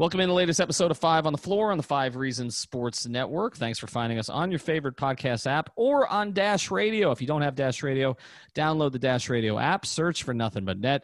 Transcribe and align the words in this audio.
Welcome 0.00 0.20
in 0.20 0.30
the 0.30 0.34
latest 0.34 0.62
episode 0.62 0.90
of 0.90 0.96
Five 0.96 1.26
on 1.26 1.32
the 1.34 1.38
Floor 1.38 1.70
on 1.70 1.76
the 1.76 1.82
Five 1.82 2.16
Reasons 2.16 2.56
Sports 2.56 3.06
Network. 3.06 3.54
Thanks 3.58 3.78
for 3.78 3.86
finding 3.86 4.18
us 4.18 4.30
on 4.30 4.50
your 4.50 4.58
favorite 4.58 4.96
podcast 4.96 5.46
app 5.46 5.68
or 5.76 6.08
on 6.08 6.32
Dash 6.32 6.70
Radio. 6.70 7.10
If 7.10 7.20
you 7.20 7.26
don't 7.26 7.42
have 7.42 7.54
Dash 7.54 7.82
Radio, 7.82 8.16
download 8.54 8.92
the 8.92 8.98
Dash 8.98 9.28
Radio 9.28 9.58
app, 9.58 9.84
search 9.84 10.22
for 10.22 10.32
Nothing 10.32 10.64
But 10.64 10.78
Net, 10.78 11.02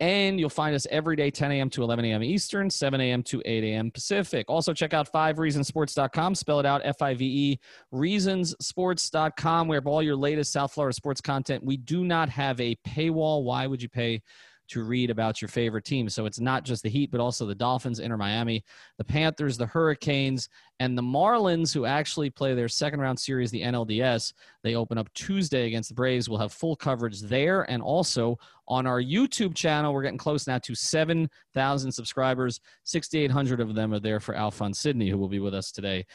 and 0.00 0.40
you'll 0.40 0.50
find 0.50 0.74
us 0.74 0.84
every 0.90 1.14
day 1.14 1.30
10 1.30 1.52
a.m. 1.52 1.70
to 1.70 1.84
11 1.84 2.06
a.m. 2.06 2.24
Eastern, 2.24 2.68
7 2.68 3.00
a.m. 3.00 3.22
to 3.22 3.40
8 3.44 3.62
a.m. 3.62 3.92
Pacific. 3.92 4.46
Also, 4.48 4.74
check 4.74 4.92
out 4.92 5.12
5reasonsports.com. 5.12 6.34
Spell 6.34 6.58
it 6.58 6.66
out 6.66 6.80
F 6.82 7.02
I 7.02 7.14
V 7.14 7.24
E, 7.24 7.60
reasonsports.com. 7.94 9.68
We 9.68 9.76
have 9.76 9.86
all 9.86 10.02
your 10.02 10.16
latest 10.16 10.52
South 10.52 10.72
Florida 10.72 10.92
sports 10.92 11.20
content. 11.20 11.62
We 11.62 11.76
do 11.76 12.02
not 12.04 12.28
have 12.30 12.60
a 12.60 12.74
paywall. 12.84 13.44
Why 13.44 13.68
would 13.68 13.80
you 13.80 13.88
pay? 13.88 14.22
To 14.68 14.84
read 14.84 15.10
about 15.10 15.40
your 15.40 15.48
favorite 15.48 15.84
team. 15.84 16.08
So 16.08 16.26
it's 16.26 16.40
not 16.40 16.64
just 16.64 16.82
the 16.82 16.88
Heat, 16.88 17.10
but 17.10 17.20
also 17.20 17.46
the 17.46 17.54
Dolphins, 17.54 18.00
Inter 18.00 18.16
Miami, 18.16 18.64
the 18.98 19.04
Panthers, 19.04 19.56
the 19.56 19.66
Hurricanes, 19.66 20.48
and 20.80 20.96
the 20.96 21.02
Marlins, 21.02 21.72
who 21.72 21.84
actually 21.84 22.30
play 22.30 22.54
their 22.54 22.68
second 22.68 23.00
round 23.00 23.18
series, 23.18 23.50
the 23.50 23.62
NLDS. 23.62 24.32
They 24.62 24.74
open 24.74 24.98
up 24.98 25.12
Tuesday 25.14 25.66
against 25.66 25.90
the 25.90 25.94
Braves. 25.94 26.28
We'll 26.28 26.40
have 26.40 26.52
full 26.52 26.76
coverage 26.76 27.20
there 27.20 27.68
and 27.70 27.82
also 27.82 28.38
on 28.66 28.86
our 28.86 29.00
YouTube 29.00 29.54
channel. 29.54 29.92
We're 29.92 30.02
getting 30.02 30.18
close 30.18 30.46
now 30.46 30.58
to 30.58 30.74
7,000 30.74 31.92
subscribers. 31.92 32.60
6,800 32.84 33.60
of 33.60 33.74
them 33.74 33.92
are 33.92 34.00
there 34.00 34.20
for 34.20 34.34
Alphonse 34.34 34.80
Sidney, 34.80 35.10
who 35.10 35.18
will 35.18 35.28
be 35.28 35.40
with 35.40 35.54
us 35.54 35.70
today 35.70 36.06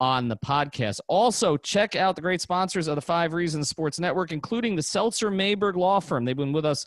on 0.00 0.28
the 0.28 0.36
podcast. 0.36 1.00
Also, 1.08 1.56
check 1.56 1.96
out 1.96 2.16
the 2.16 2.22
great 2.22 2.40
sponsors 2.40 2.88
of 2.88 2.96
the 2.96 3.00
Five 3.00 3.32
Reasons 3.32 3.68
Sports 3.68 4.00
Network, 4.00 4.32
including 4.32 4.76
the 4.76 4.82
Seltzer 4.82 5.30
Mayberg 5.30 5.76
Law 5.76 6.00
Firm. 6.00 6.24
They've 6.24 6.36
been 6.36 6.52
with 6.52 6.64
us 6.64 6.86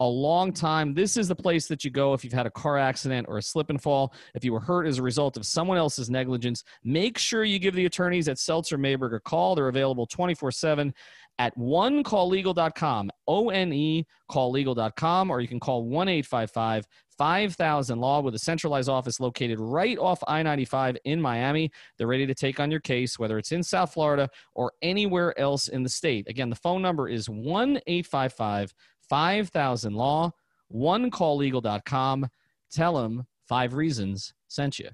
a 0.00 0.06
long 0.06 0.52
time. 0.52 0.94
This 0.94 1.16
is 1.16 1.28
the 1.28 1.34
place 1.34 1.66
that 1.68 1.84
you 1.84 1.90
go 1.90 2.14
if 2.14 2.24
you've 2.24 2.32
had 2.32 2.46
a 2.46 2.50
car 2.50 2.78
accident 2.78 3.26
or 3.28 3.38
a 3.38 3.42
slip 3.42 3.70
and 3.70 3.82
fall, 3.82 4.12
if 4.34 4.44
you 4.44 4.52
were 4.52 4.60
hurt 4.60 4.86
as 4.86 4.98
a 4.98 5.02
result 5.02 5.36
of 5.36 5.46
someone 5.46 5.78
else's 5.78 6.10
negligence. 6.10 6.62
Make 6.84 7.18
sure 7.18 7.44
you 7.44 7.58
give 7.58 7.74
the 7.74 7.86
attorneys 7.86 8.28
at 8.28 8.38
Seltzer 8.38 8.78
Mayberg 8.78 9.14
a 9.14 9.20
call. 9.20 9.54
They're 9.54 9.68
available 9.68 10.06
24 10.06 10.50
7 10.50 10.94
at 11.38 11.56
onecalllegal.com, 11.58 13.10
O 13.26 13.50
N 13.50 13.72
E 13.72 14.06
calllegal.com, 14.30 15.30
or 15.30 15.40
you 15.40 15.48
can 15.48 15.60
call 15.60 15.84
1 15.84 16.08
855 16.08 16.86
5000 17.18 17.98
Law 17.98 18.20
with 18.20 18.34
a 18.34 18.38
centralized 18.38 18.88
office 18.88 19.20
located 19.20 19.58
right 19.58 19.98
off 19.98 20.22
I 20.26 20.42
95 20.42 20.98
in 21.04 21.20
Miami. 21.20 21.70
They're 21.96 22.06
ready 22.06 22.26
to 22.26 22.34
take 22.34 22.60
on 22.60 22.70
your 22.70 22.80
case, 22.80 23.18
whether 23.18 23.38
it's 23.38 23.52
in 23.52 23.62
South 23.62 23.92
Florida 23.92 24.28
or 24.54 24.72
anywhere 24.82 25.38
else 25.38 25.68
in 25.68 25.82
the 25.82 25.88
state. 25.88 26.28
Again, 26.28 26.50
the 26.50 26.56
phone 26.56 26.82
number 26.82 27.08
is 27.08 27.28
1 27.28 27.80
855 27.86 28.74
5000 29.08 29.94
Law, 29.94 30.32
onecalllegal.com. 30.74 32.28
Tell 32.70 32.94
them 32.94 33.26
five 33.48 33.74
reasons 33.74 34.34
sent 34.48 34.78
you. 34.78 34.90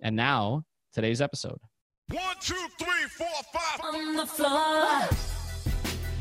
And 0.00 0.16
now, 0.16 0.64
today's 0.92 1.20
episode. 1.20 1.58
One, 2.10 2.36
two, 2.40 2.54
three, 2.78 3.08
four, 3.16 3.26
five. 3.52 3.80
On 3.94 4.16
the 4.16 4.26
floor. 4.26 5.08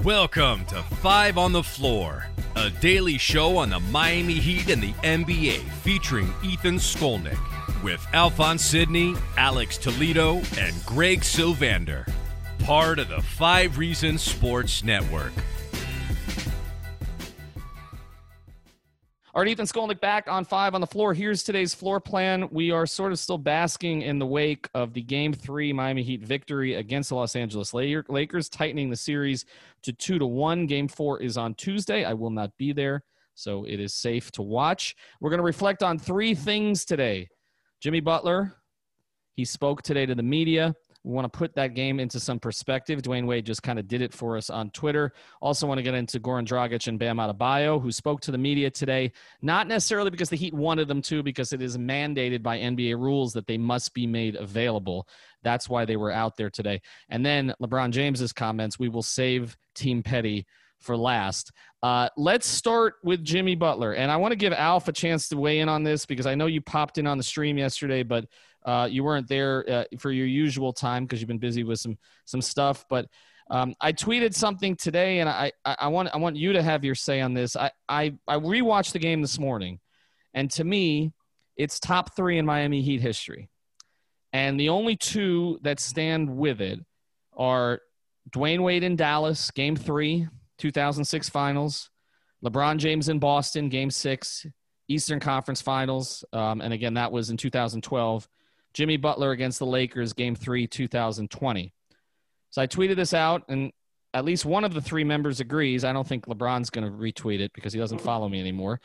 Welcome 0.03 0.65
to 0.65 0.81
Five 0.81 1.37
on 1.37 1.51
the 1.51 1.61
Floor, 1.61 2.25
a 2.55 2.69
daily 2.69 3.17
show 3.17 3.57
on 3.57 3.69
the 3.69 3.79
Miami 3.79 4.33
Heat 4.33 4.69
and 4.69 4.81
the 4.81 4.93
NBA 5.03 5.59
featuring 5.83 6.33
Ethan 6.43 6.77
Skolnick 6.77 7.37
with 7.83 8.05
Alphonse 8.13 8.63
Sidney, 8.63 9.15
Alex 9.37 9.77
Toledo, 9.77 10.41
and 10.57 10.85
Greg 10.85 11.21
Sylvander. 11.21 12.11
Part 12.59 12.99
of 12.99 13.09
the 13.09 13.21
Five 13.21 13.77
Reasons 13.77 14.21
Sports 14.21 14.83
Network. 14.83 15.33
Right, 19.33 19.47
Ethan 19.47 19.65
Skolnick 19.65 20.01
back 20.01 20.27
on 20.27 20.43
five 20.43 20.75
on 20.75 20.81
the 20.81 20.87
floor. 20.87 21.13
Here's 21.13 21.41
today's 21.41 21.73
floor 21.73 22.01
plan. 22.01 22.49
We 22.51 22.71
are 22.71 22.85
sort 22.85 23.13
of 23.13 23.19
still 23.19 23.37
basking 23.37 24.01
in 24.01 24.19
the 24.19 24.25
wake 24.25 24.67
of 24.73 24.93
the 24.93 25.01
Game 25.01 25.31
Three 25.31 25.71
Miami 25.71 26.03
Heat 26.03 26.21
victory 26.21 26.75
against 26.75 27.09
the 27.09 27.15
Los 27.15 27.37
Angeles 27.37 27.73
Lakers, 27.73 28.49
tightening 28.49 28.89
the 28.89 28.97
series 28.97 29.45
to 29.83 29.93
two 29.93 30.19
to 30.19 30.25
one. 30.25 30.67
Game 30.67 30.89
Four 30.89 31.21
is 31.21 31.37
on 31.37 31.53
Tuesday. 31.53 32.03
I 32.03 32.13
will 32.13 32.29
not 32.29 32.51
be 32.57 32.73
there, 32.73 33.03
so 33.33 33.63
it 33.63 33.79
is 33.79 33.93
safe 33.93 34.33
to 34.33 34.41
watch. 34.41 34.97
We're 35.21 35.29
going 35.29 35.39
to 35.39 35.43
reflect 35.43 35.81
on 35.81 35.97
three 35.97 36.35
things 36.35 36.83
today. 36.83 37.29
Jimmy 37.79 38.01
Butler, 38.01 38.57
he 39.35 39.45
spoke 39.45 39.81
today 39.81 40.05
to 40.05 40.13
the 40.13 40.21
media. 40.21 40.75
We 41.03 41.13
want 41.13 41.31
to 41.31 41.35
put 41.37 41.55
that 41.55 41.73
game 41.73 41.99
into 41.99 42.19
some 42.19 42.39
perspective. 42.39 43.01
Dwyane 43.01 43.25
Wade 43.25 43.45
just 43.45 43.63
kind 43.63 43.79
of 43.79 43.87
did 43.87 44.01
it 44.01 44.13
for 44.13 44.37
us 44.37 44.49
on 44.49 44.69
Twitter. 44.69 45.13
Also 45.41 45.65
want 45.65 45.79
to 45.79 45.83
get 45.83 45.95
into 45.95 46.19
Goran 46.19 46.45
Dragic 46.45 46.87
and 46.87 46.99
Bam 46.99 47.17
Adebayo, 47.17 47.81
who 47.81 47.91
spoke 47.91 48.21
to 48.21 48.31
the 48.31 48.37
media 48.37 48.69
today, 48.69 49.11
not 49.41 49.67
necessarily 49.67 50.11
because 50.11 50.29
the 50.29 50.35
Heat 50.35 50.53
wanted 50.53 50.87
them 50.87 51.01
to, 51.03 51.23
because 51.23 51.53
it 51.53 51.61
is 51.61 51.77
mandated 51.77 52.43
by 52.43 52.59
NBA 52.59 52.99
rules 52.99 53.33
that 53.33 53.47
they 53.47 53.57
must 53.57 53.93
be 53.93 54.05
made 54.05 54.35
available. 54.35 55.07
That's 55.41 55.67
why 55.67 55.85
they 55.85 55.97
were 55.97 56.11
out 56.11 56.37
there 56.37 56.51
today. 56.51 56.81
And 57.09 57.25
then 57.25 57.53
LeBron 57.61 57.91
James's 57.91 58.31
comments, 58.31 58.77
we 58.77 58.89
will 58.89 59.01
save 59.01 59.57
Team 59.73 60.03
Petty 60.03 60.45
for 60.79 60.95
last. 60.95 61.51
Uh, 61.81 62.09
let's 62.15 62.47
start 62.47 62.95
with 63.03 63.23
Jimmy 63.23 63.55
Butler. 63.55 63.93
And 63.93 64.11
I 64.11 64.17
want 64.17 64.33
to 64.33 64.35
give 64.35 64.53
Alf 64.53 64.87
a 64.87 64.91
chance 64.91 65.29
to 65.29 65.37
weigh 65.37 65.59
in 65.59 65.69
on 65.69 65.83
this 65.83 66.05
because 66.05 66.27
I 66.27 66.35
know 66.35 66.45
you 66.45 66.61
popped 66.61 66.99
in 66.99 67.07
on 67.07 67.17
the 67.17 67.23
stream 67.23 67.57
yesterday, 67.57 68.03
but– 68.03 68.25
uh, 68.65 68.87
you 68.89 69.03
weren't 69.03 69.27
there 69.27 69.65
uh, 69.69 69.83
for 69.99 70.11
your 70.11 70.27
usual 70.27 70.73
time 70.73 71.05
because 71.05 71.19
you've 71.19 71.27
been 71.27 71.37
busy 71.37 71.63
with 71.63 71.79
some 71.79 71.97
some 72.25 72.41
stuff. 72.41 72.85
But 72.89 73.07
um, 73.49 73.75
I 73.81 73.91
tweeted 73.91 74.33
something 74.33 74.75
today, 74.75 75.19
and 75.19 75.29
I, 75.29 75.51
I, 75.65 75.75
I 75.81 75.87
want 75.87 76.09
I 76.13 76.17
want 76.17 76.35
you 76.35 76.53
to 76.53 76.63
have 76.63 76.83
your 76.83 76.95
say 76.95 77.21
on 77.21 77.33
this. 77.33 77.55
I, 77.55 77.71
I 77.89 78.13
I 78.27 78.37
rewatched 78.37 78.93
the 78.93 78.99
game 78.99 79.21
this 79.21 79.39
morning, 79.39 79.79
and 80.33 80.49
to 80.51 80.63
me, 80.63 81.11
it's 81.57 81.79
top 81.79 82.15
three 82.15 82.37
in 82.37 82.45
Miami 82.45 82.81
Heat 82.81 83.01
history, 83.01 83.49
and 84.33 84.59
the 84.59 84.69
only 84.69 84.95
two 84.95 85.59
that 85.63 85.79
stand 85.79 86.29
with 86.29 86.61
it 86.61 86.79
are 87.35 87.81
Dwyane 88.29 88.61
Wade 88.61 88.83
in 88.83 88.95
Dallas, 88.95 89.51
Game 89.51 89.75
Three, 89.75 90.27
2006 90.57 91.29
Finals. 91.29 91.89
LeBron 92.43 92.77
James 92.77 93.07
in 93.07 93.19
Boston, 93.19 93.69
Game 93.69 93.91
Six, 93.91 94.45
Eastern 94.87 95.19
Conference 95.19 95.61
Finals, 95.61 96.23
um, 96.33 96.61
and 96.61 96.73
again 96.73 96.95
that 96.95 97.11
was 97.11 97.29
in 97.29 97.37
2012. 97.37 98.27
Jimmy 98.73 98.97
Butler 98.97 99.31
against 99.31 99.59
the 99.59 99.65
Lakers, 99.65 100.13
game 100.13 100.35
three, 100.35 100.67
2020. 100.67 101.73
So 102.51 102.61
I 102.61 102.67
tweeted 102.67 102.95
this 102.95 103.13
out, 103.13 103.43
and 103.47 103.71
at 104.13 104.25
least 104.25 104.45
one 104.45 104.63
of 104.63 104.73
the 104.73 104.81
three 104.81 105.03
members 105.03 105.39
agrees. 105.39 105.83
I 105.83 105.93
don't 105.93 106.07
think 106.07 106.25
LeBron's 106.25 106.69
going 106.69 106.85
to 106.85 106.97
retweet 106.97 107.39
it 107.39 107.51
because 107.53 107.73
he 107.73 107.79
doesn't 107.79 108.01
follow 108.01 108.27
me 108.27 108.39
anymore. 108.39 108.79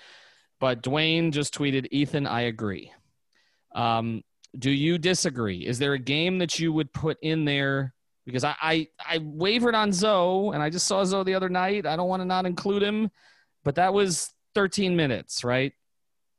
But 0.61 0.83
Dwyane 0.83 1.33
just 1.33 1.57
tweeted, 1.57 1.87
Ethan, 1.91 2.27
I 2.27 2.43
agree. 2.43 2.93
Um, 3.75 4.23
do 4.59 4.71
you 4.71 4.99
disagree? 4.99 5.67
Is 5.67 5.79
there 5.79 5.93
a 5.93 5.99
game 5.99 6.39
that 6.39 6.59
you 6.59 6.73
would 6.73 6.93
put 6.93 7.19
in 7.23 7.45
there? 7.45 7.93
Because 8.25 8.43
I, 8.43 8.55
I, 8.61 8.89
I 9.05 9.19
wavered 9.23 9.75
on 9.75 9.93
Zo, 9.93 10.53
and 10.53 10.63
I 10.63 10.71
just 10.71 10.87
saw 10.87 11.05
Zo 11.05 11.23
the 11.23 11.35
other 11.35 11.49
night. 11.49 11.87
I 11.87 11.97
don't 11.97 12.09
want 12.09 12.23
to 12.23 12.27
not 12.27 12.47
include 12.47 12.83
him, 12.83 13.11
but 13.65 13.75
that 13.77 13.93
was 13.93 14.33
13 14.55 14.97
minutes, 14.97 15.45
right? 15.45 15.73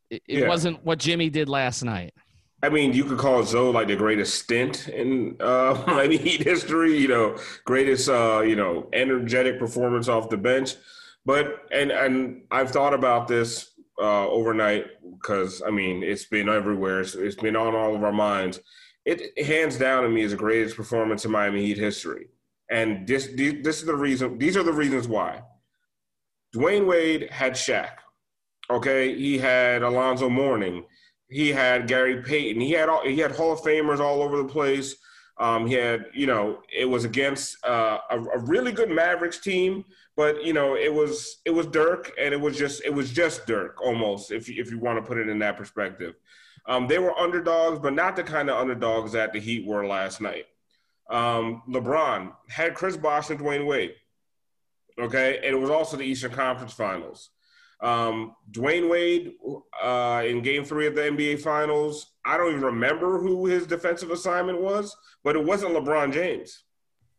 It, 0.09 0.23
it 0.27 0.39
yeah. 0.39 0.47
wasn't 0.47 0.83
what 0.83 0.99
Jimmy 0.99 1.29
did 1.29 1.47
last 1.47 1.83
night. 1.83 2.13
I 2.63 2.69
mean, 2.69 2.93
you 2.93 3.03
could 3.03 3.19
call 3.19 3.43
Zo 3.43 3.69
like 3.69 3.87
the 3.87 3.95
greatest 3.95 4.35
stint 4.35 4.87
in 4.87 5.37
uh, 5.39 5.83
Miami 5.87 6.17
Heat 6.17 6.41
history. 6.43 6.97
You 6.97 7.07
know, 7.07 7.37
greatest 7.65 8.09
uh, 8.09 8.41
you 8.41 8.55
know 8.55 8.89
energetic 8.93 9.59
performance 9.59 10.07
off 10.07 10.29
the 10.29 10.37
bench. 10.37 10.75
But 11.25 11.67
and 11.71 11.91
and 11.91 12.43
I've 12.49 12.71
thought 12.71 12.93
about 12.93 13.27
this 13.27 13.71
uh, 13.99 14.27
overnight 14.27 14.85
because 15.19 15.61
I 15.65 15.69
mean 15.69 16.03
it's 16.03 16.25
been 16.25 16.49
everywhere. 16.49 17.01
It's, 17.01 17.15
it's 17.15 17.35
been 17.35 17.55
on 17.55 17.75
all 17.75 17.95
of 17.95 18.03
our 18.03 18.13
minds. 18.13 18.59
It 19.05 19.37
hands 19.45 19.77
down 19.77 20.03
to 20.03 20.09
me 20.09 20.23
is 20.23 20.31
the 20.31 20.37
greatest 20.37 20.75
performance 20.75 21.25
in 21.25 21.31
Miami 21.31 21.65
Heat 21.65 21.77
history. 21.77 22.27
And 22.71 23.07
this 23.07 23.29
this 23.35 23.79
is 23.79 23.85
the 23.85 23.95
reason. 23.95 24.37
These 24.39 24.57
are 24.57 24.63
the 24.63 24.73
reasons 24.73 25.07
why. 25.07 25.43
Dwyane 26.55 26.87
Wade 26.87 27.29
had 27.29 27.53
Shaq. 27.53 27.91
Okay, 28.69 29.15
he 29.15 29.37
had 29.37 29.83
Alonzo 29.83 30.27
Mourning 30.27 30.83
he 31.29 31.49
had 31.49 31.87
Gary 31.87 32.21
Payton. 32.21 32.61
He 32.61 32.71
had 32.71 32.89
all, 32.89 33.03
he 33.03 33.17
had 33.17 33.31
Hall 33.31 33.51
of 33.51 33.59
Famers 33.61 33.99
all 33.99 34.21
over 34.21 34.37
the 34.37 34.45
place. 34.45 34.95
Um, 35.39 35.67
he 35.67 35.75
had, 35.75 36.05
you 36.13 36.25
know, 36.25 36.61
it 36.75 36.85
was 36.85 37.05
against 37.05 37.63
uh, 37.65 37.99
a, 38.09 38.19
a, 38.19 38.39
really 38.39 38.71
good 38.71 38.89
Mavericks 38.89 39.37
team, 39.37 39.85
but 40.15 40.43
you 40.43 40.51
know, 40.51 40.75
it 40.75 40.91
was 40.91 41.41
it 41.45 41.51
was 41.51 41.67
Dirk, 41.67 42.11
and 42.19 42.33
it 42.33 42.41
was 42.41 42.57
just 42.57 42.83
it 42.83 42.93
was 42.93 43.11
just 43.11 43.45
Dirk 43.45 43.79
almost, 43.79 44.31
if 44.31 44.49
you, 44.49 44.59
if 44.59 44.71
you 44.71 44.79
want 44.79 44.97
to 44.97 45.07
put 45.07 45.19
it 45.19 45.29
in 45.29 45.37
that 45.39 45.57
perspective. 45.57 46.15
Um, 46.65 46.87
they 46.87 46.97
were 46.97 47.17
underdogs, 47.17 47.79
but 47.79 47.93
not 47.93 48.15
the 48.15 48.23
kind 48.23 48.49
of 48.49 48.57
underdogs 48.57 49.11
that 49.11 49.31
the 49.31 49.39
Heat 49.39 49.65
were 49.65 49.85
last 49.85 50.21
night. 50.21 50.45
Um, 51.09 51.61
LeBron 51.69 52.33
had 52.49 52.73
Chris 52.73 52.97
Bosh 52.97 53.29
and 53.29 53.39
Dwyane 53.39 53.65
Wade. 53.65 53.93
Okay, 54.99 55.37
and 55.37 55.45
it 55.45 55.59
was 55.59 55.69
also 55.69 55.97
the 55.97 56.03
Eastern 56.03 56.31
Conference 56.31 56.73
Finals. 56.73 57.29
Um, 57.81 58.35
Dwyane 58.51 58.89
Wade 58.89 59.33
uh, 59.81 60.23
in 60.25 60.41
Game 60.41 60.63
Three 60.63 60.87
of 60.87 60.95
the 60.95 61.01
NBA 61.01 61.41
Finals. 61.41 62.13
I 62.25 62.37
don't 62.37 62.49
even 62.49 62.63
remember 62.63 63.19
who 63.19 63.45
his 63.45 63.67
defensive 63.67 64.11
assignment 64.11 64.61
was, 64.61 64.95
but 65.23 65.35
it 65.35 65.43
wasn't 65.43 65.73
LeBron 65.73 66.11
James. 66.11 66.63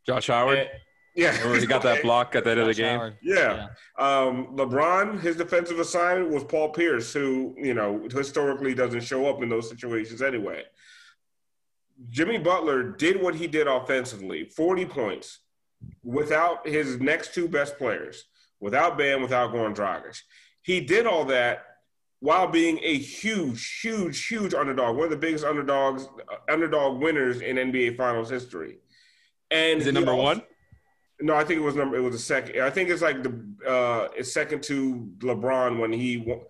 Josh 0.06 0.26
Howard. 0.26 0.58
And, 0.58 0.68
Yeah, 1.14 1.36
Remember 1.38 1.60
he 1.60 1.66
got 1.66 1.82
that 1.82 2.02
block 2.02 2.34
at 2.34 2.44
the 2.44 2.50
end 2.50 2.60
of 2.60 2.66
the 2.66 2.74
game. 2.74 2.98
Howard. 2.98 3.16
Yeah. 3.22 3.68
Um, 3.98 4.56
LeBron, 4.56 5.20
his 5.20 5.36
defensive 5.36 5.78
assignment 5.78 6.30
was 6.30 6.44
Paul 6.44 6.70
Pierce, 6.70 7.12
who, 7.12 7.54
you 7.58 7.74
know, 7.74 8.08
historically 8.10 8.74
doesn't 8.74 9.02
show 9.02 9.26
up 9.26 9.42
in 9.42 9.48
those 9.48 9.68
situations 9.68 10.22
anyway. 10.22 10.64
Jimmy 12.10 12.38
Butler 12.38 12.92
did 12.92 13.20
what 13.20 13.34
he 13.34 13.46
did 13.46 13.66
offensively 13.66 14.44
40 14.44 14.86
points 14.86 15.40
without 16.02 16.66
his 16.66 17.00
next 17.00 17.34
two 17.34 17.48
best 17.48 17.76
players, 17.76 18.24
without 18.60 18.96
Bam, 18.96 19.22
without 19.22 19.52
Goran 19.52 19.74
Dragic. 19.74 20.20
He 20.68 20.82
did 20.82 21.06
all 21.06 21.24
that 21.24 21.64
while 22.20 22.46
being 22.46 22.78
a 22.82 22.98
huge, 22.98 23.80
huge, 23.80 24.26
huge 24.26 24.52
underdog, 24.52 24.96
one 24.96 25.04
of 25.06 25.10
the 25.10 25.16
biggest 25.16 25.46
underdogs, 25.46 26.04
uh, 26.04 26.52
underdog 26.52 27.00
winners 27.00 27.40
in 27.40 27.56
NBA 27.56 27.96
Finals 27.96 28.28
history. 28.28 28.76
And 29.50 29.80
Is 29.80 29.86
it 29.86 29.94
number 29.94 30.12
also- 30.12 30.22
one? 30.24 30.42
no, 31.22 31.34
I 31.34 31.42
think 31.44 31.58
it 31.60 31.64
was 31.64 31.74
number. 31.74 31.96
It 31.96 32.00
was 32.02 32.14
a 32.14 32.18
second. 32.18 32.60
I 32.60 32.68
think 32.68 32.90
it's 32.90 33.00
like 33.00 33.22
the 33.22 33.32
uh, 33.66 34.08
it's 34.14 34.30
second 34.30 34.62
to 34.64 35.10
LeBron 35.20 35.78
when 35.80 35.90
he 35.90 36.16
w- 36.18 36.44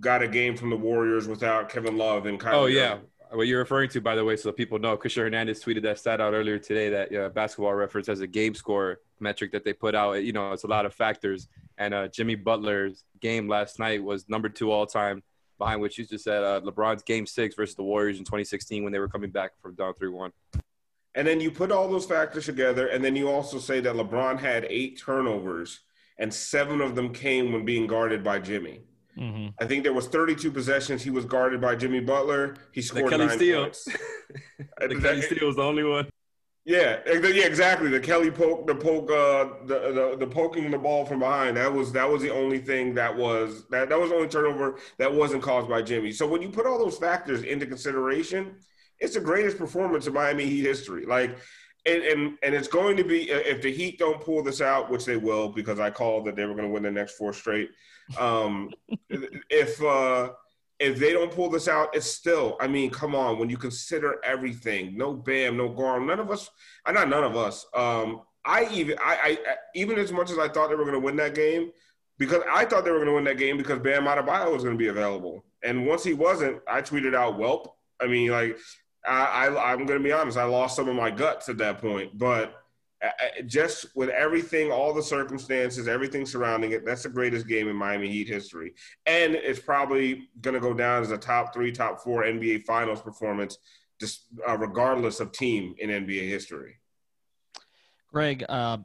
got 0.00 0.20
a 0.22 0.28
game 0.28 0.54
from 0.54 0.68
the 0.68 0.76
Warriors 0.76 1.26
without 1.26 1.70
Kevin 1.70 1.96
Love 1.96 2.26
and 2.26 2.38
Kyrie. 2.38 2.56
Oh 2.56 2.66
yeah, 2.66 2.98
what 3.30 3.46
you're 3.48 3.60
referring 3.60 3.88
to, 3.88 4.02
by 4.02 4.14
the 4.14 4.22
way, 4.24 4.36
so 4.36 4.52
people 4.52 4.78
know. 4.78 4.98
Christian 4.98 5.22
Hernandez 5.22 5.64
tweeted 5.64 5.82
that 5.84 5.98
stat 5.98 6.20
out 6.20 6.34
earlier 6.34 6.58
today. 6.58 6.90
That 6.90 7.14
uh, 7.16 7.28
basketball 7.30 7.72
reference 7.72 8.06
has 8.08 8.20
a 8.20 8.26
game 8.26 8.54
score 8.54 9.00
metric 9.22 9.52
that 9.52 9.64
they 9.64 9.72
put 9.72 9.94
out. 9.94 10.12
You 10.22 10.32
know, 10.32 10.52
it's 10.52 10.64
a 10.64 10.68
lot 10.68 10.84
of 10.84 10.92
factors. 10.92 11.48
And 11.78 11.94
uh, 11.94 12.08
Jimmy 12.08 12.34
Butler's 12.34 13.04
game 13.20 13.48
last 13.48 13.78
night 13.78 14.02
was 14.02 14.28
number 14.28 14.48
two 14.48 14.70
all 14.70 14.86
time, 14.86 15.22
behind 15.58 15.80
what 15.80 15.96
you 15.96 16.04
just 16.04 16.24
said 16.24 16.42
uh, 16.42 16.60
LeBron's 16.60 17.02
game 17.02 17.24
six 17.26 17.54
versus 17.54 17.76
the 17.76 17.82
Warriors 17.84 18.18
in 18.18 18.24
2016 18.24 18.82
when 18.82 18.92
they 18.92 18.98
were 18.98 19.08
coming 19.08 19.30
back 19.30 19.52
from 19.62 19.74
down 19.74 19.94
three 19.94 20.08
one. 20.10 20.32
And 21.14 21.26
then 21.26 21.40
you 21.40 21.50
put 21.50 21.70
all 21.70 21.88
those 21.88 22.06
factors 22.06 22.46
together, 22.46 22.86
and 22.88 23.04
then 23.04 23.14
you 23.14 23.28
also 23.30 23.58
say 23.58 23.80
that 23.80 23.94
LeBron 23.94 24.38
had 24.38 24.64
eight 24.70 24.98
turnovers, 24.98 25.80
and 26.18 26.32
seven 26.32 26.80
of 26.80 26.94
them 26.94 27.12
came 27.12 27.52
when 27.52 27.64
being 27.66 27.86
guarded 27.86 28.24
by 28.24 28.38
Jimmy. 28.38 28.80
Mhm. 29.18 29.52
I 29.60 29.66
think 29.66 29.82
there 29.84 29.92
was 29.92 30.06
32 30.08 30.50
possessions 30.50 31.02
he 31.02 31.10
was 31.10 31.26
guarded 31.26 31.60
by 31.60 31.76
Jimmy 31.76 32.00
Butler. 32.00 32.56
He 32.72 32.80
The 32.80 32.86
scored 32.86 33.10
Kelly 33.10 33.26
nine 33.26 33.36
steal. 33.36 33.60
points. 33.64 33.84
the 34.80 35.00
Kelly 35.02 35.20
steal 35.20 35.46
was 35.48 35.56
the 35.56 35.62
only 35.62 35.84
one. 35.84 36.08
Yeah, 36.64 37.00
yeah, 37.06 37.44
exactly. 37.44 37.88
The 37.90 37.98
Kelly 37.98 38.30
poke, 38.30 38.68
the 38.68 38.74
poke, 38.76 39.10
uh, 39.10 39.66
the, 39.66 39.92
the 39.92 40.16
the 40.20 40.26
poking 40.28 40.70
the 40.70 40.78
ball 40.78 41.04
from 41.04 41.18
behind. 41.18 41.56
That 41.56 41.72
was 41.72 41.90
that 41.92 42.08
was 42.08 42.22
the 42.22 42.30
only 42.30 42.58
thing 42.60 42.94
that 42.94 43.16
was 43.16 43.64
that 43.70 43.88
that 43.88 43.98
was 43.98 44.10
the 44.10 44.16
only 44.16 44.28
turnover 44.28 44.78
that 44.98 45.12
wasn't 45.12 45.42
caused 45.42 45.68
by 45.68 45.82
Jimmy. 45.82 46.12
So 46.12 46.28
when 46.28 46.40
you 46.40 46.50
put 46.50 46.64
all 46.64 46.78
those 46.78 46.98
factors 46.98 47.42
into 47.42 47.66
consideration, 47.66 48.54
it's 49.00 49.14
the 49.14 49.20
greatest 49.20 49.58
performance 49.58 50.06
in 50.06 50.12
Miami 50.12 50.44
Heat 50.46 50.62
history. 50.62 51.04
Like, 51.04 51.36
and 51.84 52.00
and 52.04 52.38
and 52.44 52.54
it's 52.54 52.68
going 52.68 52.96
to 52.96 53.02
be 53.02 53.28
if 53.28 53.60
the 53.60 53.72
Heat 53.72 53.98
don't 53.98 54.20
pull 54.20 54.44
this 54.44 54.60
out, 54.60 54.88
which 54.88 55.04
they 55.04 55.16
will, 55.16 55.48
because 55.48 55.80
I 55.80 55.90
called 55.90 56.26
that 56.26 56.36
they 56.36 56.44
were 56.46 56.54
going 56.54 56.68
to 56.68 56.72
win 56.72 56.84
the 56.84 56.92
next 56.92 57.16
four 57.16 57.32
straight. 57.32 57.70
Um, 58.20 58.70
if 59.50 59.82
uh, 59.82 60.30
if 60.78 60.98
they 60.98 61.12
don't 61.12 61.30
pull 61.30 61.48
this 61.48 61.68
out, 61.68 61.94
it's 61.94 62.06
still. 62.06 62.56
I 62.60 62.66
mean, 62.66 62.90
come 62.90 63.14
on. 63.14 63.38
When 63.38 63.48
you 63.48 63.56
consider 63.56 64.16
everything, 64.24 64.96
no 64.96 65.14
Bam, 65.14 65.56
no 65.56 65.70
Goran, 65.70 66.06
none 66.06 66.20
of 66.20 66.30
us. 66.30 66.50
I 66.84 66.92
not 66.92 67.08
none 67.08 67.24
of 67.24 67.36
us. 67.36 67.66
Um, 67.74 68.22
I 68.44 68.68
even 68.72 68.98
I, 68.98 69.38
I 69.46 69.56
even 69.74 69.98
as 69.98 70.12
much 70.12 70.30
as 70.30 70.38
I 70.38 70.48
thought 70.48 70.68
they 70.68 70.74
were 70.74 70.84
going 70.84 70.94
to 70.94 71.00
win 71.00 71.16
that 71.16 71.34
game, 71.34 71.70
because 72.18 72.42
I 72.50 72.64
thought 72.64 72.84
they 72.84 72.90
were 72.90 72.98
going 72.98 73.08
to 73.08 73.14
win 73.14 73.24
that 73.24 73.38
game 73.38 73.56
because 73.56 73.78
Bam 73.78 74.04
Adebayo 74.04 74.52
was 74.52 74.64
going 74.64 74.76
to 74.76 74.82
be 74.82 74.88
available, 74.88 75.44
and 75.62 75.86
once 75.86 76.02
he 76.02 76.14
wasn't, 76.14 76.60
I 76.68 76.82
tweeted 76.82 77.14
out, 77.14 77.38
"Welp." 77.38 77.68
I 78.00 78.06
mean, 78.06 78.30
like 78.30 78.58
I, 79.06 79.46
I 79.46 79.72
I'm 79.72 79.86
going 79.86 80.00
to 80.00 80.04
be 80.04 80.12
honest, 80.12 80.36
I 80.36 80.44
lost 80.44 80.76
some 80.76 80.88
of 80.88 80.96
my 80.96 81.10
guts 81.10 81.48
at 81.48 81.58
that 81.58 81.78
point, 81.80 82.18
but. 82.18 82.58
Just 83.46 83.86
with 83.96 84.10
everything, 84.10 84.70
all 84.70 84.94
the 84.94 85.02
circumstances, 85.02 85.88
everything 85.88 86.24
surrounding 86.24 86.72
it, 86.72 86.84
that's 86.84 87.02
the 87.02 87.08
greatest 87.08 87.48
game 87.48 87.68
in 87.68 87.74
Miami 87.74 88.08
Heat 88.08 88.28
history 88.28 88.72
and 89.06 89.34
it's 89.34 89.60
probably 89.60 90.28
going 90.40 90.54
to 90.54 90.60
go 90.60 90.74
down 90.74 91.02
as 91.02 91.10
a 91.10 91.18
top 91.18 91.52
three, 91.52 91.72
top 91.72 92.00
four 92.00 92.24
NBA 92.24 92.64
Finals 92.64 93.00
performance, 93.00 93.58
just 94.00 94.26
uh, 94.48 94.56
regardless 94.56 95.20
of 95.20 95.32
team 95.32 95.74
in 95.78 95.90
NBA 95.90 96.28
history. 96.28 96.76
Greg, 98.12 98.44
uh, 98.48 98.78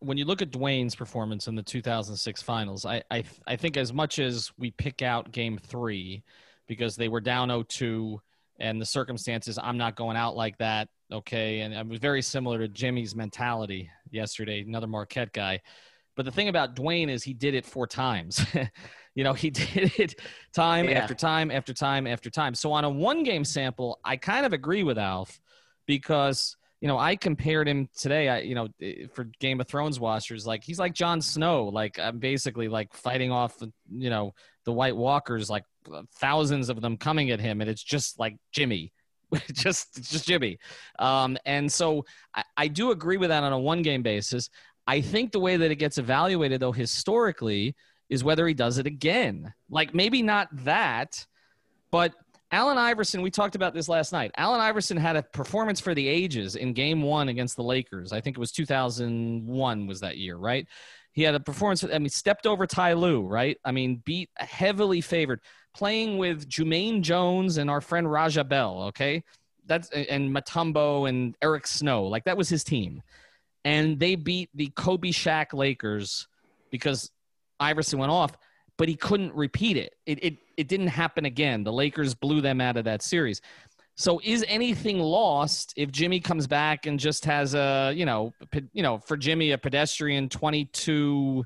when 0.00 0.16
you 0.16 0.24
look 0.24 0.42
at 0.42 0.50
Dwyane's 0.50 0.94
performance 0.94 1.46
in 1.46 1.54
the 1.54 1.62
2006 1.62 2.42
finals, 2.42 2.84
I, 2.84 3.02
I, 3.10 3.24
I 3.46 3.56
think 3.56 3.76
as 3.76 3.92
much 3.92 4.18
as 4.18 4.50
we 4.58 4.70
pick 4.72 5.02
out 5.02 5.32
game 5.32 5.58
three 5.58 6.22
because 6.66 6.96
they 6.96 7.08
were 7.08 7.20
down 7.20 7.48
0 7.48 7.64
2 7.64 8.20
and 8.58 8.80
the 8.80 8.86
circumstances, 8.86 9.58
I'm 9.62 9.78
not 9.78 9.96
going 9.96 10.16
out 10.16 10.36
like 10.36 10.58
that. 10.58 10.88
Okay. 11.12 11.60
And 11.60 11.74
it 11.74 11.86
was 11.86 11.98
very 11.98 12.22
similar 12.22 12.58
to 12.58 12.68
Jimmy's 12.68 13.14
mentality 13.16 13.90
yesterday, 14.10 14.60
another 14.60 14.86
Marquette 14.86 15.32
guy. 15.32 15.60
But 16.16 16.24
the 16.24 16.32
thing 16.32 16.48
about 16.48 16.76
Dwyane 16.76 17.10
is 17.10 17.22
he 17.22 17.34
did 17.34 17.54
it 17.54 17.64
four 17.64 17.86
times. 17.86 18.44
you 19.14 19.24
know, 19.24 19.32
he 19.32 19.50
did 19.50 19.92
it 19.98 20.20
time 20.52 20.88
Yeah. 20.88 20.98
after 20.98 21.14
time 21.14 21.50
after 21.50 21.72
time 21.72 22.06
after 22.06 22.30
time. 22.30 22.54
So 22.54 22.72
on 22.72 22.84
a 22.84 22.90
one 22.90 23.22
game 23.22 23.44
sample, 23.44 23.98
I 24.04 24.16
kind 24.16 24.44
of 24.46 24.52
agree 24.52 24.82
with 24.82 24.98
Alf 24.98 25.40
because 25.86 26.56
you 26.80 26.88
know 26.88 26.98
I 26.98 27.16
compared 27.16 27.68
him 27.68 27.88
today. 27.96 28.28
I 28.28 28.38
you 28.40 28.54
know 28.54 28.68
eh, 28.80 29.06
for 29.12 29.24
Game 29.40 29.60
of 29.60 29.68
Thrones 29.68 29.98
watchers, 30.00 30.46
like 30.46 30.62
he's 30.64 30.78
like 30.78 30.94
Jon 30.94 31.20
Snow. 31.20 31.64
Like 31.64 31.98
I'm 31.98 32.18
basically 32.18 32.68
like 32.68 32.92
fighting 32.94 33.30
off 33.30 33.56
you 33.90 34.10
know 34.10 34.32
the 34.64 34.72
White 34.72 34.96
Walkers, 34.96 35.48
like 35.50 35.64
thousands 36.18 36.68
of 36.68 36.80
them 36.80 36.96
coming 36.96 37.30
at 37.30 37.40
him, 37.40 37.60
and 37.60 37.68
it's 37.70 37.82
just 37.82 38.18
like 38.18 38.36
Jimmy. 38.52 38.92
just 39.52 40.10
just 40.10 40.26
Jimmy. 40.26 40.58
Um, 40.98 41.36
and 41.44 41.70
so 41.70 42.04
I, 42.34 42.44
I 42.56 42.68
do 42.68 42.90
agree 42.90 43.16
with 43.16 43.30
that 43.30 43.42
on 43.42 43.52
a 43.52 43.58
one 43.58 43.82
game 43.82 44.02
basis. 44.02 44.50
I 44.86 45.00
think 45.00 45.32
the 45.32 45.40
way 45.40 45.56
that 45.56 45.70
it 45.70 45.76
gets 45.76 45.98
evaluated 45.98 46.60
though 46.60 46.72
historically 46.72 47.76
is 48.08 48.24
whether 48.24 48.46
he 48.46 48.54
does 48.54 48.78
it 48.78 48.86
again. 48.86 49.52
Like 49.70 49.94
maybe 49.94 50.22
not 50.22 50.48
that, 50.64 51.26
but 51.90 52.12
Allen 52.52 52.78
Iverson, 52.78 53.22
we 53.22 53.30
talked 53.30 53.54
about 53.54 53.74
this 53.74 53.88
last 53.88 54.12
night. 54.12 54.32
Allen 54.36 54.60
Iverson 54.60 54.96
had 54.96 55.14
a 55.14 55.22
performance 55.22 55.78
for 55.78 55.94
the 55.94 56.06
ages 56.08 56.56
in 56.56 56.72
game 56.72 57.00
one 57.02 57.28
against 57.28 57.54
the 57.54 57.62
Lakers. 57.62 58.12
I 58.12 58.20
think 58.20 58.36
it 58.36 58.40
was 58.40 58.50
2001 58.50 59.86
was 59.86 60.00
that 60.00 60.16
year, 60.16 60.36
right? 60.36 60.66
He 61.12 61.22
had 61.22 61.36
a 61.36 61.40
performance, 61.40 61.84
I 61.84 61.98
mean, 61.98 62.08
stepped 62.08 62.46
over 62.46 62.66
Ty 62.66 62.94
Lue, 62.94 63.22
right? 63.22 63.56
I 63.64 63.70
mean, 63.70 64.02
beat 64.04 64.30
heavily 64.36 65.00
favored, 65.00 65.40
playing 65.74 66.18
with 66.18 66.48
Jumaine 66.48 67.02
Jones 67.02 67.56
and 67.56 67.70
our 67.70 67.80
friend 67.80 68.10
Raja 68.10 68.44
Bell, 68.44 68.82
okay? 68.88 69.22
That's 69.66 69.90
and 69.90 70.34
Mutombo 70.34 71.08
and 71.08 71.36
Eric 71.42 71.66
Snow. 71.66 72.04
Like 72.04 72.24
that 72.24 72.36
was 72.36 72.48
his 72.48 72.64
team. 72.64 73.02
And 73.64 74.00
they 74.00 74.14
beat 74.14 74.48
the 74.54 74.68
Kobe 74.74 75.10
Shaq 75.10 75.52
Lakers 75.52 76.26
because 76.70 77.10
Iverson 77.60 77.98
went 77.98 78.10
off, 78.10 78.32
but 78.78 78.88
he 78.88 78.96
couldn't 78.96 79.34
repeat 79.34 79.76
it. 79.76 79.94
It 80.06 80.24
it 80.24 80.36
it 80.56 80.68
didn't 80.68 80.88
happen 80.88 81.24
again. 81.24 81.62
The 81.62 81.72
Lakers 81.72 82.14
blew 82.14 82.40
them 82.40 82.60
out 82.60 82.76
of 82.76 82.84
that 82.84 83.02
series. 83.02 83.40
So 84.00 84.18
is 84.24 84.44
anything 84.48 84.98
lost 84.98 85.74
if 85.76 85.90
Jimmy 85.90 86.20
comes 86.20 86.46
back 86.46 86.86
and 86.86 86.98
just 86.98 87.26
has 87.26 87.54
a, 87.54 87.92
you 87.94 88.06
know, 88.06 88.32
you 88.72 88.82
know, 88.82 88.98
for 88.98 89.14
Jimmy 89.14 89.50
a 89.50 89.58
pedestrian 89.58 90.30
22, 90.30 91.44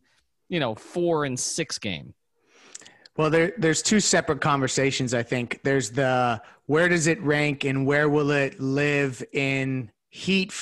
you 0.49 0.61
know, 0.61 0.76
4 0.76 1.25
and 1.25 1.38
6 1.38 1.78
game. 1.78 2.14
Well, 3.16 3.30
there, 3.30 3.52
there's 3.59 3.80
two 3.80 4.00
separate 4.00 4.40
conversations. 4.40 5.14
I 5.14 5.23
think 5.23 5.61
there's 5.62 5.90
the 5.90 6.42
where 6.66 6.88
does 6.88 7.06
it 7.06 7.23
rank 7.23 7.64
and 7.64 7.87
where 7.87 8.09
will 8.09 8.30
it 8.30 8.59
live 8.61 9.23
in 9.33 9.90
Heat 10.09 10.52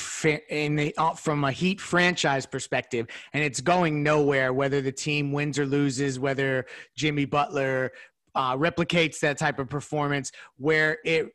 in 0.48 0.76
the, 0.76 0.94
uh, 0.96 1.12
from 1.12 1.44
a 1.44 1.52
Heat 1.52 1.78
franchise 1.78 2.46
perspective, 2.46 3.06
and 3.34 3.44
it's 3.44 3.60
going 3.60 4.02
nowhere. 4.02 4.54
Whether 4.54 4.80
the 4.80 4.92
team 4.92 5.30
wins 5.30 5.58
or 5.58 5.66
loses, 5.66 6.18
whether 6.18 6.64
Jimmy 6.96 7.26
Butler 7.26 7.92
uh, 8.34 8.56
replicates 8.56 9.20
that 9.20 9.36
type 9.36 9.58
of 9.58 9.68
performance, 9.68 10.32
where 10.56 10.98
it 11.04 11.26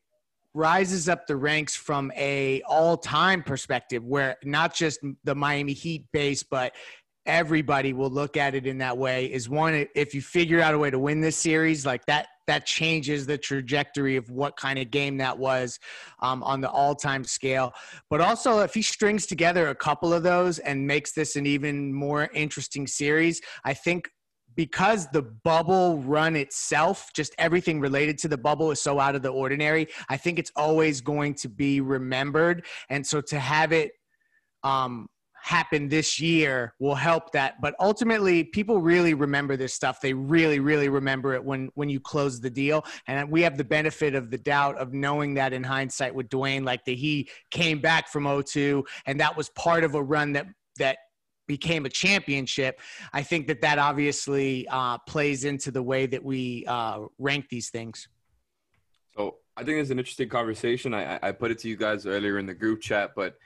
rises 0.55 1.07
up 1.07 1.27
the 1.27 1.35
ranks 1.35 1.75
from 1.75 2.11
a 2.15 2.63
all-time 2.63 3.43
perspective, 3.43 4.03
where 4.03 4.35
not 4.43 4.73
just 4.73 4.99
the 5.23 5.35
Miami 5.35 5.73
Heat 5.73 6.07
base, 6.11 6.41
but 6.41 6.73
everybody 7.27 7.93
will 7.93 8.09
look 8.09 8.37
at 8.37 8.55
it 8.55 8.65
in 8.65 8.77
that 8.79 8.97
way 8.97 9.25
is 9.25 9.49
one 9.49 9.85
if 9.93 10.15
you 10.15 10.21
figure 10.21 10.61
out 10.61 10.73
a 10.73 10.79
way 10.79 10.89
to 10.89 10.97
win 10.97 11.21
this 11.21 11.37
series 11.37 11.85
like 11.85 12.05
that 12.05 12.27
that 12.47 12.65
changes 12.65 13.27
the 13.27 13.37
trajectory 13.37 14.15
of 14.15 14.31
what 14.31 14.55
kind 14.55 14.79
of 14.79 14.89
game 14.89 15.17
that 15.17 15.37
was 15.37 15.77
um, 16.21 16.41
on 16.43 16.61
the 16.61 16.69
all-time 16.69 17.23
scale 17.23 17.73
but 18.09 18.21
also 18.21 18.59
if 18.59 18.73
he 18.73 18.81
strings 18.81 19.25
together 19.25 19.67
a 19.67 19.75
couple 19.75 20.13
of 20.13 20.23
those 20.23 20.57
and 20.59 20.87
makes 20.87 21.11
this 21.11 21.35
an 21.35 21.45
even 21.45 21.93
more 21.93 22.29
interesting 22.33 22.87
series 22.87 23.41
i 23.65 23.73
think 23.73 24.09
because 24.55 25.07
the 25.09 25.21
bubble 25.21 25.99
run 25.99 26.35
itself, 26.35 27.11
just 27.13 27.33
everything 27.37 27.79
related 27.79 28.17
to 28.17 28.27
the 28.27 28.37
bubble 28.37 28.71
is 28.71 28.81
so 28.81 28.99
out 28.99 29.13
of 29.13 29.21
the 29.21 29.29
ordinary, 29.29 29.87
I 30.09 30.17
think 30.17 30.39
it's 30.39 30.51
always 30.55 30.99
going 30.99 31.35
to 31.35 31.47
be 31.47 31.79
remembered. 31.79 32.65
And 32.89 33.05
so 33.05 33.21
to 33.21 33.39
have 33.39 33.71
it 33.71 33.91
um, 34.63 35.07
happen 35.41 35.87
this 35.87 36.19
year 36.19 36.73
will 36.79 36.95
help 36.95 37.31
that. 37.31 37.61
But 37.61 37.75
ultimately, 37.79 38.43
people 38.43 38.79
really 38.81 39.13
remember 39.13 39.55
this 39.55 39.73
stuff. 39.73 40.01
They 40.01 40.13
really, 40.13 40.59
really 40.59 40.89
remember 40.89 41.33
it 41.33 41.43
when 41.43 41.69
when 41.75 41.89
you 41.89 41.99
close 41.99 42.39
the 42.39 42.49
deal. 42.49 42.85
And 43.07 43.29
we 43.31 43.41
have 43.41 43.57
the 43.57 43.63
benefit 43.63 44.15
of 44.15 44.29
the 44.31 44.37
doubt 44.37 44.77
of 44.77 44.93
knowing 44.93 45.33
that 45.35 45.53
in 45.53 45.63
hindsight 45.63 46.13
with 46.13 46.29
Dwyane, 46.29 46.65
like 46.65 46.85
that 46.85 46.97
he 46.97 47.29
came 47.51 47.79
back 47.79 48.09
from 48.09 48.43
02 48.43 48.83
and 49.05 49.19
that 49.19 49.35
was 49.35 49.49
part 49.49 49.83
of 49.83 49.95
a 49.95 50.03
run 50.03 50.33
that 50.33 50.47
that 50.77 50.97
became 51.47 51.85
a 51.85 51.89
championship. 51.89 52.79
I 53.13 53.23
think 53.23 53.47
that 53.47 53.61
that 53.61 53.79
obviously 53.79 54.67
uh, 54.69 54.97
plays 54.99 55.45
into 55.45 55.71
the 55.71 55.81
way 55.81 56.05
that 56.05 56.23
we 56.23 56.65
uh, 56.67 57.05
rank 57.17 57.47
these 57.49 57.69
things. 57.69 58.07
So 59.15 59.37
I 59.55 59.63
think 59.63 59.79
it's 59.79 59.89
an 59.89 59.97
interesting 59.97 60.29
conversation. 60.29 60.93
I, 60.93 61.19
I 61.23 61.31
put 61.31 61.51
it 61.51 61.59
to 61.59 61.69
you 61.69 61.77
guys 61.77 62.05
earlier 62.05 62.37
in 62.37 62.45
the 62.45 62.53
group 62.53 62.81
chat, 62.81 63.11
but 63.15 63.37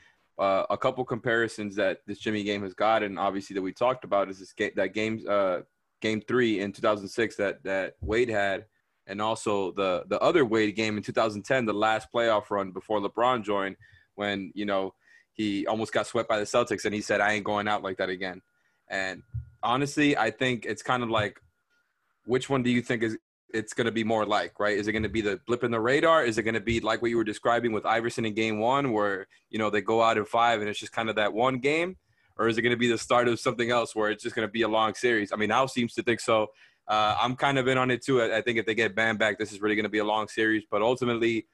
uh, 0.41 0.65
a 0.71 0.77
couple 0.77 1.05
comparisons 1.05 1.75
that 1.75 1.99
this 2.07 2.17
Jimmy 2.17 2.43
game 2.43 2.63
has 2.63 2.73
got, 2.73 3.03
and 3.03 3.19
obviously 3.19 3.53
that 3.53 3.61
we 3.61 3.71
talked 3.71 4.03
about 4.03 4.27
is 4.27 4.39
this 4.39 4.53
game 4.53 4.71
that 4.75 4.93
game 4.93 5.23
uh, 5.29 5.59
game 6.01 6.19
three 6.19 6.59
in 6.59 6.71
2006 6.71 7.35
that 7.35 7.63
that 7.63 7.93
Wade 8.01 8.29
had, 8.29 8.65
and 9.05 9.21
also 9.21 9.71
the 9.73 10.03
the 10.07 10.19
other 10.19 10.43
Wade 10.43 10.75
game 10.75 10.97
in 10.97 11.03
2010, 11.03 11.65
the 11.65 11.73
last 11.73 12.07
playoff 12.13 12.49
run 12.49 12.71
before 12.71 12.99
LeBron 12.99 13.43
joined, 13.43 13.75
when 14.15 14.51
you 14.55 14.65
know 14.65 14.95
he 15.33 15.67
almost 15.67 15.93
got 15.93 16.07
swept 16.07 16.27
by 16.27 16.39
the 16.39 16.45
Celtics, 16.45 16.85
and 16.85 16.95
he 16.95 17.01
said, 17.01 17.21
"I 17.21 17.33
ain't 17.33 17.45
going 17.45 17.67
out 17.67 17.83
like 17.83 17.97
that 17.97 18.09
again." 18.09 18.41
And 18.89 19.21
honestly, 19.61 20.17
I 20.17 20.31
think 20.31 20.65
it's 20.65 20.81
kind 20.81 21.03
of 21.03 21.09
like, 21.09 21.39
which 22.25 22.49
one 22.49 22.63
do 22.63 22.71
you 22.71 22.81
think 22.81 23.03
is 23.03 23.15
it's 23.53 23.73
going 23.73 23.85
to 23.85 23.91
be 23.91 24.03
more 24.03 24.25
like, 24.25 24.59
right? 24.59 24.77
Is 24.77 24.87
it 24.87 24.91
going 24.91 25.03
to 25.03 25.09
be 25.09 25.21
the 25.21 25.39
blip 25.47 25.63
in 25.63 25.71
the 25.71 25.79
radar? 25.79 26.25
Is 26.25 26.37
it 26.37 26.43
going 26.43 26.55
to 26.55 26.61
be 26.61 26.79
like 26.79 27.01
what 27.01 27.11
you 27.11 27.17
were 27.17 27.23
describing 27.23 27.71
with 27.71 27.85
Iverson 27.85 28.25
in 28.25 28.33
game 28.33 28.59
one, 28.59 28.91
where, 28.91 29.27
you 29.49 29.59
know, 29.59 29.69
they 29.69 29.81
go 29.81 30.01
out 30.01 30.17
in 30.17 30.25
five 30.25 30.59
and 30.61 30.69
it's 30.69 30.79
just 30.79 30.91
kind 30.91 31.09
of 31.09 31.15
that 31.15 31.33
one 31.33 31.59
game? 31.59 31.97
Or 32.37 32.47
is 32.47 32.57
it 32.57 32.61
going 32.61 32.71
to 32.71 32.77
be 32.77 32.87
the 32.87 32.97
start 32.97 33.27
of 33.27 33.39
something 33.39 33.69
else 33.71 33.95
where 33.95 34.09
it's 34.09 34.23
just 34.23 34.35
going 34.35 34.47
to 34.47 34.51
be 34.51 34.63
a 34.63 34.67
long 34.67 34.93
series? 34.95 35.31
I 35.31 35.35
mean, 35.35 35.51
Al 35.51 35.67
seems 35.67 35.93
to 35.95 36.03
think 36.03 36.19
so. 36.19 36.47
Uh, 36.87 37.15
I'm 37.19 37.35
kind 37.35 37.59
of 37.59 37.67
in 37.67 37.77
on 37.77 37.91
it 37.91 38.03
too. 38.03 38.21
I 38.21 38.41
think 38.41 38.57
if 38.57 38.65
they 38.65 38.73
get 38.73 38.95
Bam 38.95 39.17
back, 39.17 39.37
this 39.37 39.51
is 39.51 39.61
really 39.61 39.75
going 39.75 39.83
to 39.83 39.89
be 39.89 39.99
a 39.99 40.05
long 40.05 40.27
series. 40.27 40.63
But 40.69 40.81
ultimately, 40.81 41.45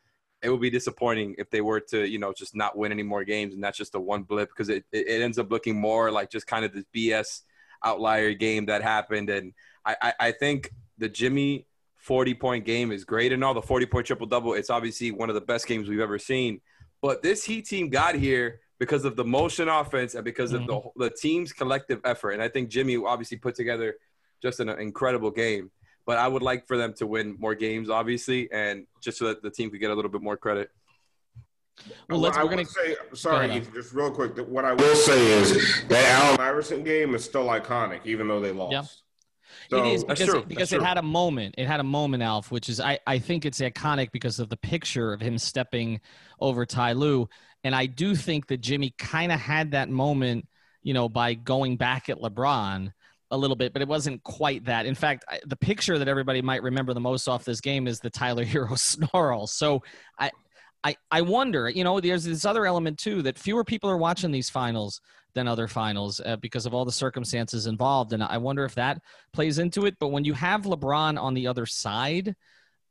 it 0.42 0.50
would 0.50 0.62
be 0.62 0.70
disappointing 0.70 1.36
if 1.38 1.50
they 1.50 1.62
were 1.62 1.80
to, 1.80 2.08
you 2.08 2.20
know, 2.20 2.32
just 2.32 2.56
not 2.56 2.78
win 2.78 2.92
any 2.92 3.04
more 3.04 3.24
games 3.24 3.54
and 3.54 3.64
that's 3.64 3.78
just 3.78 3.96
a 3.96 4.00
one 4.00 4.24
blip 4.24 4.50
because 4.50 4.70
it, 4.70 4.86
it 4.92 5.22
ends 5.22 5.40
up 5.40 5.52
looking 5.52 5.80
more 5.80 6.12
like 6.12 6.30
just 6.30 6.48
kind 6.48 6.64
of 6.64 6.74
this 6.74 6.86
BS 6.96 7.42
outlier 7.84 8.34
game 8.34 8.68
that 8.68 8.84
happened. 8.84 9.30
And 9.30 9.54
I, 9.86 9.96
I, 10.02 10.14
I 10.20 10.32
think 10.32 10.72
the 10.98 11.10
Jimmy 11.10 11.66
40 11.98 12.34
point 12.36 12.66
game 12.66 12.92
is 12.92 13.04
great 13.04 13.34
and 13.34 13.44
all. 13.44 13.54
The 13.54 13.62
40 13.62 13.86
point 13.88 14.08
triple 14.08 14.28
double, 14.28 14.54
it's 14.54 14.70
obviously 14.70 15.12
one 15.12 15.30
of 15.30 15.36
the 15.36 15.42
best 15.42 15.68
games 15.68 15.90
we've 15.90 16.00
ever 16.00 16.20
seen. 16.20 16.62
But 17.02 17.22
this 17.22 17.44
Heat 17.44 17.68
team 17.68 17.90
got 17.90 18.16
here 18.16 18.60
because 18.80 19.06
of 19.06 19.16
the 19.16 19.26
motion 19.26 19.70
offense 19.70 20.16
and 20.16 20.24
because 20.24 20.54
mm-hmm. 20.54 20.70
of 20.70 20.92
the, 20.96 21.10
the 21.10 21.16
team's 21.16 21.54
collective 21.54 22.00
effort. 22.04 22.32
And 22.32 22.42
I 22.42 22.48
think 22.48 22.70
Jimmy 22.70 22.98
obviously 22.98 23.38
put 23.38 23.56
together 23.56 23.96
just 24.42 24.60
an 24.60 24.70
incredible 24.70 25.32
game. 25.32 25.72
But 26.06 26.18
I 26.18 26.28
would 26.28 26.42
like 26.42 26.68
for 26.68 26.78
them 26.78 26.94
to 26.94 27.08
win 27.08 27.36
more 27.38 27.54
games, 27.54 27.90
obviously, 27.90 28.50
and 28.52 28.88
just 29.02 29.18
so 29.18 29.26
that 29.26 29.42
the 29.42 29.52
team 29.52 29.70
could 29.70 29.82
get 29.82 29.92
a 29.92 29.94
little 29.94 30.12
bit 30.12 30.22
more 30.22 30.38
credit. 30.38 30.70
Well, 32.10 32.20
let's. 32.20 32.38
I 32.38 32.44
we're 32.44 32.50
gonna 32.50 32.66
say 32.66 32.96
sorry, 33.14 33.54
Ethan, 33.54 33.74
just 33.74 33.94
real 33.94 34.10
quick. 34.10 34.38
What 34.48 34.66
I 34.66 34.74
will 34.74 34.96
say 34.96 35.34
is 35.34 35.84
that 35.90 36.06
Allen 36.06 36.40
Iverson 36.40 36.84
game 36.84 37.14
is 37.14 37.24
still 37.24 37.48
iconic, 37.48 38.00
even 38.06 38.28
though 38.28 38.40
they 38.40 38.52
lost. 38.52 38.72
Yeah. 38.72 38.84
So, 39.70 39.84
it 39.84 39.94
is 39.94 40.04
because, 40.04 40.30
it, 40.30 40.48
because 40.48 40.74
it 40.74 40.82
had 40.82 40.98
a 40.98 41.02
moment. 41.02 41.56
It 41.58 41.68
had 41.68 41.80
a 41.80 41.84
moment, 41.84 42.24
Alf, 42.24 42.52
which 42.52 42.70
is 42.70 42.80
I, 42.80 43.00
I 43.06 43.20
think 43.20 43.46
it's 43.46 43.60
iconic 43.60 44.12
because 44.12 44.40
of 44.40 44.50
the 44.50 44.58
picture 44.58 45.14
of 45.14 45.22
him 45.22 45.38
stepping 45.38 46.00
over 46.40 46.66
Ty 46.66 46.94
Lue. 46.94 47.28
And 47.64 47.76
I 47.76 47.86
do 47.86 48.16
think 48.16 48.48
that 48.48 48.62
Jimmy 48.62 48.94
kind 48.98 49.32
of 49.32 49.40
had 49.40 49.72
that 49.72 49.90
moment, 49.90 50.48
you 50.84 50.94
know, 50.94 51.10
by 51.10 51.34
going 51.34 51.76
back 51.76 52.10
at 52.10 52.20
LeBron 52.20 52.92
a 53.30 53.38
little 53.38 53.58
bit, 53.58 53.74
but 53.74 53.82
it 53.82 53.88
wasn't 53.88 54.24
quite 54.24 54.66
that. 54.66 54.86
In 54.86 54.96
fact, 54.96 55.26
I, 55.28 55.40
the 55.46 55.58
picture 55.58 55.98
that 55.98 56.08
everybody 56.08 56.42
might 56.42 56.64
remember 56.64 56.94
the 56.94 57.02
most 57.02 57.28
off 57.28 57.44
this 57.44 57.60
game 57.60 57.88
is 57.88 58.00
the 58.00 58.10
Tyler 58.10 58.46
Herro 58.46 58.78
snarl. 58.78 59.48
So 59.48 59.84
I, 60.18 60.32
I, 60.84 60.96
I 61.12 61.22
wonder, 61.22 61.70
you 61.70 61.84
know, 61.84 62.00
there's 62.00 62.24
this 62.24 62.46
other 62.46 62.66
element 62.66 63.00
too 63.00 63.22
that 63.24 63.38
fewer 63.38 63.64
people 63.64 63.90
are 63.90 63.98
watching 63.98 64.32
these 64.32 64.50
finals 64.50 65.02
than 65.38 65.48
other 65.48 65.68
finals 65.68 66.20
uh, 66.26 66.36
because 66.38 66.66
of 66.66 66.74
all 66.74 66.84
the 66.84 66.92
circumstances 66.92 67.68
involved. 67.68 68.12
And 68.12 68.24
I 68.24 68.38
wonder 68.38 68.66
if 68.66 68.76
that 68.76 69.00
plays 69.32 69.60
into 69.60 69.86
it. 69.86 69.96
But 70.00 70.10
when 70.10 70.26
you 70.26 70.34
have 70.34 70.64
LeBron 70.64 71.22
on 71.22 71.34
the 71.36 71.48
other 71.48 71.66
side, 71.66 72.36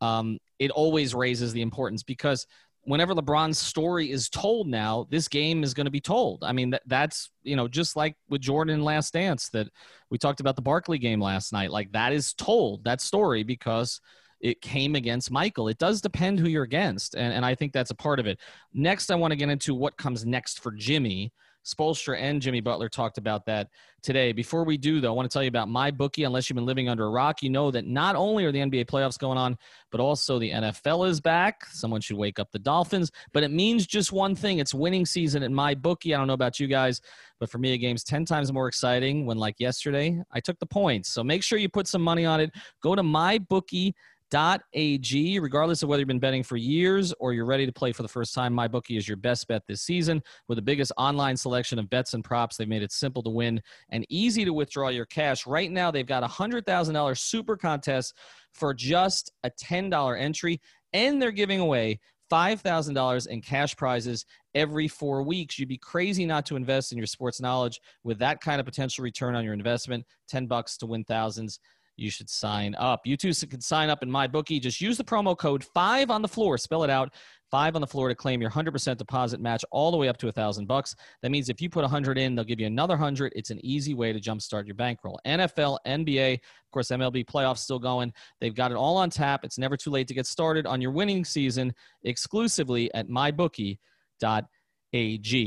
um, 0.01 0.39
it 0.59 0.71
always 0.71 1.15
raises 1.15 1.53
the 1.53 1.63
importance 1.63 2.03
because 2.03 2.47
whenever 2.85 3.15
LeBron's 3.15 3.59
story 3.59 4.13
is 4.13 4.29
told 4.29 4.69
now, 4.69 5.07
this 5.11 5.27
game 5.27 5.65
is 5.65 5.75
going 5.75 5.87
to 5.87 5.91
be 5.91 6.01
told. 6.01 6.45
I 6.45 6.53
mean, 6.53 6.71
that, 6.71 6.83
that's, 6.87 7.31
you 7.43 7.57
know, 7.57 7.67
just 7.67 7.97
like 7.97 8.15
with 8.29 8.41
Jordan 8.41 8.85
Last 8.85 9.13
Dance 9.13 9.49
that 9.49 9.69
we 10.09 10.19
talked 10.19 10.41
about 10.41 10.55
the 10.55 10.63
Barkley 10.63 10.99
game 10.99 11.21
last 11.21 11.53
night. 11.53 11.73
Like 11.73 11.91
that 11.93 12.13
is 12.13 12.33
told, 12.33 12.85
that 12.85 13.01
story, 13.01 13.43
because 13.43 14.01
it 14.41 14.61
came 14.61 14.95
against 14.95 15.33
Michael. 15.33 15.67
It 15.67 15.79
does 15.79 16.01
depend 16.01 16.39
who 16.39 16.49
you're 16.49 16.63
against. 16.63 17.17
And, 17.17 17.33
and 17.33 17.45
I 17.45 17.57
think 17.57 17.73
that's 17.73 17.91
a 17.91 17.97
part 17.97 18.21
of 18.21 18.27
it. 18.27 18.39
Next, 18.73 19.11
I 19.11 19.17
want 19.17 19.33
to 19.33 19.37
get 19.37 19.49
into 19.49 19.75
what 19.75 19.97
comes 19.97 20.25
next 20.25 20.63
for 20.63 20.71
Jimmy 20.71 21.33
Spoelstra 21.67 22.17
and 22.21 22.41
Jimmy 22.41 22.61
Butler 22.61 22.89
talked 22.89 23.19
about 23.19 23.45
that 23.47 23.69
today. 24.01 24.31
Before 24.33 24.65
we 24.65 24.77
do, 24.77 25.01
though, 25.01 25.13
I 25.13 25.17
want 25.17 25.29
to 25.29 25.35
tell 25.35 25.43
you 25.43 25.49
about 25.49 25.69
my 25.69 25.91
bookie. 25.91 26.23
Unless 26.23 26.49
you've 26.49 26.55
been 26.55 26.65
living 26.65 26.89
under 26.89 27.07
a 27.07 27.11
rock, 27.11 27.43
you 27.43 27.51
know 27.51 27.73
that 27.73 27.87
not 27.87 28.15
only 28.15 28.45
are 28.45 28.53
the 28.53 28.61
NBA 28.61 28.87
playoffs 28.87 29.19
going 29.19 29.37
on, 29.37 29.59
but 29.91 30.01
also 30.01 30.39
the 30.39 30.53
NFL 30.53 31.09
is 31.09 31.21
back. 31.21 31.67
Someone 31.67 32.01
should 32.01 32.17
wake 32.17 32.39
up 32.39 32.53
the 32.53 32.61
Dolphins. 32.61 33.11
But 33.33 33.43
it 33.43 33.51
means 33.51 33.85
just 33.85 34.13
one 34.13 34.37
thing: 34.37 34.61
it's 34.61 34.73
winning 34.73 35.05
season 35.05 35.43
at 35.43 35.51
my 35.51 35.75
bookie. 35.75 36.15
I 36.15 36.19
don't 36.19 36.29
know 36.29 36.35
about 36.35 36.61
you 36.61 36.69
guys, 36.69 37.01
but 37.41 37.51
for 37.51 37.59
me, 37.59 37.73
a 37.73 37.79
game's 37.79 38.05
ten 38.05 38.25
times 38.25 38.53
more 38.53 38.69
exciting 38.69 39.27
when, 39.27 39.37
like 39.37 39.57
yesterday, 39.59 40.23
I 40.31 40.39
took 40.39 40.61
the 40.61 40.67
points. 40.67 41.09
So 41.09 41.25
make 41.25 41.43
sure 41.43 41.59
you 41.59 41.69
put 41.69 41.89
some 41.89 42.03
money 42.03 42.25
on 42.25 42.41
it. 42.41 42.53
Go 42.81 42.95
to 42.95 43.03
my 43.03 43.39
bookie 43.39 43.97
ag 44.35 45.39
regardless 45.41 45.83
of 45.83 45.89
whether 45.89 46.01
you've 46.01 46.09
been 46.09 46.19
betting 46.19 46.43
for 46.43 46.57
years 46.57 47.13
or 47.21 47.33
you're 47.33 47.47
ready 47.47 47.65
to 47.65 47.73
play 47.73 47.93
for 47.93 48.03
the 48.03 48.09
first 48.09 48.35
time 48.35 48.53
mybookie 48.53 48.97
is 48.97 49.07
your 49.07 49.17
best 49.17 49.47
bet 49.47 49.63
this 49.69 49.83
season 49.83 50.23
with 50.49 50.57
the 50.57 50.63
biggest 50.63 50.93
online 50.97 51.37
selection 51.37 51.79
of 51.79 51.89
bets 51.91 52.15
and 52.15 52.25
props 52.25 52.57
they've 52.57 52.69
made 52.69 52.83
it 52.83 52.93
simple 52.93 53.23
to 53.23 53.31
win 53.31 53.61
and 53.91 54.05
easy 54.09 54.45
to 54.45 54.53
withdraw 54.53 54.89
your 54.89 55.07
cash 55.07 55.47
right 55.47 55.71
now 55.71 55.91
they've 55.91 56.07
got 56.07 56.25
a 56.25 56.29
$100000 56.29 57.19
super 57.19 57.57
contest 57.57 58.15
for 58.53 58.75
just 58.75 59.33
a 59.45 59.51
$10 59.51 60.21
entry 60.21 60.61
and 60.93 61.21
they're 61.21 61.31
giving 61.31 61.61
away 61.61 62.01
$5,000 62.31 63.29
in 63.29 63.41
cash 63.41 63.77
prizes 63.77 64.25
every 64.55 64.89
four 64.89 65.23
weeks. 65.23 65.59
You'd 65.59 65.69
be 65.69 65.79
crazy 65.79 66.25
not 66.27 66.45
to 66.47 66.57
invest 66.57 66.93
in 66.93 66.99
your 66.99 67.07
sports 67.07 67.41
knowledge 67.41 67.81
with 68.03 68.19
that 68.19 68.41
kind 68.41 68.59
of 68.59 68.67
potential 68.67 69.05
return 69.05 69.37
on 69.37 69.45
your 69.45 69.53
investment. 69.53 70.05
10 70.29 70.47
bucks 70.47 70.77
to 70.79 70.87
win 70.87 71.05
thousands 71.05 71.61
you 71.97 72.11
should 72.11 72.29
sign 72.29 72.75
up. 72.77 73.01
You 73.05 73.17
too 73.17 73.33
can 73.33 73.61
sign 73.61 73.91
up 73.91 74.03
in 74.03 74.11
my 74.11 74.27
bookie. 74.27 74.61
Just 74.61 74.81
use 74.81 74.97
the 74.97 75.05
promo 75.05 75.37
code 75.37 75.65
five 75.75 76.11
on 76.11 76.23
the 76.23 76.29
floor. 76.29 76.59
Spell 76.59 76.85
it 76.85 76.91
out. 76.91 77.15
Five 77.51 77.77
on 77.77 77.81
the 77.81 77.87
floor 77.87 78.09
to 78.09 78.15
claim 78.15 78.41
your 78.41 78.51
100% 78.51 78.97
deposit 78.97 79.41
match 79.41 79.65
all 79.71 79.93
the 79.93 79.97
way 79.97 80.09
up 80.09 80.17
to 80.19 80.29
a 80.29 80.33
thousand 80.33 80.67
bucks. 80.67 80.97
That 81.23 81.31
means 81.31 81.49
if 81.49 81.61
you 81.61 81.71
put 81.71 81.85
a 81.85 81.89
hundred 81.89 82.19
in, 82.19 82.35
they'll 82.35 82.45
give 82.45 82.59
you 82.59 82.67
another 82.67 82.97
hundred. 82.97 83.33
It's 83.37 83.51
an 83.51 83.65
easy 83.65 83.95
way 83.95 84.13
to 84.13 84.21
jumpstart 84.21 84.67
your 84.67 84.75
bankroll. 84.75 85.21
NFL, 85.25 85.79
NBA, 85.87 86.35
of 86.35 86.71
course, 86.73 86.89
MLB 86.89 87.25
playoffs 87.25 87.59
still 87.59 87.79
going. 87.79 88.13
They've 88.41 88.55
got 88.55 88.73
it 88.73 88.77
all 88.77 88.97
on 88.97 89.11
tap. 89.11 89.45
It's 89.45 89.59
never 89.59 89.77
too 89.77 89.91
late 89.91 90.09
to 90.09 90.15
get 90.15 90.27
started 90.27 90.67
on 90.67 90.81
your 90.81 90.91
winning 90.91 91.25
season 91.25 91.73
exclusively 92.03 92.93
at 92.95 93.09
mybookie.ag. 93.09 93.79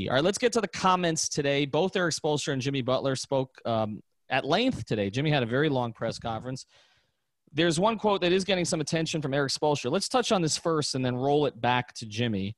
All 0.08 0.14
right, 0.14 0.24
let's 0.24 0.38
get 0.38 0.52
to 0.54 0.60
the 0.62 0.68
comments 0.68 1.28
today. 1.28 1.66
Both 1.66 1.96
Erik 1.96 2.14
Spoelstra 2.14 2.54
and 2.54 2.62
Jimmy 2.62 2.80
Butler 2.80 3.14
spoke 3.14 3.60
um, 3.66 4.02
at 4.30 4.44
length 4.44 4.86
today. 4.86 5.10
Jimmy 5.10 5.30
had 5.30 5.42
a 5.42 5.46
very 5.46 5.68
long 5.68 5.92
press 5.92 6.18
conference. 6.18 6.66
There's 7.52 7.80
one 7.80 7.98
quote 7.98 8.20
that 8.20 8.32
is 8.32 8.44
getting 8.44 8.64
some 8.64 8.80
attention 8.80 9.20
from 9.20 9.34
Erik 9.34 9.50
Spoelstra. 9.50 9.90
Let's 9.90 10.08
touch 10.08 10.30
on 10.30 10.40
this 10.40 10.56
first 10.56 10.94
and 10.94 11.04
then 11.04 11.16
roll 11.16 11.46
it 11.46 11.60
back 11.60 11.92
to 11.94 12.06
Jimmy 12.06 12.56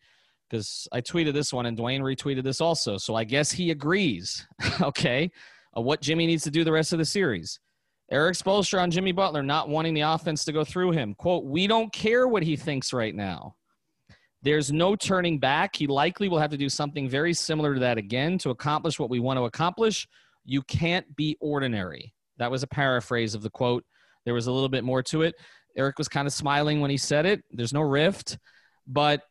because 0.48 0.86
I 0.92 1.00
tweeted 1.00 1.32
this 1.32 1.52
one 1.52 1.64
and 1.64 1.78
Dwyane 1.78 2.00
retweeted 2.00 2.44
this 2.44 2.60
also. 2.60 2.98
So 2.98 3.14
I 3.14 3.24
guess 3.24 3.50
he 3.50 3.70
agrees, 3.70 4.46
okay, 4.82 5.30
of 5.72 5.84
what 5.84 6.02
Jimmy 6.02 6.26
needs 6.26 6.44
to 6.44 6.50
do 6.50 6.62
the 6.62 6.72
rest 6.72 6.92
of 6.92 6.98
the 6.98 7.06
series. 7.06 7.58
Erik 8.10 8.36
Spoelstra 8.36 8.82
on 8.82 8.90
Jimmy 8.90 9.12
Butler 9.12 9.42
not 9.42 9.70
wanting 9.70 9.94
the 9.94 10.02
offense 10.02 10.44
to 10.44 10.52
go 10.52 10.64
through 10.64 10.92
him. 10.92 11.14
Quote, 11.14 11.44
we 11.44 11.66
don't 11.66 11.90
care 11.90 12.28
what 12.28 12.42
he 12.42 12.56
thinks 12.56 12.92
right 12.92 13.14
now. 13.14 13.54
There's 14.42 14.70
no 14.70 14.94
turning 14.94 15.38
back. 15.38 15.74
He 15.74 15.86
likely 15.86 16.28
will 16.28 16.38
have 16.38 16.50
to 16.50 16.58
do 16.58 16.68
something 16.68 17.08
very 17.08 17.32
similar 17.32 17.72
to 17.72 17.80
that 17.80 17.96
again 17.96 18.36
to 18.38 18.50
accomplish 18.50 18.98
what 18.98 19.08
we 19.08 19.20
want 19.20 19.38
to 19.38 19.44
accomplish. 19.44 20.06
You 20.44 20.62
can't 20.62 21.14
be 21.16 21.37
ordinary. 21.40 22.12
That 22.38 22.50
was 22.50 22.62
a 22.62 22.66
paraphrase 22.66 23.34
of 23.34 23.42
the 23.42 23.50
quote. 23.50 23.84
There 24.25 24.34
was 24.34 24.46
a 24.46 24.52
little 24.52 24.68
bit 24.68 24.84
more 24.84 25.02
to 25.04 25.22
it. 25.22 25.34
Erik 25.76 25.99
was 25.99 26.08
kind 26.08 26.26
of 26.26 26.32
smiling 26.32 26.80
when 26.80 26.90
he 26.90 26.96
said 26.96 27.26
it. 27.26 27.42
There's 27.50 27.72
no 27.72 27.80
rift. 27.80 28.38
But 28.87 29.22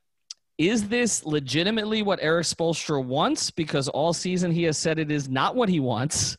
is 0.57 0.87
this 0.87 1.25
legitimately 1.25 2.03
what 2.03 2.19
Erik 2.21 2.45
Spoelstra 2.45 3.03
wants? 3.03 3.51
Because 3.51 3.87
all 3.87 4.13
season 4.13 4.51
he 4.51 4.63
has 4.63 4.77
said 4.77 4.99
it 4.99 5.11
is 5.11 5.29
not 5.29 5.55
what 5.55 5.69
he 5.69 5.79
wants. 5.79 6.37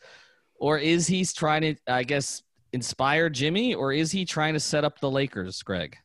Or 0.57 0.79
is 0.79 1.07
he 1.07 1.25
trying 1.25 1.63
to, 1.63 1.75
I 1.87 2.05
guess, 2.05 2.43
inspire 2.73 3.29
Jimmy? 3.29 3.75
Or 3.75 3.93
is 3.93 4.13
he 4.13 4.25
trying 4.25 4.55
to 4.55 4.61
set 4.61 4.85
up 4.85 5.01
the 5.01 5.11
Lakers, 5.11 5.63
Greg? 5.63 5.97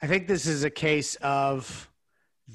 I 0.00 0.06
think 0.06 0.26
this 0.26 0.46
is 0.46 0.64
a 0.64 0.70
case 0.70 1.16
of 1.16 1.90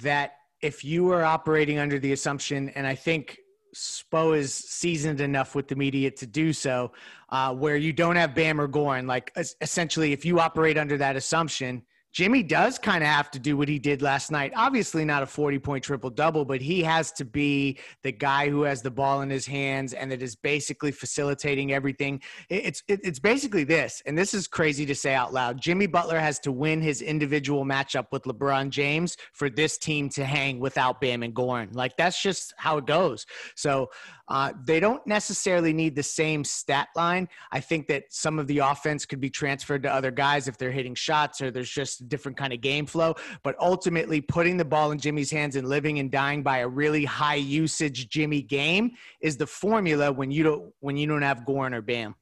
that 0.02 0.34
if 0.62 0.84
you 0.84 1.12
are 1.12 1.24
operating 1.24 1.80
under 1.80 2.00
the 2.00 2.12
assumption, 2.12 2.70
and 2.70 2.86
I 2.86 2.96
think 2.96 3.38
Spo 3.76 4.38
is 4.38 4.54
seasoned 4.54 5.22
enough 5.22 5.56
with 5.56 5.68
the 5.68 5.76
media 5.76 6.12
to 6.12 6.26
do 6.26 6.54
so, 6.54 6.92
uh, 7.30 7.54
where 7.54 7.76
you 7.76 7.94
don't 7.94 8.16
have 8.16 8.34
Bam 8.34 8.60
or 8.60 8.68
Goran. 8.68 9.08
Like 9.08 9.32
essentially, 9.62 10.14
if 10.14 10.26
you 10.26 10.40
operate 10.40 10.78
under 10.78 10.98
that 10.98 11.16
assumption, 11.16 11.84
Jimmy 12.18 12.42
does 12.42 12.80
kind 12.80 13.04
of 13.04 13.10
have 13.12 13.30
to 13.30 13.38
do 13.38 13.56
what 13.56 13.70
he 13.70 13.78
did 13.78 14.02
last 14.02 14.32
night. 14.32 14.52
Obviously, 14.56 15.06
not 15.06 15.22
a 15.22 15.28
40 15.28 15.60
point 15.60 15.84
triple 15.84 16.10
double, 16.10 16.46
but 16.46 16.62
he 16.62 16.82
has 16.82 17.12
to 17.12 17.24
be 17.24 17.78
the 18.02 18.12
guy 18.12 18.50
who 18.50 18.64
has 18.64 18.82
the 18.82 18.90
ball 18.90 19.22
in 19.22 19.30
his 19.30 19.46
hands 19.46 19.94
and 19.94 20.12
that 20.12 20.24
is 20.24 20.36
basically 20.36 20.92
facilitating 20.92 21.74
everything. 21.74 22.20
It's, 22.50 22.82
it's 22.88 23.20
basically 23.20 23.66
this, 23.66 24.02
and 24.08 24.18
this 24.18 24.34
is 24.34 24.48
crazy 24.48 24.84
to 24.88 24.96
say 24.96 25.14
out 25.14 25.32
loud. 25.32 25.62
Jimmy 25.62 25.86
Butler 25.86 26.18
has 26.18 26.40
to 26.40 26.52
win 26.52 26.82
his 26.82 27.04
individual 27.04 27.66
matchup 27.66 28.08
with 28.12 28.24
LeBron 28.24 28.72
James 28.72 29.16
for 29.34 29.48
this 29.48 29.78
team 29.78 30.10
to 30.10 30.26
hang 30.26 30.60
without 30.60 31.00
Bam 31.00 31.22
and 31.22 31.36
Goran. 31.36 31.76
Like, 31.76 31.98
that's 31.98 32.20
just 32.20 32.52
how 32.58 32.80
it 32.80 32.88
goes. 32.88 33.28
So, 33.54 33.92
uh, 34.30 34.54
they 34.66 34.80
don't 34.80 35.06
necessarily 35.08 35.72
need 35.72 35.96
the 35.96 36.04
same 36.04 36.44
stat 36.44 36.90
line. 36.96 37.30
I 37.52 37.60
think 37.60 37.88
that 37.88 38.06
some 38.10 38.40
of 38.40 38.48
the 38.48 38.60
offense 38.60 39.06
could 39.06 39.22
be 39.22 39.30
transferred 39.30 39.84
to 39.84 39.94
other 39.94 40.12
guys 40.12 40.48
if 40.48 40.58
they're 40.58 40.72
hitting 40.72 40.96
shots 40.96 41.42
or 41.42 41.50
there's 41.50 41.70
just 41.70 42.02
a 42.02 42.04
different 42.04 42.38
kind 42.38 42.52
of 42.52 42.62
game 42.62 42.86
flow. 42.86 43.16
But 43.44 43.56
ultimately, 43.60 44.22
putting 44.22 44.58
the 44.58 44.66
ball 44.66 44.92
in 44.92 45.00
Jimmy's 45.00 45.32
hands 45.32 45.56
and 45.56 45.68
living 45.68 46.00
and 46.00 46.12
dying 46.12 46.44
by 46.44 46.60
a 46.60 46.68
really 46.68 47.06
high 47.06 47.36
usage 47.36 48.10
Jimmy 48.10 48.42
game 48.42 48.92
is 49.22 49.38
the 49.38 49.48
formula 49.48 50.12
when 50.12 50.32
you 50.32 50.44
don't 50.44 50.74
when 50.80 50.98
you 50.98 51.08
don't 51.08 51.22
have 51.22 51.46
Goran 51.46 51.74
or 51.74 51.82
Bam. 51.82 52.16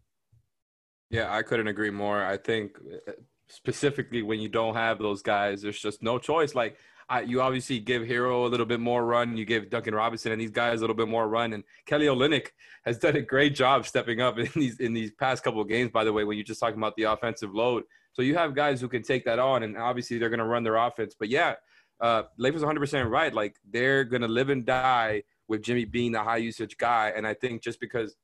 Yeah, 1.10 1.34
I 1.34 1.44
couldn't 1.44 1.68
agree 1.68 1.92
more. 1.92 2.24
I 2.24 2.38
think 2.38 2.78
uh, 3.08 3.12
specifically 3.48 4.22
when 4.22 4.40
you 4.40 4.50
don't 4.50 4.76
have 4.76 5.00
those 5.00 5.22
guys, 5.22 5.62
there's 5.62 5.80
just 5.80 6.04
no 6.04 6.18
choice. 6.20 6.56
Like 6.56 6.78
I, 7.08 7.22
you 7.22 7.42
obviously 7.42 7.80
give 7.80 8.02
Herro 8.04 8.46
a 8.46 8.50
little 8.50 8.66
bit 8.66 8.80
more 8.80 9.06
run. 9.06 9.38
You 9.38 9.46
give 9.46 9.70
Duncan 9.70 9.94
Robinson 9.94 10.32
and 10.32 10.42
these 10.42 10.52
guys 10.52 10.80
a 10.80 10.82
little 10.82 10.96
bit 10.96 11.08
more 11.08 11.28
run. 11.28 11.54
And 11.54 11.64
Kelly 11.86 12.08
Olynyk 12.08 12.48
has 12.84 12.98
done 12.98 13.16
a 13.16 13.22
great 13.22 13.54
job 13.54 13.86
stepping 13.86 14.22
up 14.22 14.40
in 14.40 14.50
these 14.56 14.80
in 14.80 14.94
these 14.94 15.12
past 15.12 15.44
couple 15.44 15.62
of 15.62 15.70
games. 15.70 15.92
By 15.92 16.04
the 16.04 16.14
way, 16.14 16.24
when 16.24 16.38
you're 16.38 16.44
just 16.44 16.60
talking 16.60 16.78
about 16.78 16.96
the 16.96 17.04
offensive 17.04 17.54
load, 17.54 17.84
so 18.14 18.22
you 18.22 18.36
have 18.36 18.56
guys 18.56 18.82
who 18.82 18.88
can 18.88 19.04
take 19.04 19.26
that 19.26 19.40
on, 19.40 19.64
and 19.64 19.78
obviously 19.78 20.18
they're 20.18 20.30
going 20.30 20.40
to 20.40 20.46
run 20.46 20.64
their 20.64 20.78
offense. 20.78 21.16
But 21.18 21.30
yeah, 21.30 21.56
uh, 22.00 22.24
Leif 22.38 22.54
was 22.54 22.64
100 22.64 22.80
percent 22.80 23.10
right. 23.10 23.34
Like 23.34 23.56
they're 23.70 24.04
going 24.04 24.22
to 24.22 24.28
live 24.28 24.50
and 24.50 24.66
die 24.66 25.24
with 25.48 25.62
Jimmy 25.62 25.86
being 25.86 26.12
the 26.12 26.24
high 26.24 26.38
usage 26.38 26.78
guy. 26.78 27.14
And 27.16 27.28
I 27.28 27.36
think 27.36 27.62
just 27.62 27.80
because 27.80 28.16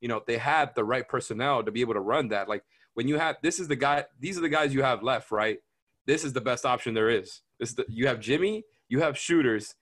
you 0.00 0.08
know 0.08 0.22
they 0.26 0.38
have 0.38 0.74
the 0.74 0.84
right 0.84 1.06
personnel 1.06 1.62
to 1.62 1.70
be 1.70 1.82
able 1.82 1.94
to 1.94 2.00
run 2.00 2.28
that, 2.28 2.48
like 2.48 2.62
when 2.94 3.06
you 3.06 3.18
have 3.18 3.36
this 3.42 3.60
is 3.60 3.68
the 3.68 3.76
guy, 3.76 4.04
these 4.18 4.38
are 4.38 4.42
the 4.42 4.48
guys 4.48 4.72
you 4.72 4.82
have 4.82 5.02
left, 5.02 5.30
right? 5.30 5.58
This 6.06 6.24
is 6.24 6.32
the 6.32 6.40
best 6.40 6.64
option 6.64 6.94
there 6.94 7.10
is. 7.10 7.42
This 7.58 7.70
is 7.70 7.74
the, 7.76 7.84
you 7.88 8.06
have 8.06 8.20
Jimmy, 8.20 8.64
you 8.88 9.00
have 9.00 9.16
shooters. 9.16 9.74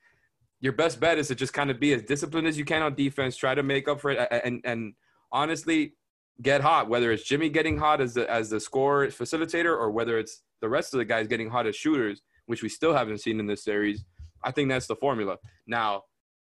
Your 0.61 0.73
best 0.73 0.99
bet 0.99 1.19
is 1.19 1.29
to 1.29 1.35
just 1.35 1.53
kind 1.53 1.71
of 1.71 1.79
be 1.79 1.93
as 1.93 2.03
disciplined 2.03 2.49
as 2.49 2.59
you 2.59 2.65
can 2.65 2.83
on 2.83 2.95
defense. 2.95 3.37
Try 3.37 3.55
to 3.55 3.63
make 3.63 3.87
up 3.87 4.01
for 4.01 4.11
it, 4.11 4.29
and 4.45 4.61
and 4.65 4.95
honestly, 5.31 5.95
get 6.43 6.61
hot. 6.61 6.89
Whether 6.89 7.13
it's 7.13 7.23
Jimmy 7.23 7.49
getting 7.49 7.79
hot 7.79 8.01
as 8.01 8.15
the 8.15 8.29
as 8.29 8.51
the 8.51 8.59
score 8.59 9.07
facilitator, 9.07 9.67
or 9.67 9.91
whether 9.93 10.19
it's 10.19 10.43
the 10.61 10.69
rest 10.69 10.95
of 10.95 10.99
the 10.99 11.05
guys 11.05 11.29
getting 11.29 11.49
hot 11.49 11.67
as 11.69 11.77
shooters, 11.77 12.23
which 12.47 12.63
we 12.63 12.69
still 12.69 12.93
haven't 12.93 13.19
seen 13.19 13.39
in 13.39 13.47
this 13.47 13.63
series. 13.63 14.05
I 14.43 14.51
think 14.51 14.69
that's 14.69 14.87
the 14.89 14.97
formula. 14.97 15.37
Now, 15.67 16.03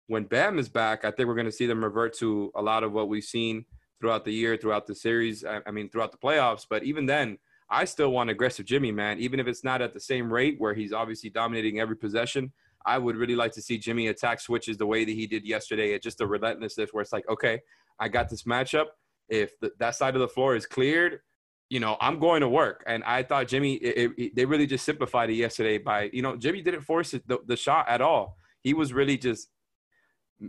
when 0.07 0.23
Bam 0.23 0.57
is 0.57 0.69
back, 0.69 1.03
I 1.03 1.11
think 1.11 1.27
we're 1.27 1.35
going 1.35 1.45
to 1.45 1.51
see 1.51 1.67
them 1.67 1.83
revert 1.83 2.17
to 2.19 2.51
a 2.55 2.61
lot 2.61 2.83
of 2.83 2.93
what 2.93 3.09
we've 3.09 3.23
seen 3.23 3.65
throughout 3.99 4.23
the 4.23 4.33
year, 4.33 4.55
throughout 4.57 4.87
the 4.87 4.95
series. 4.95 5.43
I, 5.43 5.59
I 5.65 5.71
mean, 5.71 5.89
throughout 5.89 6.11
the 6.11 6.17
playoffs. 6.17 6.65
But 6.69 6.83
even 6.83 7.05
then, 7.05 7.37
I 7.69 7.85
still 7.85 8.11
want 8.11 8.29
aggressive 8.29 8.65
Jimmy, 8.65 8.91
man. 8.91 9.19
Even 9.19 9.39
if 9.39 9.47
it's 9.47 9.63
not 9.63 9.81
at 9.81 9.93
the 9.93 9.99
same 9.99 10.31
rate 10.31 10.55
where 10.57 10.73
he's 10.73 10.93
obviously 10.93 11.29
dominating 11.29 11.79
every 11.79 11.97
possession, 11.97 12.51
I 12.85 12.97
would 12.97 13.17
really 13.17 13.35
like 13.35 13.51
to 13.53 13.61
see 13.61 13.77
Jimmy 13.77 14.07
attack 14.07 14.39
switches 14.39 14.77
the 14.77 14.85
way 14.85 15.03
that 15.03 15.11
he 15.11 15.27
did 15.27 15.45
yesterday. 15.45 15.93
It's 15.93 16.03
just 16.03 16.21
a 16.21 16.27
relentlessness 16.27 16.91
where 16.91 17.01
it's 17.01 17.11
like, 17.11 17.27
okay, 17.29 17.59
I 17.99 18.07
got 18.07 18.29
this 18.29 18.43
matchup. 18.43 18.85
If 19.27 19.51
that 19.79 19.95
side 19.95 20.15
of 20.15 20.21
the 20.21 20.27
floor 20.27 20.55
is 20.55 20.65
cleared, 20.65 21.19
you 21.69 21.81
know, 21.81 21.97
I'm 21.99 22.19
going 22.19 22.39
to 22.41 22.47
work. 22.47 22.83
And 22.87 23.03
I 23.03 23.23
thought 23.23 23.49
Jimmy, 23.49 23.73
it, 23.75 24.11
it, 24.17 24.35
they 24.35 24.45
really 24.45 24.67
just 24.67 24.85
simplified 24.85 25.29
it 25.29 25.33
yesterday 25.33 25.77
by, 25.77 26.09
you 26.13 26.21
know, 26.21 26.37
Jimmy 26.37 26.61
didn't 26.61 26.81
force 26.81 27.13
it, 27.13 27.27
the, 27.27 27.39
the 27.45 27.57
shot 27.57 27.89
at 27.89 27.99
all. 27.99 28.37
He 28.61 28.73
was 28.73 28.93
really 28.93 29.17
just, 29.17 29.49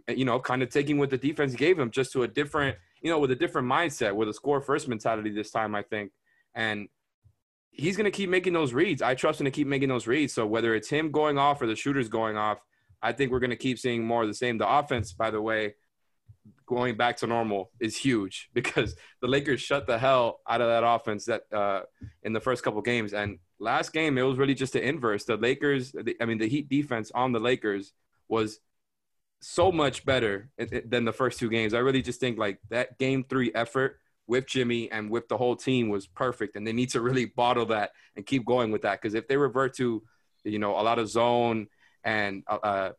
you 0.06 0.24
know, 0.24 0.38
kind 0.38 0.62
of 0.62 0.68
taking 0.68 0.98
what 0.98 1.10
the 1.10 1.18
defense 1.18 1.56
gave 1.56 1.76
him 1.76 1.90
just 1.90 2.12
to 2.12 2.22
a 2.22 2.28
different, 2.28 2.76
you 3.02 3.10
know, 3.10 3.18
with 3.18 3.32
a 3.32 3.36
different 3.36 3.66
mindset, 3.66 4.14
with 4.14 4.28
a 4.28 4.34
score 4.34 4.60
first 4.60 4.86
mentality 4.86 5.30
this 5.30 5.50
time, 5.50 5.74
I 5.74 5.82
think. 5.82 6.12
And 6.54 6.88
he's 7.70 7.96
going 7.96 8.04
to 8.04 8.10
keep 8.10 8.30
making 8.30 8.52
those 8.52 8.72
reads. 8.72 9.02
I 9.02 9.14
trust 9.14 9.40
him 9.40 9.44
to 9.44 9.50
keep 9.50 9.66
making 9.66 9.88
those 9.88 10.06
reads. 10.06 10.32
So 10.34 10.46
whether 10.46 10.74
it's 10.74 10.88
him 10.88 11.10
going 11.10 11.38
off 11.38 11.62
or 11.62 11.66
the 11.66 11.76
shooters 11.76 12.08
going 12.08 12.36
off, 12.36 12.58
I 13.00 13.12
think 13.12 13.30
we're 13.30 13.38
going 13.38 13.50
to 13.50 13.56
keep 13.56 13.78
seeing 13.78 14.04
more 14.04 14.22
of 14.22 14.28
the 14.28 14.34
same. 14.34 14.58
The 14.58 14.68
offense, 14.68 15.12
by 15.12 15.30
the 15.30 15.40
way, 15.40 15.74
going 16.66 16.96
back 16.96 17.16
to 17.18 17.26
normal 17.26 17.70
is 17.80 17.96
huge 17.96 18.50
because 18.54 18.96
the 19.20 19.28
Lakers 19.28 19.60
shut 19.60 19.86
the 19.86 19.98
hell 19.98 20.40
out 20.48 20.60
of 20.60 20.68
that 20.68 20.86
offense 20.86 21.26
that 21.26 21.42
uh, 21.52 21.82
in 22.22 22.32
the 22.32 22.40
first 22.40 22.62
couple 22.62 22.82
games. 22.82 23.12
And 23.12 23.38
last 23.58 23.92
game, 23.92 24.18
it 24.18 24.22
was 24.22 24.38
really 24.38 24.54
just 24.54 24.72
the 24.72 24.82
inverse. 24.82 25.24
The 25.24 25.36
Lakers, 25.36 25.94
I 26.20 26.24
mean, 26.24 26.38
the 26.38 26.48
Heat 26.48 26.68
defense 26.68 27.10
on 27.14 27.32
the 27.32 27.40
Lakers 27.40 27.92
was 28.28 28.60
so 29.40 29.70
much 29.70 30.04
better 30.04 30.50
than 30.58 31.04
the 31.04 31.12
first 31.12 31.38
two 31.38 31.48
games. 31.48 31.72
I 31.72 31.78
really 31.78 32.02
just 32.02 32.20
think 32.20 32.38
like 32.38 32.58
that 32.70 32.98
game 32.98 33.24
three 33.28 33.52
effort 33.54 34.00
with 34.28 34.46
Jimmy 34.46 34.90
and 34.92 35.10
with 35.10 35.26
the 35.28 35.36
whole 35.36 35.56
team 35.56 35.88
was 35.88 36.06
perfect. 36.06 36.54
And 36.54 36.66
they 36.66 36.72
need 36.72 36.90
to 36.90 37.00
really 37.00 37.24
bottle 37.24 37.66
that 37.66 37.92
and 38.14 38.24
keep 38.24 38.44
going 38.44 38.70
with 38.70 38.82
that. 38.82 39.00
Because 39.00 39.14
if 39.14 39.26
they 39.26 39.36
revert 39.36 39.74
to, 39.76 40.02
you 40.44 40.58
know, 40.58 40.78
a 40.78 40.82
lot 40.82 40.98
of 40.98 41.08
zone 41.08 41.66
and, 42.04 42.44
uh, 42.46 42.58
uh 42.62 42.92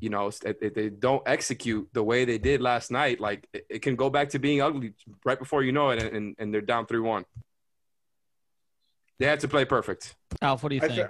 you 0.00 0.08
know, 0.08 0.28
if 0.28 0.74
they 0.74 0.88
don't 0.88 1.22
execute 1.26 1.90
the 1.92 2.02
way 2.02 2.24
they 2.24 2.38
did 2.38 2.62
last 2.62 2.90
night, 2.90 3.20
like 3.20 3.46
it, 3.52 3.66
it 3.68 3.78
can 3.82 3.96
go 3.96 4.08
back 4.08 4.30
to 4.30 4.38
being 4.38 4.62
ugly 4.62 4.94
right 5.26 5.38
before 5.38 5.62
you 5.62 5.72
know 5.72 5.90
it, 5.90 6.02
and, 6.02 6.16
and, 6.16 6.36
and 6.38 6.54
they're 6.54 6.62
down 6.62 6.86
3 6.86 7.00
1. 7.00 7.26
They 9.18 9.26
had 9.26 9.40
to 9.40 9.48
play 9.48 9.66
perfect. 9.66 10.14
Alf, 10.40 10.62
what 10.62 10.70
do 10.70 10.76
you 10.76 10.80
think? 10.80 10.92
I, 10.92 10.96
th- 10.96 11.08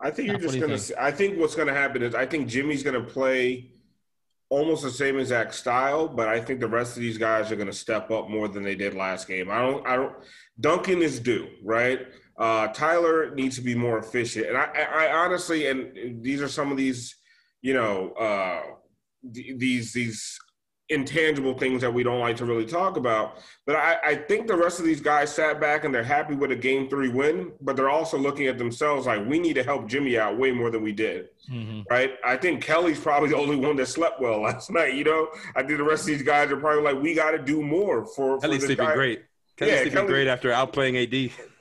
I 0.00 0.10
think 0.10 0.26
you're 0.26 0.34
Alf, 0.34 0.42
just 0.42 0.58
going 0.58 0.76
to, 0.76 1.02
I 1.02 1.12
think 1.12 1.38
what's 1.38 1.54
going 1.54 1.68
to 1.68 1.74
happen 1.74 2.02
is 2.02 2.16
I 2.16 2.26
think 2.26 2.48
Jimmy's 2.48 2.82
going 2.82 3.00
to 3.00 3.08
play 3.08 3.70
almost 4.48 4.82
the 4.82 4.90
same 4.90 5.18
exact 5.18 5.54
style, 5.54 6.06
but 6.06 6.28
I 6.28 6.40
think 6.40 6.60
the 6.60 6.68
rest 6.68 6.96
of 6.96 7.02
these 7.02 7.18
guys 7.18 7.50
are 7.50 7.56
going 7.56 7.66
to 7.66 7.72
step 7.72 8.10
up 8.10 8.28
more 8.30 8.48
than 8.48 8.62
they 8.62 8.76
did 8.76 8.94
last 8.94 9.26
game. 9.26 9.50
I 9.50 9.60
don't, 9.60 9.86
I 9.86 9.96
don't, 9.96 10.14
Duncan 10.60 11.02
is 11.02 11.18
due, 11.18 11.48
right? 11.64 12.06
Uh, 12.38 12.68
Tyler 12.68 13.34
needs 13.34 13.56
to 13.56 13.62
be 13.62 13.74
more 13.74 13.98
efficient. 13.98 14.46
And 14.46 14.56
I, 14.56 14.64
I, 14.64 15.06
I 15.06 15.12
honestly, 15.24 15.66
and 15.68 16.22
these 16.22 16.40
are 16.42 16.48
some 16.48 16.70
of 16.70 16.76
these, 16.76 17.16
you 17.62 17.74
know, 17.74 18.12
uh, 18.12 18.62
these, 19.24 19.92
these 19.92 20.38
intangible 20.88 21.58
things 21.58 21.80
that 21.80 21.92
we 21.92 22.02
don't 22.02 22.20
like 22.20 22.36
to 22.36 22.44
really 22.44 22.64
talk 22.64 22.96
about. 22.96 23.38
But 23.64 23.76
I, 23.76 23.96
I, 24.04 24.14
think 24.14 24.46
the 24.46 24.56
rest 24.56 24.78
of 24.78 24.84
these 24.84 25.00
guys 25.00 25.34
sat 25.34 25.60
back 25.60 25.84
and 25.84 25.92
they're 25.92 26.04
happy 26.04 26.34
with 26.34 26.52
a 26.52 26.56
game 26.56 26.88
three 26.88 27.08
win, 27.08 27.52
but 27.60 27.74
they're 27.74 27.90
also 27.90 28.16
looking 28.16 28.46
at 28.46 28.56
themselves 28.56 29.06
like 29.06 29.26
we 29.26 29.40
need 29.40 29.54
to 29.54 29.64
help 29.64 29.88
Jimmy 29.88 30.16
out 30.16 30.38
way 30.38 30.52
more 30.52 30.70
than 30.70 30.82
we 30.82 30.92
did. 30.92 31.28
Mm-hmm. 31.50 31.82
Right. 31.90 32.12
I 32.24 32.36
think 32.36 32.62
Kelly's 32.62 33.00
probably 33.00 33.30
the 33.30 33.36
only 33.36 33.56
one 33.56 33.76
that 33.76 33.86
slept 33.86 34.20
well 34.20 34.40
last 34.42 34.70
night. 34.70 34.94
You 34.94 35.04
know, 35.04 35.28
I 35.56 35.62
think 35.62 35.78
the 35.78 35.84
rest 35.84 36.02
of 36.02 36.06
these 36.06 36.22
guys 36.22 36.50
are 36.52 36.56
probably 36.56 36.82
like, 36.82 37.02
we 37.02 37.14
got 37.14 37.32
to 37.32 37.38
do 37.38 37.62
more 37.62 38.06
for. 38.06 38.38
Kelly's 38.38 38.60
for 38.60 38.66
sleeping 38.66 38.86
guy. 38.86 38.94
great. 38.94 39.24
Kelly's 39.56 39.72
yeah, 39.72 39.80
sleeping 39.80 39.98
Kelly, 39.98 40.08
great 40.08 40.28
after 40.28 40.50
outplaying 40.50 41.02
AD. 41.02 41.32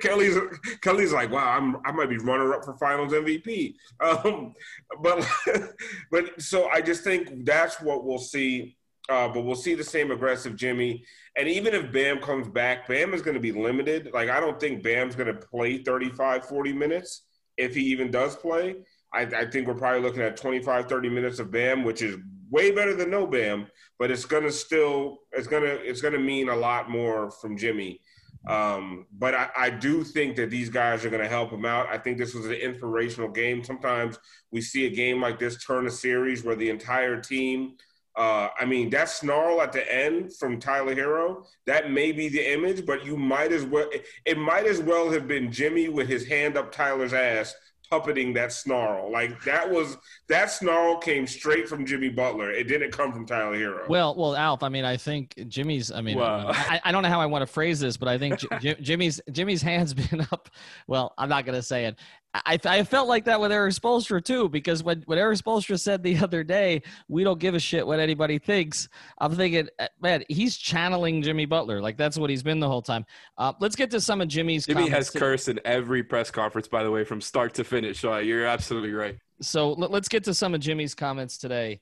Kelly's 0.00 0.36
Kelly's 0.80 1.12
like, 1.12 1.30
wow, 1.30 1.56
I'm 1.56 1.76
I 1.84 1.92
might 1.92 2.08
be 2.08 2.18
runner 2.18 2.54
up 2.54 2.64
for 2.64 2.76
Finals 2.76 3.12
MVP. 3.12 3.74
Um, 4.00 4.54
but 5.02 5.26
but 6.10 6.40
so 6.40 6.68
I 6.68 6.80
just 6.80 7.04
think 7.04 7.44
that's 7.44 7.80
what 7.80 8.04
we'll 8.04 8.18
see. 8.18 8.76
Uh, 9.08 9.28
but 9.28 9.44
we'll 9.44 9.56
see 9.56 9.74
the 9.74 9.82
same 9.82 10.12
aggressive 10.12 10.54
Jimmy. 10.54 11.04
And 11.36 11.48
even 11.48 11.74
if 11.74 11.90
Bam 11.90 12.20
comes 12.20 12.48
back, 12.48 12.86
Bam 12.86 13.12
is 13.12 13.22
going 13.22 13.34
to 13.34 13.40
be 13.40 13.50
limited. 13.50 14.10
Like, 14.12 14.28
I 14.28 14.38
don't 14.38 14.60
think 14.60 14.84
Bam's 14.84 15.16
going 15.16 15.26
to 15.26 15.46
play 15.46 15.78
35, 15.78 16.44
40 16.44 16.72
minutes 16.72 17.22
if 17.56 17.74
he 17.74 17.82
even 17.86 18.12
does 18.12 18.36
play. 18.36 18.76
I, 19.12 19.22
I, 19.22 19.50
think 19.50 19.66
we're 19.66 19.74
probably 19.74 20.00
looking 20.00 20.22
at 20.22 20.36
25, 20.36 20.88
30 20.88 21.08
minutes 21.08 21.40
of 21.40 21.50
Bam, 21.50 21.82
which 21.82 22.02
is 22.02 22.18
way 22.50 22.70
better 22.70 22.94
than 22.94 23.10
no 23.10 23.26
Bam, 23.26 23.66
but 23.98 24.10
it's 24.10 24.24
going 24.24 24.44
to 24.44 24.52
still, 24.52 25.18
it's 25.32 25.48
going 25.48 25.62
to, 25.64 25.74
it's 25.82 26.00
going 26.00 26.14
to 26.14 26.20
mean 26.20 26.48
a 26.48 26.56
lot 26.56 26.90
more 26.90 27.30
from 27.30 27.56
Jimmy. 27.56 28.00
Um, 28.46 29.06
but 29.18 29.34
I, 29.34 29.48
I, 29.56 29.70
do 29.70 30.02
think 30.02 30.36
that 30.36 30.48
these 30.48 30.70
guys 30.70 31.04
are 31.04 31.10
going 31.10 31.22
to 31.22 31.28
help 31.28 31.50
him 31.50 31.66
out. 31.66 31.88
I 31.90 31.98
think 31.98 32.16
this 32.16 32.34
was 32.34 32.46
an 32.46 32.54
inspirational 32.54 33.28
game. 33.28 33.62
Sometimes 33.62 34.18
we 34.50 34.62
see 34.62 34.86
a 34.86 34.90
game 34.90 35.20
like 35.20 35.38
this 35.38 35.62
turn 35.62 35.86
a 35.86 35.90
series 35.90 36.42
where 36.42 36.56
the 36.56 36.70
entire 36.70 37.20
team. 37.20 37.76
Uh, 38.16 38.48
I 38.58 38.64
mean, 38.64 38.90
that 38.90 39.08
snarl 39.10 39.60
at 39.60 39.72
the 39.72 39.94
end 39.94 40.34
from 40.36 40.58
Tyler 40.58 40.94
Herro, 40.94 41.44
that 41.66 41.90
may 41.90 42.12
be 42.12 42.28
the 42.28 42.52
image, 42.52 42.86
but 42.86 43.04
you 43.04 43.16
might 43.16 43.52
as 43.52 43.64
well. 43.64 43.88
It 44.24 44.38
might 44.38 44.66
as 44.66 44.80
well 44.80 45.10
have 45.10 45.28
been 45.28 45.52
Jimmy 45.52 45.88
with 45.88 46.08
his 46.08 46.26
hand 46.26 46.56
up 46.56 46.72
Tyler's 46.72 47.12
ass 47.12 47.54
puppeting 47.90 48.34
that 48.34 48.52
snarl. 48.52 49.10
Like 49.10 49.42
that 49.44 49.68
was 49.68 49.96
that 50.28 50.50
snarl 50.50 50.98
came 50.98 51.26
straight 51.26 51.68
from 51.68 51.84
Jimmy 51.84 52.08
Butler. 52.08 52.50
It 52.50 52.68
didn't 52.68 52.92
come 52.92 53.12
from 53.12 53.26
Tyler 53.26 53.56
Herro. 53.56 53.88
Well, 53.88 54.14
well, 54.16 54.36
Alf. 54.36 54.62
I 54.62 54.68
mean, 54.68 54.84
I 54.84 54.96
think 54.96 55.34
Jimmy's. 55.48 55.90
I 55.90 56.00
mean, 56.00 56.18
I, 56.18 56.80
I, 56.84 56.92
don't 56.92 57.02
know 57.02 57.08
how 57.08 57.20
I 57.20 57.26
want 57.26 57.42
to 57.42 57.46
phrase 57.46 57.80
this, 57.80 57.96
but 57.96 58.08
I 58.08 58.18
think 58.18 58.40
J- 58.60 58.76
Jimmy's 58.80 59.20
Jimmy's 59.32 59.62
hands 59.62 59.94
been 60.10 60.20
up. 60.32 60.48
Well, 60.86 61.14
I'm 61.18 61.28
not 61.28 61.44
going 61.44 61.56
to 61.56 61.62
say 61.62 61.86
it 61.86 61.98
I, 62.32 62.58
I 62.64 62.84
felt 62.84 63.08
like 63.08 63.24
that 63.24 63.40
with 63.40 63.50
Erik 63.50 63.74
Spoelstra 63.74 64.24
too, 64.24 64.48
because 64.48 64.84
when, 64.84 65.02
when 65.06 65.18
Erik 65.18 65.38
Spoelstra 65.38 65.78
said 65.80 66.02
the 66.02 66.18
other 66.22 66.44
day, 66.44 66.82
we 67.08 67.24
don't 67.24 67.40
give 67.40 67.54
a 67.54 67.58
shit 67.58 67.86
what 67.86 67.98
anybody 67.98 68.38
thinks, 68.38 68.88
I'm 69.18 69.34
thinking, 69.34 69.68
uh, 69.78 69.88
man, 70.00 70.22
he's 70.28 70.56
channeling 70.56 71.22
Jimmy 71.22 71.46
Butler. 71.46 71.80
Like 71.80 71.96
that's 71.96 72.16
what 72.16 72.30
he's 72.30 72.42
been 72.42 72.60
the 72.60 72.68
whole 72.68 72.82
time. 72.82 73.04
Uh, 73.36 73.52
let's 73.60 73.74
get 73.74 73.90
to 73.92 74.00
some 74.00 74.20
of 74.20 74.28
Jimmy's. 74.28 74.66
Jimmy 74.66 74.88
has 74.88 75.10
cursed 75.10 75.48
in 75.48 75.60
every 75.64 76.02
press 76.02 76.30
conference, 76.30 76.68
by 76.68 76.84
the 76.84 76.90
way, 76.90 77.04
from 77.04 77.20
start 77.20 77.54
to 77.54 77.64
finish. 77.64 78.00
So 78.00 78.16
you're 78.18 78.46
absolutely 78.46 78.92
right. 78.92 79.18
So 79.42 79.72
let, 79.72 79.90
let's 79.90 80.08
get 80.08 80.24
to 80.24 80.34
some 80.34 80.54
of 80.54 80.60
Jimmy's 80.60 80.94
comments 80.94 81.36
today 81.38 81.80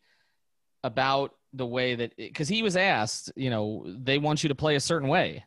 about 0.82 1.34
the 1.52 1.66
way 1.66 1.94
that, 1.94 2.16
because 2.16 2.48
he 2.48 2.62
was 2.62 2.76
asked, 2.76 3.32
you 3.36 3.50
know, 3.50 3.84
they 3.86 4.18
want 4.18 4.42
you 4.42 4.48
to 4.48 4.54
play 4.54 4.76
a 4.76 4.80
certain 4.80 5.08
way 5.08 5.44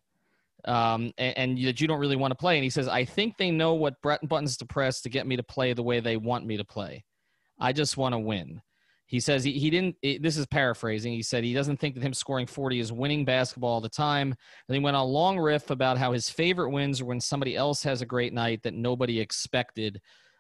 um, 0.66 1.14
and, 1.18 1.38
and 1.38 1.66
that 1.66 1.82
you 1.82 1.88
don't 1.88 2.00
really 2.00 2.16
want 2.16 2.32
to 2.32 2.36
play. 2.36 2.58
And 2.58 2.64
he 2.64 2.70
says, 2.70 2.88
I 2.88 3.06
think 3.06 3.38
they 3.38 3.52
know 3.52 3.74
what 3.74 3.96
buttons 4.02 4.58
to 4.58 4.66
press 4.66 5.02
to 5.02 5.10
get 5.10 5.28
me 5.28 5.36
to 5.38 5.44
play 5.44 5.74
the 5.74 5.84
way 5.84 6.00
they 6.00 6.18
want 6.18 6.46
me 6.46 6.58
to 6.58 6.66
play. 6.66 7.04
I 7.60 7.74
just 7.74 7.98
want 7.98 8.14
to 8.14 8.20
win. 8.20 8.62
He 9.06 9.20
says 9.20 9.44
he, 9.44 9.52
he 9.52 9.70
didn't, 9.70 9.98
this 10.02 10.38
is 10.38 10.46
paraphrasing. 10.46 11.12
He 11.12 11.22
said 11.22 11.44
he 11.44 11.54
doesn't 11.54 11.82
think 11.82 11.96
that 11.96 12.04
him 12.04 12.14
scoring 12.14 12.48
40 12.48 12.80
is 12.80 12.94
winning 12.94 13.26
basketball 13.26 13.72
all 13.72 13.82
the 13.82 13.90
time. 13.90 14.34
And 14.68 14.76
he 14.76 14.82
went 14.82 14.96
on 14.96 15.04
a 15.04 15.06
long 15.06 15.38
riff 15.38 15.70
about 15.70 15.98
how 15.98 16.14
his 16.14 16.30
favorite 16.30 16.70
wins 16.70 17.02
are 17.02 17.06
when 17.06 17.20
somebody 17.20 17.56
else 17.56 17.84
has 17.84 18.02
a 18.02 18.06
great 18.06 18.34
night 18.34 18.64
that 18.64 18.74
nobody 18.74 19.20
expected. 19.20 20.00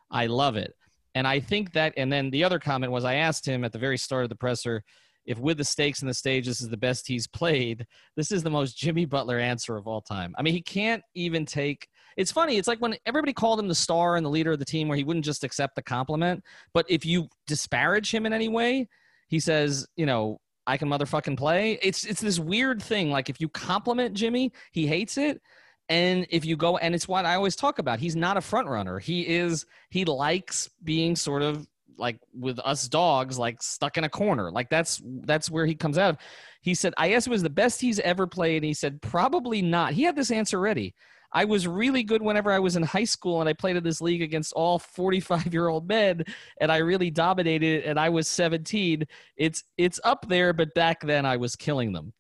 I 0.10 0.27
love 0.27 0.55
it. 0.55 0.73
And 1.15 1.27
I 1.27 1.41
think 1.41 1.73
that, 1.73 1.93
and 1.97 2.12
then 2.12 2.29
the 2.29 2.45
other 2.45 2.60
comment 2.60 2.93
was 2.93 3.03
I 3.03 3.15
asked 3.15 3.45
him 3.45 3.65
at 3.65 3.73
the 3.73 3.79
very 3.79 3.97
start 3.97 4.23
of 4.23 4.29
the 4.29 4.36
presser, 4.36 4.84
if 5.25 5.38
with 5.38 5.57
the 5.57 5.63
stakes 5.63 6.01
and 6.01 6.10
the 6.10 6.13
stage 6.13 6.47
this 6.47 6.62
is 6.62 6.69
the 6.69 6.77
best 6.77 7.07
he's 7.07 7.27
played, 7.27 7.86
this 8.15 8.31
is 8.31 8.43
the 8.43 8.49
most 8.49 8.77
Jimmy 8.77 9.05
Butler 9.05 9.39
answer 9.39 9.77
of 9.77 9.88
all 9.88 10.01
time. 10.01 10.34
I 10.38 10.41
mean, 10.41 10.53
he 10.53 10.62
can't 10.62 11.03
even 11.15 11.45
take. 11.45 11.88
It's 12.17 12.31
funny. 12.31 12.57
It's 12.57 12.67
like 12.67 12.79
when 12.79 12.95
everybody 13.05 13.34
called 13.34 13.60
him 13.60 13.67
the 13.67 13.75
star 13.75 14.15
and 14.15 14.25
the 14.25 14.29
leader 14.29 14.51
of 14.51 14.60
the 14.60 14.65
team, 14.65 14.88
where 14.88 14.97
he 14.97 15.03
wouldn't 15.03 15.25
just 15.25 15.43
accept 15.43 15.75
the 15.75 15.84
compliment. 15.84 16.43
But 16.73 16.86
if 16.89 17.05
you 17.05 17.27
disparage 17.47 18.13
him 18.13 18.25
in 18.25 18.34
any 18.34 18.49
way, 18.49 18.88
he 19.27 19.39
says, 19.39 19.88
you 19.95 20.05
know, 20.05 20.39
I 20.67 20.77
can 20.77 20.89
motherfucking 20.89 21.38
play. 21.38 21.79
It's 21.81 22.05
it's 22.05 22.21
this 22.21 22.39
weird 22.39 22.81
thing. 22.81 23.12
Like 23.12 23.29
if 23.29 23.41
you 23.41 23.49
compliment 23.49 24.15
Jimmy, 24.15 24.51
he 24.71 24.88
hates 24.88 25.17
it. 25.17 25.41
And 25.89 26.25
if 26.29 26.45
you 26.45 26.55
go, 26.55 26.77
and 26.77 26.95
it's 26.95 27.07
what 27.07 27.25
I 27.25 27.36
always 27.36 27.55
talk 27.55 27.79
about. 27.79 27.99
He's 27.99 28.15
not 28.15 28.38
a 28.38 28.41
front 28.41 28.67
runner. 28.67 28.99
He 28.99 29.27
is. 29.27 29.65
He 29.89 30.05
likes 30.05 30.69
being 30.84 31.15
sort 31.15 31.41
of 31.41 31.67
like 32.01 32.19
with 32.33 32.59
us 32.59 32.87
dogs 32.87 33.39
like 33.39 33.61
stuck 33.61 33.97
in 33.97 34.03
a 34.03 34.09
corner. 34.09 34.51
Like 34.51 34.69
that's 34.69 35.01
that's 35.21 35.49
where 35.49 35.65
he 35.65 35.75
comes 35.75 35.97
out 35.97 36.09
of. 36.09 36.17
He 36.61 36.75
said 36.75 36.93
i 36.97 37.13
asked 37.13 37.27
him 37.27 37.31
was 37.31 37.43
the 37.43 37.49
best 37.49 37.79
he's 37.79 37.99
ever 37.99 38.27
played. 38.27 38.57
And 38.57 38.65
he 38.65 38.73
said 38.73 39.01
probably 39.01 39.61
not. 39.61 39.93
He 39.93 40.03
had 40.03 40.15
this 40.15 40.31
answer 40.31 40.59
ready. 40.59 40.93
I 41.33 41.45
was 41.45 41.65
really 41.65 42.03
good 42.03 42.21
whenever 42.21 42.51
i 42.51 42.59
was 42.59 42.75
in 42.75 42.83
high 42.83 43.05
school 43.05 43.39
and 43.39 43.47
i 43.47 43.53
played 43.53 43.77
in 43.77 43.83
this 43.85 44.01
league 44.01 44.21
against 44.21 44.51
all 44.51 44.79
45 44.79 45.53
year 45.53 45.69
old 45.69 45.87
men 45.87 46.23
and 46.59 46.69
i 46.69 46.77
really 46.77 47.09
dominated 47.09 47.85
and 47.85 47.97
i 47.97 48.09
was 48.09 48.27
17 48.27 49.05
it's 49.37 49.63
it's 49.77 49.97
up 50.03 50.27
there 50.27 50.51
but 50.51 50.73
back 50.73 50.99
then 50.99 51.25
i 51.25 51.37
was 51.37 51.55
killing 51.55 51.93
them. 51.93 52.11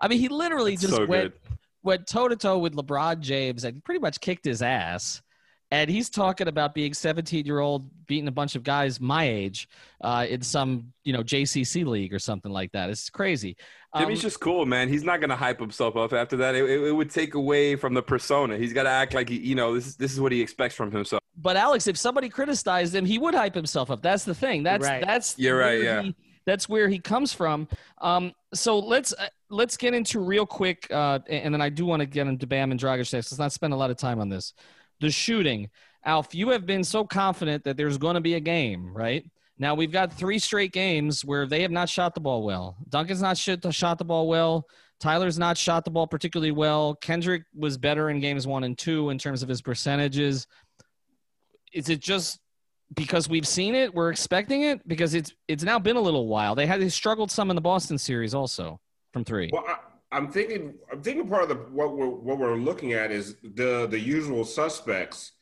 I 0.00 0.08
mean 0.08 0.20
he 0.20 0.28
literally 0.28 0.76
that's 0.76 0.86
just 0.86 0.96
so 0.96 1.04
went 1.04 1.34
went 1.82 2.06
toe 2.06 2.28
to 2.28 2.36
toe 2.36 2.56
with 2.56 2.74
lebron 2.74 3.20
james 3.20 3.64
and 3.64 3.84
pretty 3.84 4.00
much 4.00 4.22
kicked 4.22 4.46
his 4.46 4.62
ass 4.62 5.20
and 5.70 5.90
he's 5.90 6.08
talking 6.08 6.48
about 6.48 6.74
being 6.74 6.94
17 6.94 7.44
year 7.44 7.58
old 7.58 7.88
beating 8.06 8.28
a 8.28 8.32
bunch 8.32 8.54
of 8.54 8.62
guys 8.62 9.00
my 9.00 9.24
age 9.24 9.68
uh, 10.00 10.26
in 10.28 10.42
some 10.42 10.92
you 11.04 11.12
know 11.12 11.22
jcc 11.22 11.84
league 11.84 12.14
or 12.14 12.18
something 12.18 12.52
like 12.52 12.72
that. 12.72 12.90
It's 12.90 13.10
crazy. 13.10 13.56
Um, 13.92 14.02
jimmy's 14.02 14.22
just 14.22 14.40
cool 14.40 14.64
man. 14.66 14.88
He's 14.88 15.04
not 15.04 15.20
gonna 15.20 15.36
hype 15.36 15.58
himself 15.58 15.96
up 15.96 16.12
after 16.12 16.36
that. 16.38 16.54
It, 16.54 16.64
it, 16.64 16.80
it 16.84 16.92
would 16.92 17.10
take 17.10 17.34
away 17.34 17.76
from 17.76 17.94
the 17.94 18.02
persona. 18.02 18.56
He's 18.56 18.72
got 18.72 18.84
to 18.84 18.90
act 18.90 19.14
like 19.14 19.28
he 19.28 19.38
you 19.38 19.54
know 19.54 19.74
this 19.74 19.86
is 19.86 19.96
this 19.96 20.12
is 20.12 20.20
what 20.20 20.32
he 20.32 20.40
expects 20.40 20.74
from 20.74 20.92
himself. 20.92 21.20
But 21.36 21.56
alex 21.56 21.86
if 21.86 21.96
somebody 21.96 22.28
criticized 22.28 22.94
him 22.94 23.04
he 23.04 23.18
would 23.18 23.34
hype 23.34 23.54
himself 23.54 23.90
up. 23.90 24.02
That's 24.02 24.24
the 24.24 24.34
thing. 24.34 24.62
That's 24.62 24.86
right. 24.86 25.04
that's 25.04 25.38
you're 25.38 25.58
right 25.58 25.82
yeah. 25.82 26.02
he, 26.02 26.14
that's 26.44 26.68
where 26.68 26.88
he 26.88 27.00
comes 27.00 27.32
from. 27.32 27.66
Um, 28.00 28.32
so 28.54 28.78
let's 28.78 29.12
uh, 29.12 29.26
let's 29.50 29.76
get 29.76 29.94
into 29.94 30.20
real 30.20 30.46
quick 30.46 30.86
uh, 30.90 31.18
and 31.28 31.52
then 31.52 31.60
i 31.60 31.68
do 31.68 31.86
want 31.86 32.00
to 32.00 32.06
get 32.06 32.26
into 32.26 32.46
bam 32.46 32.70
and 32.70 32.80
dragic 32.80 33.12
next. 33.12 33.30
Let's 33.30 33.38
not 33.38 33.52
spend 33.52 33.72
a 33.72 33.76
lot 33.76 33.90
of 33.90 33.96
time 33.96 34.20
on 34.20 34.28
this 34.28 34.54
the 35.00 35.10
shooting. 35.10 35.68
Alf, 36.04 36.34
you 36.34 36.50
have 36.50 36.66
been 36.66 36.84
so 36.84 37.04
confident 37.04 37.64
that 37.64 37.76
there's 37.76 37.98
going 37.98 38.14
to 38.14 38.20
be 38.20 38.34
a 38.34 38.40
game, 38.40 38.92
right? 38.96 39.24
Now 39.58 39.74
we've 39.74 39.90
got 39.92 40.12
three 40.12 40.38
straight 40.38 40.72
games 40.72 41.24
where 41.24 41.46
they 41.46 41.62
have 41.62 41.70
not 41.70 41.88
shot 41.88 42.14
the 42.14 42.20
ball 42.20 42.44
well. 42.44 42.76
Duncan's 42.88 43.22
not 43.22 43.36
shot 43.38 43.98
the 43.98 44.04
ball 44.04 44.28
well. 44.28 44.66
Tyler's 45.00 45.38
not 45.38 45.58
shot 45.58 45.84
the 45.84 45.90
ball 45.90 46.06
particularly 46.06 46.52
well. 46.52 46.94
Kendrick 46.94 47.42
was 47.54 47.76
better 47.76 48.10
in 48.10 48.20
games 48.20 48.46
one 48.46 48.64
and 48.64 48.76
two 48.78 49.10
in 49.10 49.18
terms 49.18 49.42
of 49.42 49.48
his 49.48 49.60
percentages. 49.62 50.46
Is 51.72 51.88
it 51.88 52.00
just 52.00 52.38
because 52.94 53.28
we've 53.28 53.46
seen 53.48 53.74
it, 53.74 53.92
we're 53.94 54.10
expecting 54.10 54.62
it? 54.62 54.86
Because 54.86 55.14
it's 55.14 55.32
it's 55.48 55.64
now 55.64 55.78
been 55.78 55.96
a 55.96 56.00
little 56.00 56.28
while. 56.28 56.54
They 56.54 56.66
had 56.66 56.80
they 56.80 56.88
struggled 56.88 57.30
some 57.30 57.50
in 57.50 57.56
the 57.56 57.62
Boston 57.62 57.98
series 57.98 58.34
also 58.34 58.80
from 59.12 59.24
three. 59.24 59.50
Well, 59.52 59.64
I- 59.66 59.78
I'm 60.12 60.30
thinking. 60.30 60.74
I'm 60.92 61.02
thinking 61.02 61.28
part 61.28 61.42
of 61.42 61.48
the 61.48 61.54
what 61.54 61.96
we're 61.96 62.08
what 62.08 62.38
we're 62.38 62.56
looking 62.56 62.92
at 62.92 63.10
is 63.10 63.36
the 63.42 63.86
the 63.88 63.98
usual 63.98 64.44
suspects 64.44 65.32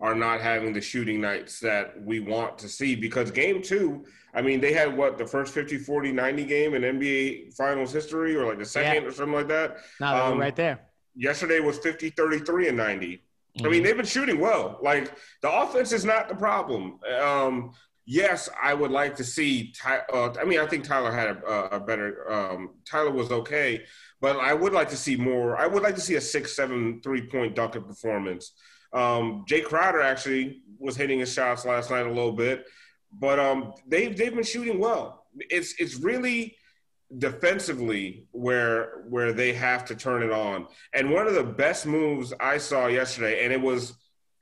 are 0.00 0.14
not 0.14 0.40
having 0.40 0.72
the 0.72 0.80
shooting 0.80 1.20
nights 1.20 1.60
that 1.60 2.00
we 2.02 2.20
want 2.20 2.58
to 2.58 2.68
see 2.68 2.94
because 2.94 3.30
game 3.30 3.62
two, 3.62 4.04
I 4.32 4.40
mean, 4.40 4.60
they 4.60 4.72
had 4.72 4.96
what 4.96 5.18
the 5.18 5.26
first 5.26 5.52
50, 5.52 5.76
40, 5.76 6.12
90 6.12 6.44
game 6.44 6.74
in 6.74 6.82
NBA 6.82 7.54
finals 7.54 7.92
history 7.92 8.34
or 8.34 8.46
like 8.46 8.58
the 8.58 8.64
second 8.64 9.02
yeah. 9.02 9.08
or 9.08 9.12
something 9.12 9.34
like 9.34 9.48
that. 9.48 9.76
Now 10.00 10.32
um, 10.32 10.38
right 10.38 10.56
there. 10.56 10.80
Yesterday 11.14 11.60
was 11.60 11.78
50, 11.78 12.10
33 12.10 12.68
and 12.68 12.76
90. 12.76 13.06
Mm-hmm. 13.06 13.66
I 13.66 13.68
mean, 13.68 13.78
mm-hmm. 13.78 13.84
they've 13.84 13.96
been 13.96 14.06
shooting 14.06 14.40
well. 14.40 14.78
Like 14.82 15.12
the 15.42 15.52
offense 15.52 15.92
is 15.92 16.04
not 16.04 16.28
the 16.28 16.34
problem. 16.34 16.98
Um, 17.20 17.72
yes, 18.10 18.48
I 18.60 18.74
would 18.74 18.90
like 18.90 19.14
to 19.16 19.24
see. 19.24 19.72
Ty- 19.72 20.02
uh, 20.12 20.34
I 20.40 20.44
mean, 20.44 20.58
I 20.58 20.66
think 20.66 20.84
Tyler 20.84 21.12
had 21.12 21.28
a, 21.28 21.76
a 21.76 21.80
better. 21.80 22.30
Um, 22.30 22.70
Tyler 22.84 23.12
was 23.12 23.30
okay, 23.30 23.84
but 24.20 24.36
I 24.36 24.52
would 24.52 24.72
like 24.72 24.90
to 24.90 24.96
see 24.96 25.16
more. 25.16 25.56
I 25.56 25.68
would 25.68 25.82
like 25.82 25.94
to 25.94 26.00
see 26.00 26.16
a 26.16 26.20
six, 26.20 26.56
seven, 26.56 27.00
three 27.02 27.22
point 27.28 27.54
Duncan 27.54 27.84
performance. 27.84 28.52
Um, 28.92 29.44
Jae 29.48 29.64
Crowder 29.64 30.00
actually 30.00 30.62
was 30.78 30.96
hitting 30.96 31.20
his 31.20 31.32
shots 31.32 31.64
last 31.64 31.90
night 31.90 32.06
a 32.06 32.08
little 32.08 32.32
bit, 32.32 32.66
but 33.12 33.38
um, 33.38 33.74
they've 33.86 34.16
they've 34.16 34.34
been 34.34 34.42
shooting 34.42 34.80
well. 34.80 35.26
It's 35.38 35.74
it's 35.78 35.94
really 35.94 36.56
defensively 37.16 38.26
where 38.32 39.04
where 39.08 39.32
they 39.32 39.52
have 39.52 39.84
to 39.84 39.94
turn 39.94 40.24
it 40.24 40.32
on. 40.32 40.66
And 40.94 41.12
one 41.12 41.28
of 41.28 41.34
the 41.34 41.44
best 41.44 41.86
moves 41.86 42.34
I 42.40 42.58
saw 42.58 42.88
yesterday, 42.88 43.44
and 43.44 43.52
it 43.52 43.60
was, 43.60 43.94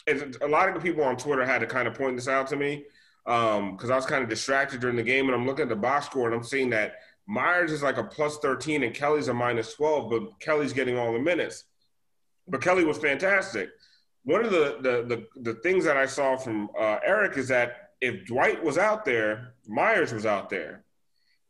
a 0.06 0.48
lot 0.48 0.68
of 0.68 0.74
the 0.74 0.80
people 0.80 1.04
on 1.04 1.18
Twitter 1.18 1.44
had 1.44 1.58
to 1.58 1.66
kind 1.66 1.86
of 1.86 1.92
point 1.92 2.16
this 2.16 2.28
out 2.28 2.46
to 2.48 2.56
me 2.56 2.86
because 3.28 3.90
um, 3.90 3.92
I 3.92 3.96
was 3.96 4.06
kind 4.06 4.22
of 4.22 4.30
distracted 4.30 4.80
during 4.80 4.96
the 4.96 5.02
game, 5.02 5.26
and 5.26 5.34
I'm 5.34 5.46
looking 5.46 5.64
at 5.64 5.68
the 5.68 5.76
box 5.76 6.06
score 6.06 6.28
and 6.28 6.34
I'm 6.34 6.42
seeing 6.42 6.70
that 6.70 6.94
Meyers 7.26 7.72
is 7.72 7.82
like 7.82 7.98
a 7.98 8.04
plus 8.04 8.38
13 8.38 8.82
and 8.84 8.94
Kelly's 8.94 9.28
a 9.28 9.34
minus 9.34 9.74
12, 9.74 10.10
but 10.10 10.40
Kelly's 10.40 10.72
getting 10.72 10.96
all 10.96 11.12
the 11.12 11.18
minutes. 11.18 11.64
But 12.48 12.62
Kelly 12.62 12.84
was 12.84 12.96
fantastic. 12.96 13.68
One 14.24 14.46
of 14.46 14.50
the 14.50 14.78
the 14.80 15.26
the, 15.36 15.52
the 15.52 15.54
things 15.60 15.84
that 15.84 15.98
I 15.98 16.06
saw 16.06 16.38
from 16.38 16.70
uh, 16.78 17.00
Erik 17.04 17.36
is 17.36 17.48
that 17.48 17.90
if 18.00 18.24
Dwight 18.26 18.64
was 18.64 18.78
out 18.78 19.04
there, 19.04 19.52
Meyers 19.66 20.14
was 20.14 20.24
out 20.24 20.48
there, 20.48 20.84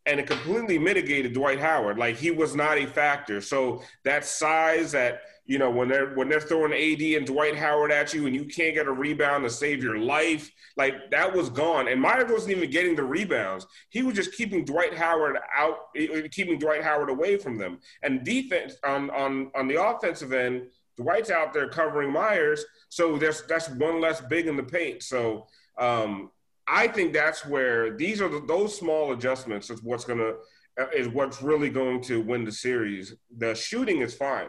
and 0.05 0.19
it 0.19 0.27
completely 0.27 0.79
mitigated 0.81 1.33
Dwight 1.33 1.61
Howard. 1.61 1.97
Like 1.97 2.17
he 2.17 2.33
was 2.33 2.57
not 2.57 2.77
a 2.77 2.87
factor. 2.87 3.41
So 3.41 3.83
that 4.03 4.25
size 4.25 4.91
that 4.93 5.21
you 5.49 5.59
know, 5.59 5.71
when 5.71 5.89
they're 5.89 6.15
when 6.15 6.29
they're 6.29 6.41
throwing 6.41 6.75
AD 6.75 7.01
and 7.01 7.27
Dwight 7.27 7.57
Howard 7.57 7.91
at 7.91 8.13
you 8.13 8.27
and 8.27 8.35
you 8.35 8.45
can't 8.45 8.75
get 8.75 8.87
a 8.87 8.93
rebound 8.93 9.45
to 9.45 9.51
save 9.51 9.83
your 9.83 9.99
life, 9.99 10.51
like 10.77 11.11
that 11.11 11.35
was 11.35 11.49
gone. 11.49 11.89
And 11.89 11.99
Meyers 11.99 12.31
wasn't 12.31 12.59
even 12.59 12.71
getting 12.71 12.95
the 12.95 13.03
rebounds. 13.03 13.67
He 13.89 14.03
was 14.03 14.15
just 14.15 14.35
keeping 14.35 14.67
Dwight 14.67 14.95
Howard 14.95 15.39
out, 15.57 15.79
eh, 15.97 16.07
eh, 16.13 16.29
keeping 16.31 16.59
Dwight 16.59 16.85
Howard 16.85 17.09
away 17.09 17.39
from 17.39 17.57
them. 17.57 17.79
And 18.03 18.25
defense 18.25 18.75
on 18.85 19.09
on 19.09 19.51
on 19.57 19.67
the 19.69 19.83
offensive 19.83 20.35
end, 20.35 20.67
Dwight's 20.99 21.31
out 21.31 21.55
there 21.55 21.71
covering 21.71 22.13
Meyers, 22.13 22.63
so 22.91 23.17
there's 23.17 23.43
that's 23.47 23.71
one 23.71 24.03
less 24.03 24.21
big 24.21 24.49
in 24.49 24.57
the 24.57 24.63
paint. 24.63 25.03
So 25.03 25.47
um, 25.79 26.31
I 26.67 26.89
think 26.89 27.15
that's 27.15 27.47
where 27.47 27.97
these 27.97 28.21
are 28.21 28.29
the, 28.29 28.45
those 28.47 28.77
small 28.77 29.13
adjustments 29.13 29.71
is 29.71 29.83
what's 29.83 30.05
gonna 30.05 30.35
eh, 30.79 30.87
is 30.95 31.09
what's 31.09 31.41
really 31.41 31.71
going 31.71 32.03
to 32.03 32.21
win 32.21 32.45
the 32.45 32.53
series. 32.53 33.15
The 33.39 33.55
shooting 33.55 34.03
is 34.03 34.13
fine 34.13 34.49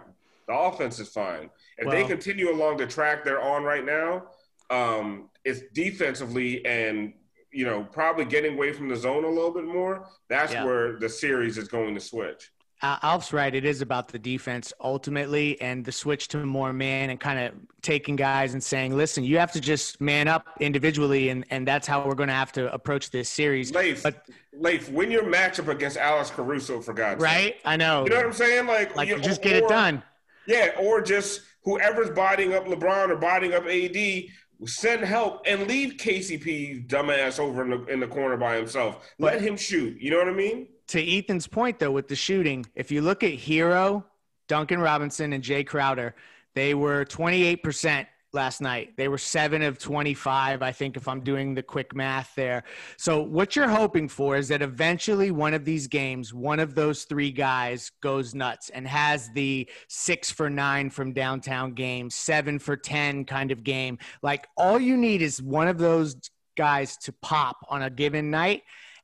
the 0.50 0.56
offense 0.56 1.00
is 1.00 1.10
fine. 1.10 1.50
If 1.78 1.86
well, 1.86 1.96
they 1.96 2.04
continue 2.04 2.52
along 2.52 2.78
the 2.78 2.88
track 2.88 3.24
they're 3.24 3.42
on 3.42 3.64
right 3.64 3.86
now, 3.86 4.24
um, 4.72 5.30
it's 5.46 5.62
defensively 5.74 6.66
and 6.66 7.14
you 7.52 7.66
know 7.66 7.84
probably 7.84 8.26
getting 8.26 8.56
away 8.56 8.74
from 8.74 8.90
the 8.90 8.96
zone 8.96 9.24
a 9.24 9.30
little 9.30 9.54
bit 9.54 9.66
more. 9.66 10.08
That's 10.28 10.52
yeah. 10.52 10.66
where 10.66 10.98
the 10.98 11.08
series 11.08 11.58
is 11.58 11.68
going 11.68 11.94
to 11.94 12.02
switch. 12.02 12.52
Alf's 12.82 13.34
right. 13.34 13.54
It 13.54 13.66
is 13.66 13.82
about 13.82 14.08
the 14.08 14.18
defense 14.18 14.72
ultimately, 14.80 15.60
and 15.60 15.84
the 15.84 15.92
switch 15.92 16.30
to 16.30 16.46
more 16.46 16.72
man 16.72 17.10
and 17.10 17.20
kind 17.20 17.38
of 17.38 17.54
taking 17.82 18.16
guys 18.16 18.54
and 18.54 18.64
saying, 18.64 18.96
"Listen, 18.96 19.24
you 19.24 19.38
have 19.38 19.52
to 19.52 19.60
just 19.60 20.00
man 20.00 20.28
up 20.28 20.48
individually," 20.62 21.30
and 21.30 21.46
and 21.50 21.68
that's 21.68 21.86
how 21.86 22.06
we're 22.08 22.16
going 22.16 22.30
to 22.30 22.36
have 22.36 22.54
to 22.54 22.74
approach 22.74 23.12
this 23.12 23.30
series. 23.30 23.74
Leif, 23.74 24.02
but, 24.02 24.26
Leif, 24.54 24.90
win 24.90 25.12
your 25.12 25.24
matchup 25.24 25.68
against 25.68 25.98
Alex 25.98 26.30
Caruso 26.30 26.80
for 26.80 26.94
God's 26.94 27.22
right? 27.22 27.54
sake. 27.56 27.62
I 27.66 27.76
know. 27.76 28.06
You 28.06 28.12
know 28.12 28.16
what 28.16 28.26
I'm 28.26 28.34
saying? 28.34 28.66
Like, 28.66 28.96
like 28.96 29.10
you, 29.10 29.20
just 29.20 29.42
get 29.42 29.58
it 29.58 29.68
done. 29.68 30.02
Yeah, 30.50 30.72
or 30.80 31.00
just 31.00 31.42
whoever's 31.64 32.10
bodying 32.10 32.56
up 32.56 32.66
LeBron 32.66 33.10
or 33.10 33.18
bodying 33.18 33.54
up 33.54 33.68
AD, 33.68 34.24
send 34.68 35.04
help 35.04 35.44
and 35.46 35.68
leave 35.68 35.94
KCP 35.98 36.88
dumbass 36.88 37.40
over 37.40 37.62
in 37.62 37.70
the 37.70 37.86
in 37.86 38.00
the 38.00 38.08
corner 38.08 38.36
by 38.36 38.56
himself. 38.56 39.08
Let 39.20 39.42
him 39.42 39.56
shoot. 39.56 40.02
You 40.02 40.10
know 40.10 40.18
what 40.18 40.28
I 40.28 40.34
mean? 40.34 40.68
To 40.88 41.18
Ethan's 41.18 41.46
point 41.46 41.78
though, 41.78 41.92
with 41.92 42.08
the 42.08 42.16
shooting, 42.16 42.66
if 42.74 42.92
you 42.92 43.04
look 43.04 43.24
at 43.24 43.34
Herro, 43.34 44.04
Duncan 44.48 44.82
Robinson, 44.82 45.34
and 45.34 45.44
Jae 45.44 45.68
Crowder, 45.68 46.16
they 46.56 46.74
were 46.74 47.06
28% 47.06 48.08
last 48.34 48.62
night. 48.62 48.96
They 48.98 49.08
were 49.08 49.18
seven 49.18 49.62
of 49.62 49.80
25, 49.80 50.62
I 50.62 50.72
think, 50.72 50.98
if 50.98 51.08
I'm 51.08 51.22
doing 51.22 51.54
the 51.54 51.64
quick 51.64 51.96
math 51.96 52.34
there. 52.36 52.64
So, 52.98 53.22
what 53.22 53.56
you're 53.56 53.70
hoping 53.70 54.08
for 54.08 54.38
is 54.38 54.48
that 54.50 54.62
eventually 54.62 55.32
one 55.32 55.54
of 55.54 55.66
these 55.66 55.88
games, 55.88 56.34
one 56.34 56.60
of 56.60 56.76
those 56.76 57.04
three 57.06 57.32
guys 57.32 57.92
goes 58.02 58.36
nuts 58.36 58.70
and 58.70 58.88
has 58.88 59.30
the 59.34 59.70
six 59.88 60.32
for 60.32 60.50
nine 60.50 60.90
from 60.90 61.14
downtown 61.14 61.74
game, 61.74 62.10
seven 62.10 62.60
for 62.60 62.76
10 62.76 63.26
kind 63.26 63.52
of 63.52 63.64
game. 63.64 63.98
Like, 64.22 64.48
all 64.58 64.80
you 64.80 64.98
need 64.98 65.22
is 65.22 65.42
one 65.42 65.68
of 65.68 65.78
those 65.78 66.16
guys 66.58 66.98
to 66.98 67.14
pop 67.22 67.66
on 67.70 67.84
a 67.84 67.90
given 67.90 68.30
night 68.30 68.64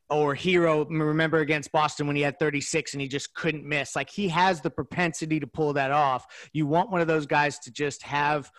or 0.10 0.36
herro 0.36 0.86
remember 0.90 1.40
against 1.40 1.72
boston 1.72 2.06
when 2.06 2.16
he 2.16 2.22
had 2.22 2.38
36 2.38 2.94
and 2.94 3.02
he 3.02 3.08
just 3.08 3.34
couldn't 3.34 3.66
miss 3.66 3.96
like 3.96 4.10
he 4.10 4.28
has 4.28 4.62
the 4.62 4.70
propensity 4.70 5.40
to 5.40 5.48
pull 5.48 5.74
that 5.74 5.92
off 5.92 6.50
you 6.54 6.68
want 6.68 6.92
one 6.92 7.02
of 7.02 7.08
those 7.08 7.26
guys 7.26 7.58
to 7.60 7.72
just 7.72 8.04
have 8.04 8.52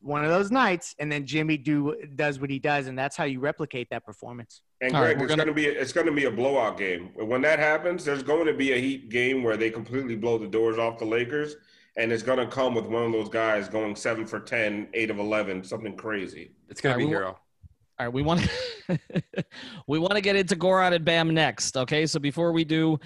one 0.00 0.24
of 0.24 0.30
those 0.30 0.50
nights, 0.50 0.94
and 0.98 1.10
then 1.10 1.26
Jimmy 1.26 1.56
do 1.56 1.96
does 2.16 2.40
what 2.40 2.50
he 2.50 2.58
does, 2.58 2.86
and 2.86 2.98
that's 2.98 3.16
how 3.16 3.24
you 3.24 3.40
replicate 3.40 3.88
that 3.90 4.04
performance. 4.04 4.62
And 4.80 4.92
Greg, 4.92 5.16
right, 5.16 5.22
it's 5.24 5.30
gonna, 5.30 5.44
gonna 5.44 5.54
be 5.54 5.66
it's 5.66 5.92
gonna 5.92 6.12
be 6.12 6.24
a 6.24 6.30
blowout 6.30 6.78
game. 6.78 7.10
When 7.16 7.42
that 7.42 7.58
happens, 7.58 8.04
there's 8.04 8.22
going 8.22 8.46
to 8.46 8.54
be 8.54 8.72
a 8.72 8.78
Heat 8.78 9.08
game 9.10 9.42
where 9.42 9.56
they 9.56 9.70
completely 9.70 10.16
blow 10.16 10.38
the 10.38 10.46
doors 10.46 10.78
off 10.78 10.98
the 10.98 11.04
Lakers, 11.04 11.56
and 11.96 12.12
it's 12.12 12.22
gonna 12.22 12.46
come 12.46 12.74
with 12.74 12.86
one 12.86 13.04
of 13.04 13.12
those 13.12 13.28
guys 13.28 13.68
going 13.68 13.96
seven 13.96 14.26
for 14.26 14.40
10, 14.40 14.88
8 14.94 15.10
of 15.10 15.18
eleven, 15.18 15.64
something 15.64 15.96
crazy. 15.96 16.52
It's 16.68 16.80
gonna 16.80 16.98
be 16.98 17.06
herro. 17.06 17.36
All 17.98 18.06
right, 18.06 18.12
we 18.12 18.22
want 18.22 18.48
to 18.86 19.00
we 19.86 19.98
want 19.98 20.14
to 20.14 20.20
get 20.20 20.36
into 20.36 20.56
Goran 20.56 20.94
and 20.94 21.04
Bam 21.04 21.34
next. 21.34 21.76
Okay, 21.76 22.06
so 22.06 22.18
before 22.18 22.52
we 22.52 22.64
do, 22.64 22.98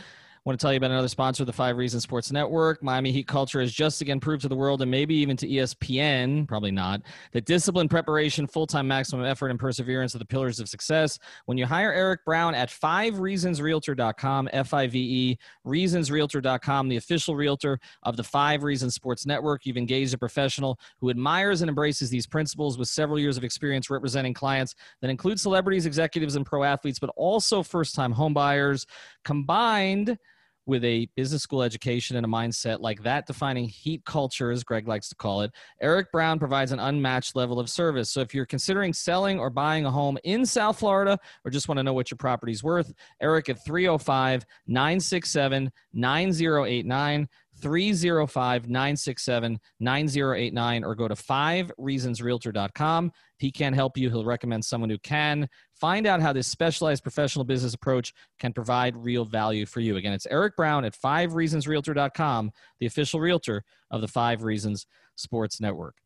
want 0.44 0.60
to 0.60 0.62
tell 0.62 0.74
you 0.74 0.76
about 0.76 0.90
another 0.90 1.08
sponsor 1.08 1.42
the 1.46 1.52
Five 1.52 1.78
Reasons 1.78 2.02
Sports 2.02 2.30
Network. 2.30 2.82
Miami 2.82 3.10
Heat 3.12 3.26
culture 3.26 3.60
has 3.62 3.72
just 3.72 4.02
again 4.02 4.20
proved 4.20 4.42
to 4.42 4.48
the 4.48 4.54
world 4.54 4.82
and 4.82 4.90
maybe 4.90 5.14
even 5.14 5.38
to 5.38 5.48
ESPN, 5.48 6.46
probably 6.46 6.70
not, 6.70 7.00
that 7.32 7.46
discipline, 7.46 7.88
preparation, 7.88 8.46
full 8.46 8.66
time 8.66 8.86
maximum 8.86 9.24
effort, 9.24 9.48
and 9.48 9.58
perseverance 9.58 10.14
are 10.14 10.18
the 10.18 10.26
pillars 10.26 10.60
of 10.60 10.68
success. 10.68 11.18
When 11.46 11.56
you 11.56 11.64
hire 11.64 11.94
Eric 11.94 12.26
Brown 12.26 12.54
at 12.54 12.68
fivereasonsrealtor.com, 12.68 14.50
F 14.52 14.74
I 14.74 14.86
V 14.86 14.98
E, 14.98 15.38
reasonsrealtor.com, 15.66 16.88
the 16.90 16.96
official 16.96 17.36
realtor 17.36 17.80
of 18.02 18.18
the 18.18 18.24
Five 18.24 18.64
Reasons 18.64 18.94
Sports 18.94 19.24
Network, 19.24 19.64
you've 19.64 19.78
engaged 19.78 20.12
a 20.12 20.18
professional 20.18 20.78
who 21.00 21.08
admires 21.08 21.62
and 21.62 21.70
embraces 21.70 22.10
these 22.10 22.26
principles 22.26 22.76
with 22.76 22.88
several 22.88 23.18
years 23.18 23.38
of 23.38 23.44
experience 23.44 23.88
representing 23.88 24.34
clients 24.34 24.74
that 25.00 25.08
include 25.08 25.40
celebrities, 25.40 25.86
executives, 25.86 26.36
and 26.36 26.44
pro 26.44 26.64
athletes, 26.64 26.98
but 26.98 27.10
also 27.16 27.62
first 27.62 27.94
time 27.94 28.12
homebuyers 28.12 28.84
combined 29.24 30.18
with 30.66 30.84
a 30.84 31.08
business 31.16 31.42
school 31.42 31.62
education 31.62 32.16
and 32.16 32.24
a 32.24 32.28
mindset 32.28 32.80
like 32.80 33.02
that, 33.02 33.26
defining 33.26 33.68
heat 33.68 34.04
culture, 34.04 34.50
as 34.50 34.64
Greg 34.64 34.88
likes 34.88 35.08
to 35.08 35.14
call 35.14 35.42
it, 35.42 35.52
Eric 35.80 36.10
Brown 36.12 36.38
provides 36.38 36.72
an 36.72 36.78
unmatched 36.78 37.36
level 37.36 37.60
of 37.60 37.68
service. 37.68 38.10
So 38.10 38.20
if 38.20 38.34
you're 38.34 38.46
considering 38.46 38.92
selling 38.92 39.38
or 39.38 39.50
buying 39.50 39.84
a 39.84 39.90
home 39.90 40.18
in 40.24 40.46
South 40.46 40.78
Florida 40.78 41.18
or 41.44 41.50
just 41.50 41.68
want 41.68 41.78
to 41.78 41.82
know 41.82 41.92
what 41.92 42.10
your 42.10 42.16
property's 42.16 42.62
worth, 42.62 42.92
Eric 43.20 43.48
at 43.48 43.64
305 43.64 44.44
967 44.66 45.70
9089. 45.92 47.28
305 47.60 48.68
967 48.68 49.58
9089 49.80 50.84
or 50.84 50.94
go 50.94 51.08
to 51.08 51.14
5reasonsrealtor.com. 51.14 53.06
If 53.06 53.40
he 53.40 53.50
can't 53.50 53.74
help 53.74 53.96
you, 53.96 54.10
he'll 54.10 54.24
recommend 54.24 54.64
someone 54.64 54.90
who 54.90 54.98
can. 54.98 55.48
Find 55.74 56.06
out 56.06 56.20
how 56.20 56.32
this 56.32 56.46
specialized 56.46 57.02
professional 57.02 57.44
business 57.44 57.74
approach 57.74 58.12
can 58.38 58.52
provide 58.52 58.96
real 58.96 59.24
value 59.24 59.66
for 59.66 59.80
you. 59.80 59.96
Again, 59.96 60.12
it's 60.12 60.26
Eric 60.30 60.56
Brown 60.56 60.84
at 60.84 60.94
5reasonsrealtor.com, 60.94 62.52
the 62.80 62.86
official 62.86 63.20
realtor 63.20 63.64
of 63.90 64.00
the 64.00 64.08
5 64.08 64.42
Reasons 64.42 64.86
Sports 65.16 65.60
Network. 65.60 65.96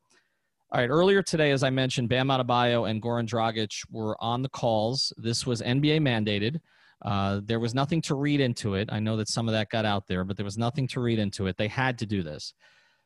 All 0.70 0.80
right, 0.80 0.90
earlier 0.90 1.22
today, 1.22 1.50
as 1.50 1.62
I 1.62 1.70
mentioned, 1.70 2.10
Bam 2.10 2.28
Adebayo 2.28 2.90
and 2.90 3.00
Goran 3.00 3.26
Dragic 3.26 3.84
were 3.90 4.22
on 4.22 4.42
the 4.42 4.50
calls. 4.50 5.14
This 5.16 5.46
was 5.46 5.62
NBA 5.62 6.00
mandated. 6.00 6.60
Uh, 7.02 7.40
there 7.44 7.60
was 7.60 7.74
nothing 7.74 8.02
to 8.02 8.14
read 8.14 8.40
into 8.40 8.74
it. 8.74 8.88
I 8.90 9.00
know 9.00 9.16
that 9.16 9.28
some 9.28 9.48
of 9.48 9.52
that 9.52 9.70
got 9.70 9.84
out 9.84 10.06
there, 10.06 10.24
but 10.24 10.36
there 10.36 10.44
was 10.44 10.58
nothing 10.58 10.88
to 10.88 11.00
read 11.00 11.18
into 11.18 11.46
it. 11.46 11.56
They 11.56 11.68
had 11.68 11.98
to 11.98 12.06
do 12.06 12.22
this. 12.22 12.54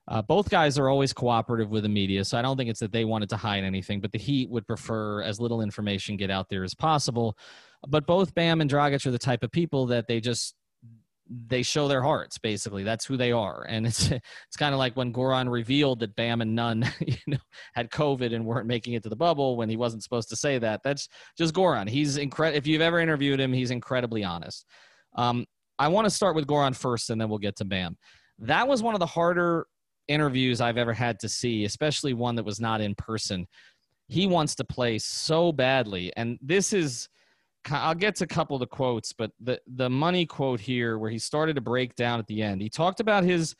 Uh, 0.08 0.20
both 0.20 0.50
guys 0.50 0.78
are 0.78 0.88
always 0.88 1.12
cooperative 1.12 1.70
with 1.70 1.84
the 1.84 1.88
media, 1.88 2.24
so 2.24 2.36
I 2.36 2.42
don't 2.42 2.56
think 2.56 2.68
it's 2.68 2.80
that 2.80 2.90
they 2.90 3.04
wanted 3.04 3.28
to 3.28 3.36
hide 3.36 3.62
anything, 3.62 4.00
but 4.00 4.10
the 4.10 4.18
Heat 4.18 4.50
would 4.50 4.66
prefer 4.66 5.22
as 5.22 5.40
little 5.40 5.60
information 5.60 6.16
get 6.16 6.30
out 6.30 6.48
there 6.48 6.64
as 6.64 6.74
possible. 6.74 7.36
But 7.86 8.06
both 8.06 8.34
Bam 8.34 8.60
and 8.60 8.70
Dragic 8.70 9.06
are 9.06 9.12
the 9.12 9.18
type 9.18 9.44
of 9.44 9.52
people 9.52 9.86
that 9.86 10.08
they 10.08 10.20
just 10.20 10.54
they 11.46 11.62
show 11.62 11.88
their 11.88 12.02
hearts 12.02 12.38
basically. 12.38 12.82
That's 12.82 13.04
who 13.04 13.16
they 13.16 13.32
are. 13.32 13.64
And 13.68 13.86
it's 13.86 14.10
it's 14.10 14.56
kind 14.58 14.74
of 14.74 14.78
like 14.78 14.96
when 14.96 15.12
goran 15.12 15.50
revealed 15.50 16.00
that 16.00 16.14
bam 16.16 16.40
and 16.40 16.54
nunn 16.54 16.90
you 17.00 17.16
know 17.26 17.38
had 17.74 17.90
covid 17.90 18.34
and 18.34 18.44
weren't 18.44 18.66
making 18.66 18.94
it 18.94 19.02
to 19.04 19.08
the 19.08 19.16
bubble 19.16 19.56
when 19.56 19.68
he 19.68 19.76
wasn't 19.76 20.02
supposed 20.02 20.28
to 20.30 20.36
say 20.36 20.58
that. 20.58 20.80
That's 20.82 21.08
just 21.36 21.54
goran 21.54 21.88
he's 21.88 22.16
incredible 22.16 22.58
if 22.58 22.66
you've 22.66 22.82
ever 22.82 23.00
interviewed 23.00 23.40
him 23.40 23.52
he's 23.52 23.70
incredibly 23.70 24.24
honest. 24.24 24.66
Um, 25.14 25.46
i 25.78 25.88
want 25.88 26.04
to 26.06 26.10
start 26.10 26.36
with 26.36 26.46
goran 26.46 26.76
first 26.76 27.10
and 27.10 27.20
then 27.20 27.28
we'll 27.28 27.38
get 27.38 27.56
to 27.56 27.64
bam. 27.64 27.96
That 28.38 28.66
was 28.66 28.82
one 28.82 28.94
of 28.94 29.00
the 29.00 29.06
harder 29.06 29.66
interviews 30.08 30.60
i've 30.60 30.78
ever 30.78 30.92
had 30.92 31.18
to 31.20 31.28
see 31.28 31.64
especially 31.64 32.12
one 32.12 32.34
that 32.36 32.44
was 32.44 32.60
not 32.60 32.80
in 32.80 32.94
person. 32.94 33.46
He 34.08 34.26
wants 34.26 34.54
to 34.56 34.64
play 34.64 34.98
so 34.98 35.52
badly 35.52 36.12
and 36.16 36.38
this 36.42 36.72
is 36.72 37.08
I'll 37.70 37.94
get 37.94 38.16
to 38.16 38.24
a 38.24 38.26
couple 38.26 38.56
of 38.56 38.60
the 38.60 38.66
quotes, 38.66 39.12
but 39.12 39.30
the 39.40 39.60
the 39.66 39.88
money 39.88 40.26
quote 40.26 40.60
here, 40.60 40.98
where 40.98 41.10
he 41.10 41.18
started 41.18 41.54
to 41.56 41.60
break 41.60 41.94
down 41.94 42.18
at 42.18 42.26
the 42.26 42.42
end, 42.42 42.60
he 42.60 42.68
talked 42.68 43.00
about 43.00 43.24
his 43.24 43.54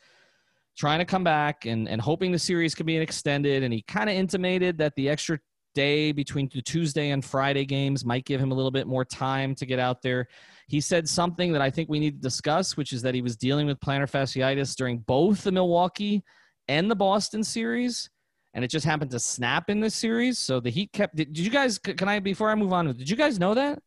trying 0.75 0.99
to 0.99 1.05
come 1.05 1.23
back 1.23 1.65
and 1.65 1.87
and 1.87 2.01
hoping 2.01 2.31
the 2.31 2.39
series 2.39 2.75
could 2.75 2.85
be 2.85 2.97
extended, 2.97 3.63
and 3.63 3.73
he 3.73 3.81
kind 3.83 4.09
of 4.09 4.15
intimated 4.15 4.77
that 4.77 4.95
the 4.95 5.09
extra 5.09 5.39
day 5.75 6.11
between 6.11 6.49
the 6.53 6.61
Tuesday 6.61 7.09
and 7.09 7.25
Friday 7.25 7.65
games 7.65 8.05
might 8.05 8.25
give 8.25 8.39
him 8.39 8.51
a 8.51 8.55
little 8.55 8.71
bit 8.71 8.85
more 8.85 9.03
time 9.03 9.55
to 9.55 9.65
get 9.65 9.79
out 9.79 10.01
there. 10.01 10.27
He 10.67 10.79
said 10.79 11.09
something 11.09 11.51
that 11.53 11.61
I 11.61 11.69
think 11.69 11.89
we 11.89 11.99
need 11.99 12.21
to 12.21 12.21
discuss, 12.21 12.77
which 12.77 12.93
is 12.93 13.01
that 13.01 13.15
he 13.15 13.21
was 13.21 13.35
dealing 13.35 13.65
with 13.65 13.79
plantar 13.79 14.09
fasciitis 14.09 14.75
during 14.75 14.99
both 14.99 15.43
the 15.43 15.51
Milwaukee 15.51 16.23
and 16.67 16.91
the 16.91 16.95
Boston 16.95 17.43
series 17.43 18.09
and 18.53 18.63
it 18.63 18.67
just 18.67 18.85
happened 18.85 19.11
to 19.11 19.19
snap 19.19 19.69
in 19.69 19.79
this 19.79 19.95
series. 19.95 20.37
So 20.37 20.59
the 20.59 20.69
Heat 20.69 20.91
kept. 20.93 21.15
Did, 21.15 21.33
did, 21.33 21.43
you 21.43 21.51
guys? 21.51 21.79
Can 21.79 22.07
I 22.07 22.19
before 22.19 22.49
I 22.49 22.55
move 22.55 22.73
on? 22.73 22.85
Did 22.85 23.09
you 23.09 23.15
guys 23.15 23.39
know 23.39 23.53
that? 23.55 23.79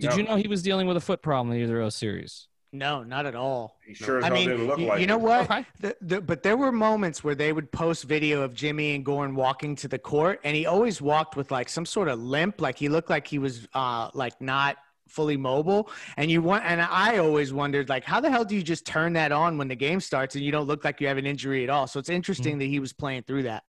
Did 0.00 0.10
no. 0.10 0.16
you 0.16 0.22
know 0.22 0.36
he 0.36 0.48
was 0.48 0.62
dealing 0.62 0.86
with 0.86 0.96
a 0.96 1.00
foot 1.00 1.22
problem 1.22 1.54
in 1.54 1.62
either 1.62 1.78
of 1.78 1.86
those 1.86 1.96
series? 1.96 2.48
No, 2.72 3.02
not 3.02 3.26
at 3.26 3.34
all. 3.34 3.78
He 3.84 3.94
sure 3.94 4.24
I 4.24 4.30
mean, 4.30 4.48
didn't 4.48 4.66
look 4.68 4.78
you, 4.78 4.86
like 4.86 5.00
you 5.00 5.06
know 5.06 5.16
it. 5.16 5.22
what? 5.22 5.50
Okay. 5.50 5.66
The, 5.80 5.96
the, 6.00 6.20
but 6.20 6.42
there 6.42 6.56
were 6.56 6.70
moments 6.70 7.24
where 7.24 7.34
they 7.34 7.52
would 7.52 7.72
post 7.72 8.04
video 8.04 8.42
of 8.42 8.54
Jimmy 8.54 8.94
and 8.94 9.04
Goran 9.04 9.34
walking 9.34 9.74
to 9.76 9.88
the 9.88 9.98
court, 9.98 10.40
and 10.44 10.56
he 10.56 10.66
always 10.66 11.02
walked 11.02 11.36
with 11.36 11.50
like 11.50 11.68
some 11.68 11.84
sort 11.84 12.08
of 12.08 12.20
limp, 12.20 12.60
like 12.60 12.78
he 12.78 12.88
looked 12.88 13.10
like 13.10 13.26
he 13.26 13.38
was 13.38 13.66
uh, 13.74 14.10
like 14.14 14.40
not 14.40 14.76
fully 15.08 15.36
mobile. 15.36 15.90
And 16.16 16.30
you 16.30 16.42
want, 16.42 16.64
and 16.64 16.80
I 16.80 17.18
always 17.18 17.52
wondered 17.52 17.88
like, 17.88 18.04
how 18.04 18.20
the 18.20 18.30
hell 18.30 18.44
do 18.44 18.54
you 18.54 18.62
just 18.62 18.86
turn 18.86 19.14
that 19.14 19.32
on 19.32 19.58
when 19.58 19.66
the 19.66 19.74
game 19.74 20.00
starts 20.00 20.36
and 20.36 20.44
you 20.44 20.52
don't 20.52 20.66
look 20.66 20.84
like 20.84 21.00
you 21.00 21.08
have 21.08 21.18
an 21.18 21.26
injury 21.26 21.64
at 21.64 21.70
all? 21.70 21.88
So 21.88 21.98
it's 21.98 22.08
interesting 22.08 22.52
mm-hmm. 22.52 22.60
that 22.60 22.66
he 22.66 22.78
was 22.78 22.92
playing 22.92 23.24
through 23.24 23.42
that. 23.44 23.64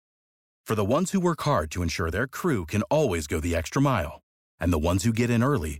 For 0.65 0.75
the 0.75 0.85
ones 0.85 1.11
who 1.11 1.21
work 1.21 1.41
hard 1.41 1.71
to 1.71 1.81
ensure 1.81 2.11
their 2.11 2.27
crew 2.27 2.65
can 2.65 2.83
always 2.83 3.27
go 3.27 3.39
the 3.39 3.55
extra 3.55 3.81
mile, 3.81 4.21
and 4.59 4.73
the 4.73 4.77
ones 4.77 5.05
who 5.05 5.13
get 5.13 5.29
in 5.29 5.41
early 5.41 5.79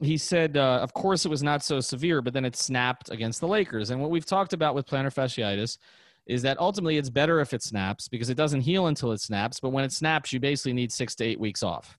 He 0.00 0.16
said, 0.16 0.56
uh, 0.56 0.78
of 0.82 0.94
course, 0.94 1.24
it 1.24 1.28
was 1.28 1.42
not 1.42 1.62
so 1.62 1.80
severe, 1.80 2.22
but 2.22 2.32
then 2.32 2.44
it 2.44 2.56
snapped 2.56 3.10
against 3.10 3.40
the 3.40 3.48
Lakers. 3.48 3.90
And 3.90 4.00
what 4.00 4.10
we've 4.10 4.26
talked 4.26 4.52
about 4.52 4.74
with 4.74 4.86
plantar 4.86 5.12
fasciitis 5.12 5.78
is 6.26 6.42
that 6.42 6.58
ultimately 6.60 6.96
it's 6.96 7.10
better 7.10 7.40
if 7.40 7.52
it 7.52 7.62
snaps 7.62 8.08
because 8.08 8.30
it 8.30 8.36
doesn't 8.36 8.62
heal 8.62 8.86
until 8.86 9.12
it 9.12 9.20
snaps. 9.20 9.60
But 9.60 9.70
when 9.70 9.84
it 9.84 9.92
snaps, 9.92 10.32
you 10.32 10.40
basically 10.40 10.72
need 10.72 10.92
six 10.92 11.14
to 11.16 11.24
eight 11.24 11.40
weeks 11.40 11.62
off. 11.62 11.98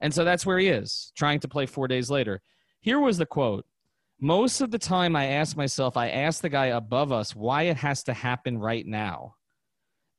And 0.00 0.12
so 0.12 0.24
that's 0.24 0.44
where 0.44 0.58
he 0.58 0.68
is, 0.68 1.12
trying 1.16 1.40
to 1.40 1.48
play 1.48 1.66
four 1.66 1.88
days 1.88 2.10
later. 2.10 2.42
Here 2.80 2.98
was 2.98 3.18
the 3.18 3.26
quote 3.26 3.64
Most 4.20 4.60
of 4.60 4.70
the 4.70 4.78
time, 4.78 5.14
I 5.14 5.26
ask 5.26 5.56
myself, 5.56 5.96
I 5.96 6.10
ask 6.10 6.42
the 6.42 6.48
guy 6.48 6.66
above 6.66 7.12
us 7.12 7.34
why 7.34 7.64
it 7.64 7.76
has 7.76 8.02
to 8.04 8.12
happen 8.12 8.58
right 8.58 8.86
now. 8.86 9.36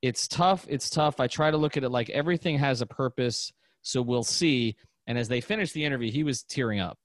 It's 0.02 0.28
tough. 0.28 0.66
It's 0.70 0.90
tough. 0.90 1.20
I 1.20 1.28
try 1.28 1.52
to 1.52 1.58
look 1.58 1.78
at 1.78 1.84
it 1.84 1.90
like 1.90 2.10
everything 2.10 2.58
has 2.60 2.82
a 2.82 2.86
purpose. 2.86 3.52
So 3.82 4.02
we'll 4.02 4.24
see. 4.24 4.76
And 5.08 5.18
as 5.18 5.28
they 5.28 5.41
finished 5.41 5.74
the 5.74 5.86
interview, 5.86 6.12
he 6.12 6.24
was 6.24 6.44
tearing 6.44 6.80
up. 6.80 6.98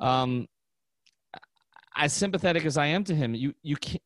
Um, 0.00 0.48
as 1.96 2.12
sympathetic 2.12 2.64
as 2.64 2.76
I 2.76 2.86
am 2.86 3.04
to 3.04 3.14
him, 3.14 3.34
you 3.34 3.54
you 3.62 3.76
can 3.76 4.00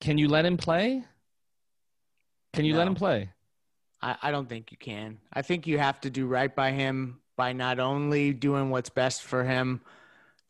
can 0.00 0.18
you 0.18 0.28
let 0.28 0.44
him 0.44 0.56
play? 0.56 1.04
Can 2.52 2.64
you 2.64 2.76
let 2.76 2.86
him 2.86 2.94
play? 2.94 3.30
I, 4.02 4.16
I 4.22 4.30
don't 4.30 4.48
think 4.48 4.72
you 4.72 4.76
can. 4.76 5.18
I 5.32 5.42
think 5.42 5.66
you 5.66 5.78
have 5.78 6.00
to 6.02 6.10
do 6.10 6.26
right 6.26 6.54
by 6.54 6.72
him 6.72 7.20
by 7.36 7.52
not 7.52 7.78
only 7.78 8.32
doing 8.32 8.70
what's 8.70 8.90
best 8.90 9.22
for 9.22 9.44
him 9.44 9.80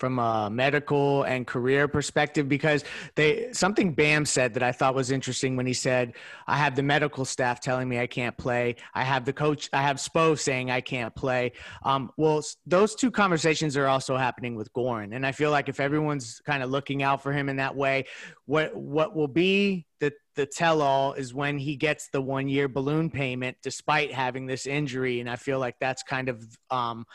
from 0.02 0.18
a 0.18 0.50
medical 0.50 1.22
and 1.22 1.46
career 1.46 1.86
perspective 1.86 2.48
because 2.48 2.82
they 3.14 3.52
something 3.52 3.94
Bam 3.94 4.26
said 4.26 4.52
that 4.54 4.62
I 4.64 4.72
thought 4.72 4.96
was 4.96 5.12
interesting 5.12 5.54
when 5.54 5.64
he 5.64 5.74
said, 5.74 6.14
I 6.48 6.56
have 6.56 6.74
the 6.74 6.82
medical 6.82 7.24
staff 7.24 7.60
telling 7.60 7.88
me 7.88 8.00
I 8.00 8.08
can't 8.08 8.36
play. 8.36 8.74
I 8.94 9.04
have 9.04 9.24
the 9.24 9.32
coach, 9.32 9.70
I 9.72 9.82
have 9.82 9.98
Spo 9.98 10.36
saying 10.36 10.72
I 10.72 10.80
can't 10.80 11.14
play. 11.14 11.52
Um, 11.84 12.10
well, 12.16 12.42
those 12.66 12.96
two 12.96 13.12
conversations 13.12 13.76
are 13.76 13.86
also 13.86 14.16
happening 14.16 14.56
with 14.56 14.72
Goran. 14.72 15.14
And 15.14 15.24
I 15.24 15.30
feel 15.30 15.52
like 15.52 15.68
if 15.68 15.78
everyone's 15.78 16.40
kind 16.44 16.64
of 16.64 16.70
looking 16.70 17.04
out 17.04 17.22
for 17.22 17.30
him 17.30 17.48
in 17.48 17.58
that 17.58 17.76
way, 17.76 18.06
what 18.46 18.74
what 18.74 19.14
will 19.14 19.28
be 19.28 19.86
the 20.00 20.12
the 20.34 20.46
tell 20.46 20.82
all 20.82 21.12
is 21.12 21.32
when 21.32 21.58
he 21.58 21.76
gets 21.76 22.08
the 22.08 22.20
one 22.20 22.48
year 22.48 22.66
balloon 22.66 23.08
payment 23.08 23.56
despite 23.62 24.12
having 24.12 24.46
this 24.46 24.66
injury. 24.66 25.20
And 25.20 25.30
I 25.30 25.36
feel 25.36 25.60
like 25.60 25.76
that's 25.78 26.02
kind 26.02 26.28
of 26.28 26.44
um, 26.70 27.06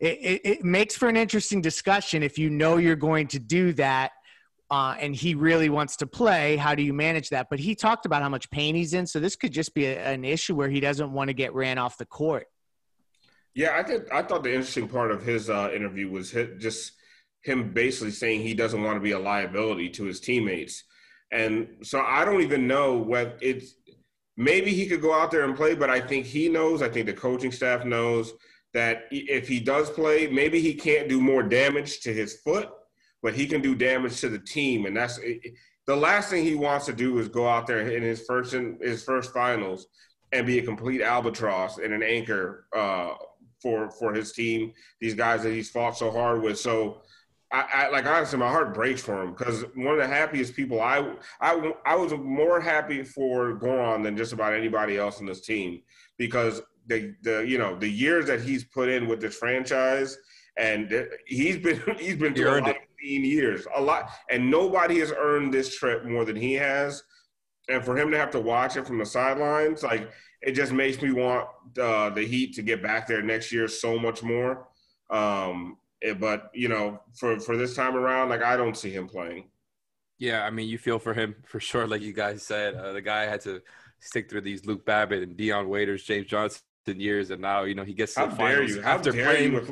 it, 0.00 0.18
it, 0.20 0.40
it 0.44 0.64
makes 0.64 0.96
for 0.96 1.08
an 1.08 1.16
interesting 1.16 1.60
discussion 1.60 2.22
if 2.22 2.38
you 2.38 2.50
know 2.50 2.78
you're 2.78 2.96
going 2.96 3.26
to 3.28 3.38
do 3.38 3.72
that 3.74 4.12
uh, 4.70 4.94
and 5.00 5.14
he 5.14 5.34
really 5.34 5.68
wants 5.68 5.96
to 5.96 6.06
play 6.06 6.56
how 6.56 6.74
do 6.74 6.82
you 6.82 6.92
manage 6.92 7.28
that 7.28 7.48
but 7.50 7.58
he 7.58 7.74
talked 7.74 8.06
about 8.06 8.22
how 8.22 8.28
much 8.28 8.50
pain 8.50 8.74
he's 8.74 8.94
in 8.94 9.06
so 9.06 9.20
this 9.20 9.36
could 9.36 9.52
just 9.52 9.74
be 9.74 9.86
a, 9.86 10.02
an 10.04 10.24
issue 10.24 10.54
where 10.54 10.68
he 10.68 10.80
doesn't 10.80 11.12
want 11.12 11.28
to 11.28 11.34
get 11.34 11.52
ran 11.54 11.78
off 11.78 11.98
the 11.98 12.06
court 12.06 12.46
Yeah, 13.54 13.76
I 13.76 13.82
think 13.82 14.04
I 14.12 14.22
thought 14.22 14.42
the 14.42 14.54
interesting 14.54 14.88
part 14.88 15.10
of 15.10 15.22
his 15.22 15.50
uh, 15.50 15.70
interview 15.74 16.10
was 16.10 16.32
hi- 16.32 16.54
just 16.58 16.92
him 17.42 17.72
basically 17.72 18.12
saying 18.12 18.42
he 18.42 18.54
doesn't 18.54 18.82
want 18.82 18.96
to 18.96 19.00
be 19.00 19.12
a 19.12 19.18
liability 19.18 19.88
to 19.90 20.04
his 20.04 20.20
teammates, 20.20 20.84
and 21.32 21.68
so 21.82 22.00
I 22.00 22.24
don't 22.24 22.42
even 22.42 22.66
know 22.66 22.96
what 22.96 23.38
it's. 23.40 23.74
Maybe 24.36 24.72
he 24.72 24.86
could 24.86 25.02
go 25.02 25.12
out 25.12 25.30
there 25.30 25.44
and 25.44 25.56
play, 25.56 25.74
but 25.74 25.90
I 25.90 26.00
think 26.00 26.26
he 26.26 26.48
knows. 26.48 26.80
I 26.80 26.88
think 26.88 27.06
the 27.06 27.12
coaching 27.12 27.52
staff 27.52 27.84
knows 27.84 28.32
that 28.72 29.04
if 29.10 29.48
he 29.48 29.60
does 29.60 29.90
play, 29.90 30.26
maybe 30.26 30.60
he 30.60 30.74
can't 30.74 31.08
do 31.08 31.20
more 31.20 31.42
damage 31.42 32.00
to 32.00 32.12
his 32.12 32.40
foot, 32.40 32.70
but 33.22 33.34
he 33.34 33.46
can 33.46 33.60
do 33.60 33.74
damage 33.74 34.20
to 34.20 34.28
the 34.28 34.38
team, 34.38 34.86
and 34.86 34.96
that's 34.96 35.18
the 35.90 35.96
last 35.96 36.30
thing 36.30 36.44
he 36.44 36.54
wants 36.54 36.86
to 36.86 36.92
do 36.92 37.18
is 37.18 37.28
go 37.28 37.48
out 37.48 37.66
there 37.66 37.80
in 37.80 38.02
his 38.02 38.22
first 38.24 38.54
in 38.54 38.78
his 38.80 39.02
first 39.02 39.32
finals 39.32 39.88
and 40.32 40.46
be 40.46 40.60
a 40.60 40.62
complete 40.62 41.02
albatross 41.02 41.78
and 41.78 41.92
an 41.92 42.02
anchor 42.02 42.66
uh, 42.76 43.14
for 43.60 43.90
for 43.90 44.14
his 44.14 44.32
team. 44.32 44.72
These 45.00 45.14
guys 45.14 45.42
that 45.42 45.52
he's 45.52 45.70
fought 45.70 45.98
so 45.98 46.12
hard 46.12 46.42
with. 46.42 46.60
So, 46.60 47.02
I, 47.52 47.64
I 47.72 47.88
like 47.88 48.06
honestly, 48.06 48.38
my 48.38 48.48
heart 48.48 48.72
breaks 48.72 49.02
for 49.02 49.20
him 49.20 49.32
because 49.32 49.64
one 49.74 49.94
of 49.94 49.98
the 49.98 50.06
happiest 50.06 50.54
people. 50.54 50.80
I 50.80 51.14
I 51.40 51.72
I 51.84 51.96
was 51.96 52.12
more 52.12 52.60
happy 52.60 53.02
for 53.02 53.58
Goran 53.58 54.04
than 54.04 54.16
just 54.16 54.32
about 54.32 54.54
anybody 54.54 54.96
else 54.96 55.18
in 55.18 55.26
this 55.26 55.40
team 55.40 55.82
because 56.18 56.62
the 56.86 57.14
the 57.22 57.40
you 57.46 57.58
know 57.58 57.76
the 57.78 57.88
years 57.88 58.26
that 58.26 58.40
he's 58.40 58.64
put 58.64 58.88
in 58.88 59.06
with 59.08 59.20
this 59.20 59.36
franchise. 59.36 60.16
And 60.56 61.06
he's 61.26 61.56
been 61.58 61.80
he's 61.98 62.16
been 62.16 62.34
He 62.34 62.40
through 62.42 62.50
a 62.50 62.54
earned 62.54 62.66
lot 62.66 62.76
of 62.76 62.82
mean 63.02 63.24
years, 63.24 63.66
a 63.76 63.80
lot, 63.80 64.10
and 64.30 64.50
nobody 64.50 64.98
has 64.98 65.12
earned 65.16 65.54
this 65.54 65.76
trip 65.78 66.04
more 66.04 66.24
than 66.24 66.36
he 66.36 66.54
has. 66.54 67.02
And 67.68 67.84
for 67.84 67.96
him 67.96 68.10
to 68.10 68.18
have 68.18 68.30
to 68.32 68.40
watch 68.40 68.76
it 68.76 68.86
from 68.86 68.98
the 68.98 69.06
sidelines, 69.06 69.82
like 69.82 70.10
it 70.42 70.52
just 70.52 70.72
makes 70.72 71.00
me 71.00 71.12
want 71.12 71.48
uh, 71.80 72.10
the 72.10 72.22
Heat 72.26 72.54
to 72.56 72.62
get 72.62 72.82
back 72.82 73.06
there 73.06 73.22
next 73.22 73.52
year 73.52 73.68
so 73.68 73.98
much 73.98 74.22
more. 74.22 74.66
Um, 75.08 75.78
it- 76.00 76.18
but 76.20 76.50
you 76.52 76.68
know, 76.68 77.00
for 77.16 77.38
for 77.40 77.56
this 77.56 77.74
time 77.76 77.96
around, 77.96 78.28
like 78.28 78.42
I 78.42 78.56
don't 78.56 78.76
see 78.76 78.90
him 78.90 79.06
playing. 79.06 79.50
Yeah, 80.18 80.44
I 80.44 80.50
mean, 80.50 80.68
you 80.68 80.76
feel 80.78 80.98
for 80.98 81.14
him 81.14 81.36
for 81.46 81.60
sure. 81.60 81.86
Like 81.86 82.02
you 82.02 82.12
guys 82.12 82.42
said, 82.42 82.74
uh, 82.74 82.92
the 82.92 83.00
guy 83.00 83.22
had 83.24 83.40
to 83.42 83.62
stick 84.00 84.28
through 84.28 84.40
these 84.42 84.66
Luke 84.66 84.84
Babbitt 84.84 85.22
and 85.22 85.36
Dion 85.36 85.68
Waiters, 85.68 86.02
James 86.02 86.26
Johnson 86.26 86.60
years, 86.98 87.30
and 87.30 87.40
now 87.42 87.62
you 87.64 87.74
know 87.74 87.84
he 87.84 87.94
gets 87.94 88.14
to 88.14 88.20
How 88.20 88.26
the 88.26 88.36
dare 88.36 88.48
finals 88.56 88.70
you? 88.76 88.82
How 88.82 88.90
after 88.94 89.12
dare 89.12 89.24
playing. 89.26 89.52
you? 89.52 89.60
With, 89.60 89.70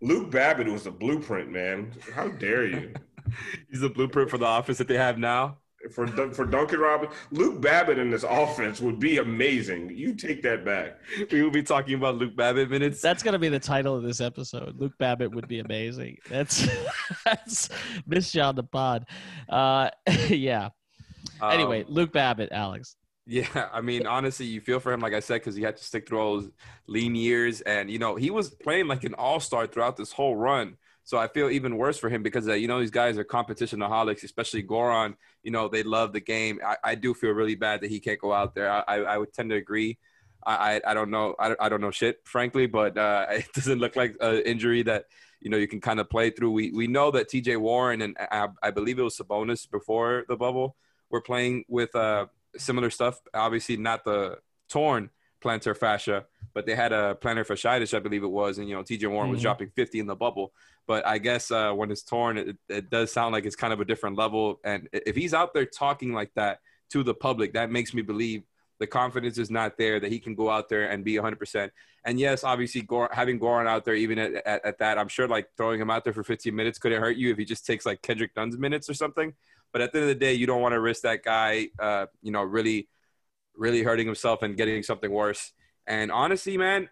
Luke 0.00 0.30
Babbitt 0.30 0.68
was 0.68 0.86
a 0.86 0.92
blueprint, 0.92 1.50
man. 1.50 1.92
How 2.14 2.28
dare 2.28 2.66
you? 2.66 2.92
He's 3.70 3.80
the 3.80 3.90
blueprint 3.90 4.30
for 4.30 4.38
the 4.38 4.46
offense 4.46 4.78
that 4.78 4.86
they 4.88 4.96
have 4.96 5.18
now. 5.18 5.58
for 5.92 6.06
for 6.32 6.44
Duncan 6.46 6.78
Robinson, 6.80 7.16
Luke 7.30 7.60
Babbitt 7.60 7.98
in 7.98 8.08
this 8.10 8.24
offense 8.28 8.80
would 8.80 8.98
be 9.00 9.18
amazing. 9.18 9.90
You 9.90 10.14
take 10.14 10.42
that 10.42 10.64
back. 10.64 10.98
We 11.32 11.42
will 11.42 11.50
be 11.50 11.62
talking 11.62 11.94
about 11.94 12.16
Luke 12.16 12.34
Babbitt 12.36 12.70
minutes. 12.70 13.00
That's 13.02 13.22
gonna 13.22 13.38
be 13.38 13.48
the 13.48 13.58
title 13.60 13.96
of 13.96 14.02
this 14.02 14.20
episode. 14.20 14.76
Luke 14.78 14.94
Babbitt 14.98 15.34
would 15.34 15.48
be 15.48 15.58
amazing. 15.58 16.18
That's 16.28 16.66
that's 17.24 17.68
miss 18.06 18.34
you 18.34 18.42
on 18.42 18.54
the 18.54 18.62
pod. 18.62 19.06
Uh, 19.48 19.90
yeah. 20.28 20.68
Anyway, 21.42 21.82
Um, 21.84 21.92
Luke 21.92 22.12
Babbitt, 22.12 22.50
Alex. 22.52 22.96
Yeah, 23.30 23.68
I 23.74 23.82
mean, 23.82 24.06
honestly, 24.06 24.46
you 24.46 24.62
feel 24.62 24.80
for 24.80 24.90
him, 24.90 25.00
like 25.00 25.12
I 25.12 25.20
said, 25.20 25.34
because 25.34 25.54
he 25.54 25.62
had 25.62 25.76
to 25.76 25.84
stick 25.84 26.08
through 26.08 26.18
all 26.18 26.40
those 26.40 26.50
lean 26.86 27.14
years, 27.14 27.60
and 27.60 27.90
you 27.90 27.98
know 27.98 28.16
he 28.16 28.30
was 28.30 28.48
playing 28.48 28.86
like 28.88 29.04
an 29.04 29.12
all 29.12 29.38
star 29.38 29.66
throughout 29.66 29.98
this 29.98 30.12
whole 30.12 30.34
run. 30.34 30.78
So 31.04 31.18
I 31.18 31.28
feel 31.28 31.50
even 31.50 31.76
worse 31.76 31.98
for 31.98 32.08
him 32.08 32.22
because 32.22 32.48
uh, 32.48 32.54
you 32.54 32.68
know 32.68 32.80
these 32.80 32.90
guys 32.90 33.18
are 33.18 33.24
competition 33.24 33.80
competitionaholics, 33.80 34.24
especially 34.24 34.62
Goran. 34.62 35.14
You 35.42 35.50
know 35.50 35.68
they 35.68 35.82
love 35.82 36.14
the 36.14 36.20
game. 36.20 36.58
I, 36.64 36.76
I 36.82 36.94
do 36.94 37.12
feel 37.12 37.32
really 37.32 37.54
bad 37.54 37.82
that 37.82 37.90
he 37.90 38.00
can't 38.00 38.18
go 38.18 38.32
out 38.32 38.54
there. 38.54 38.70
I, 38.70 38.82
I, 38.88 38.96
I 38.96 39.18
would 39.18 39.34
tend 39.34 39.50
to 39.50 39.56
agree. 39.56 39.98
I, 40.46 40.80
I, 40.86 40.94
don't 40.94 41.10
know. 41.10 41.34
I, 41.38 41.54
I 41.60 41.68
don't 41.68 41.82
know 41.82 41.90
shit, 41.90 42.20
frankly, 42.24 42.66
but 42.66 42.96
uh, 42.96 43.26
it 43.30 43.52
doesn't 43.52 43.78
look 43.78 43.94
like 43.94 44.16
an 44.20 44.38
injury 44.46 44.82
that 44.84 45.04
you 45.42 45.50
know 45.50 45.58
you 45.58 45.68
can 45.68 45.82
kind 45.82 46.00
of 46.00 46.08
play 46.08 46.30
through. 46.30 46.52
We 46.52 46.70
we 46.70 46.86
know 46.86 47.10
that 47.10 47.28
T.J. 47.28 47.56
Warren 47.58 48.00
and 48.00 48.16
I, 48.18 48.48
I 48.62 48.70
believe 48.70 48.98
it 48.98 49.02
was 49.02 49.18
Sabonis 49.18 49.70
before 49.70 50.24
the 50.28 50.36
bubble 50.36 50.76
were 51.10 51.20
playing 51.20 51.64
with 51.68 51.94
uh, 51.94 52.26
similar 52.58 52.90
stuff. 52.90 53.20
Obviously, 53.34 53.76
not 53.76 54.04
the 54.04 54.38
torn 54.68 55.10
plantar 55.42 55.76
fascia, 55.76 56.26
but 56.52 56.66
they 56.66 56.74
had 56.74 56.92
a 56.92 57.14
plantar 57.20 57.46
fasciitis, 57.46 57.94
I 57.94 58.00
believe 58.00 58.24
it 58.24 58.28
was, 58.28 58.58
and 58.58 58.68
you 58.68 58.74
know 58.74 58.82
T.J. 58.82 59.06
Warren 59.06 59.30
was 59.30 59.38
Mhm. 59.40 59.42
dropping 59.42 59.70
50 59.70 60.00
in 60.00 60.06
the 60.06 60.16
bubble. 60.16 60.52
But 60.86 61.06
I 61.06 61.18
guess 61.18 61.50
uh, 61.50 61.72
when 61.72 61.90
it's 61.90 62.02
torn, 62.02 62.38
it, 62.38 62.56
it 62.68 62.90
does 62.90 63.12
sound 63.12 63.32
like 63.34 63.44
it's 63.44 63.56
kind 63.56 63.72
of 63.72 63.80
a 63.80 63.84
different 63.84 64.16
level. 64.16 64.58
And 64.64 64.88
if 64.92 65.14
he's 65.14 65.34
out 65.34 65.52
there 65.54 65.66
talking 65.66 66.12
like 66.12 66.32
that 66.34 66.60
to 66.90 67.02
the 67.02 67.14
public, 67.14 67.52
that 67.52 67.70
makes 67.70 67.92
me 67.94 68.02
believe 68.02 68.42
the 68.80 68.86
confidence 68.86 69.38
is 69.38 69.50
not 69.50 69.76
there 69.76 70.00
that 70.00 70.10
he 70.10 70.18
can 70.18 70.34
go 70.34 70.48
out 70.50 70.68
there 70.68 70.88
and 70.88 71.04
be 71.04 71.14
100%. 71.16 71.70
And 72.04 72.18
yes, 72.18 72.42
obviously, 72.44 72.80
Gor- 72.80 73.10
having 73.12 73.38
Goran 73.38 73.66
out 73.66 73.84
there, 73.84 73.94
even 73.94 74.18
at, 74.18 74.34
at, 74.46 74.64
at 74.64 74.78
that, 74.78 74.98
I'm 74.98 75.08
sure 75.08 75.26
like 75.28 75.48
throwing 75.56 75.80
him 75.80 75.90
out 75.90 76.04
there 76.04 76.12
for 76.12 76.22
15 76.24 76.54
minutes 76.54 76.78
could 76.78 76.92
it 76.92 77.00
hurt 77.00 77.16
you 77.16 77.30
if 77.30 77.38
he 77.38 77.44
just 77.44 77.66
takes 77.66 77.84
like 77.84 78.02
Kendrick 78.02 78.30
Nunn's 78.36 78.56
minutes 78.56 78.88
or 78.88 78.94
something. 78.94 79.34
But 79.72 79.82
at 79.82 79.92
the 79.92 79.98
end 79.98 80.10
of 80.10 80.18
the 80.18 80.24
day, 80.24 80.34
you 80.34 80.46
don't 80.46 80.62
want 80.62 80.72
to 80.72 80.80
risk 80.80 81.02
that 81.02 81.22
guy, 81.22 81.68
uh, 81.78 82.06
you 82.22 82.32
know, 82.32 82.42
really, 82.42 82.88
really 83.54 83.82
hurting 83.82 84.06
himself 84.06 84.42
and 84.42 84.56
getting 84.56 84.82
something 84.82 85.10
worse. 85.10 85.52
And 85.86 86.10
honestly, 86.10 86.56
man, 86.56 86.88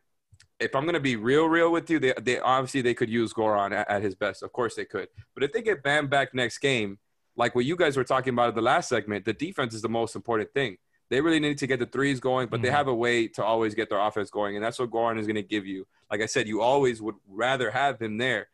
if 0.59 0.75
I'm 0.75 0.87
gonna 0.87 1.01
be 1.01 1.17
real, 1.17 1.47
real 1.47 1.71
with 1.71 1.91
you, 1.91 1.99
they, 1.99 2.15
they 2.21 2.39
obviously 2.39 2.83
they 2.83 2.95
could 2.95 3.11
use 3.11 3.33
Goran 3.33 3.73
at, 3.73 3.89
at 3.91 4.03
his 4.03 4.15
best. 4.15 4.43
Of 4.43 4.53
course 4.53 4.75
they 4.75 4.85
could. 4.85 5.09
But 5.35 5.45
if 5.45 5.53
they 5.53 5.63
get 5.63 5.83
Bam 5.83 6.09
back 6.09 6.35
next 6.35 6.59
game, 6.59 6.99
like 7.37 7.55
what 7.55 7.65
you 7.67 7.77
guys 7.77 7.97
were 7.97 8.05
talking 8.05 8.33
about 8.33 8.51
in 8.51 8.55
the 8.55 8.63
last 8.63 8.89
segment, 8.89 9.25
the 9.25 9.33
defense 9.35 9.75
is 9.75 9.83
the 9.83 9.89
most 9.89 10.17
important 10.17 10.53
thing. 10.55 10.79
They 11.09 11.21
really 11.21 11.41
need 11.41 11.59
to 11.59 11.67
get 11.67 11.79
the 11.79 11.87
threes 11.87 12.19
going, 12.19 12.49
but 12.49 12.63
they 12.63 12.69
Mhm. 12.69 12.73
have 12.73 12.89
a 12.89 12.95
way 12.95 13.29
to 13.29 13.45
always 13.45 13.75
get 13.75 13.91
their 13.91 14.01
offense 14.01 14.31
going, 14.31 14.57
and 14.57 14.65
that's 14.65 14.79
what 14.79 14.91
Goran 14.91 15.19
is 15.21 15.27
going 15.27 15.37
to 15.37 15.43
give 15.43 15.67
you. 15.67 15.87
Like 16.11 16.21
I 16.21 16.27
said, 16.27 16.49
you 16.49 16.61
always 16.63 17.01
would 17.01 17.15
rather 17.29 17.71
have 17.71 18.01
him 18.01 18.19
there, 18.19 18.49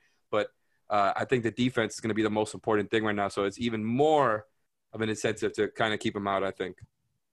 uh, 0.93 1.13
I 1.17 1.25
think 1.25 1.43
the 1.43 1.51
defense 1.51 1.95
is 1.95 2.01
going 2.01 2.11
to 2.11 2.15
be 2.15 2.23
the 2.23 2.31
most 2.31 2.55
important 2.55 2.91
thing 2.91 3.05
right 3.05 3.17
now. 3.17 3.29
So 3.29 3.45
it's 3.45 3.59
even 3.59 3.83
more 3.83 4.47
of 4.93 5.01
an 5.01 5.09
incentive 5.09 5.53
to 5.55 5.69
kind 5.69 5.95
of 5.95 5.99
keep 5.99 6.15
him 6.15 6.29
out. 6.29 6.45
I 6.45 6.53
think. 6.53 6.77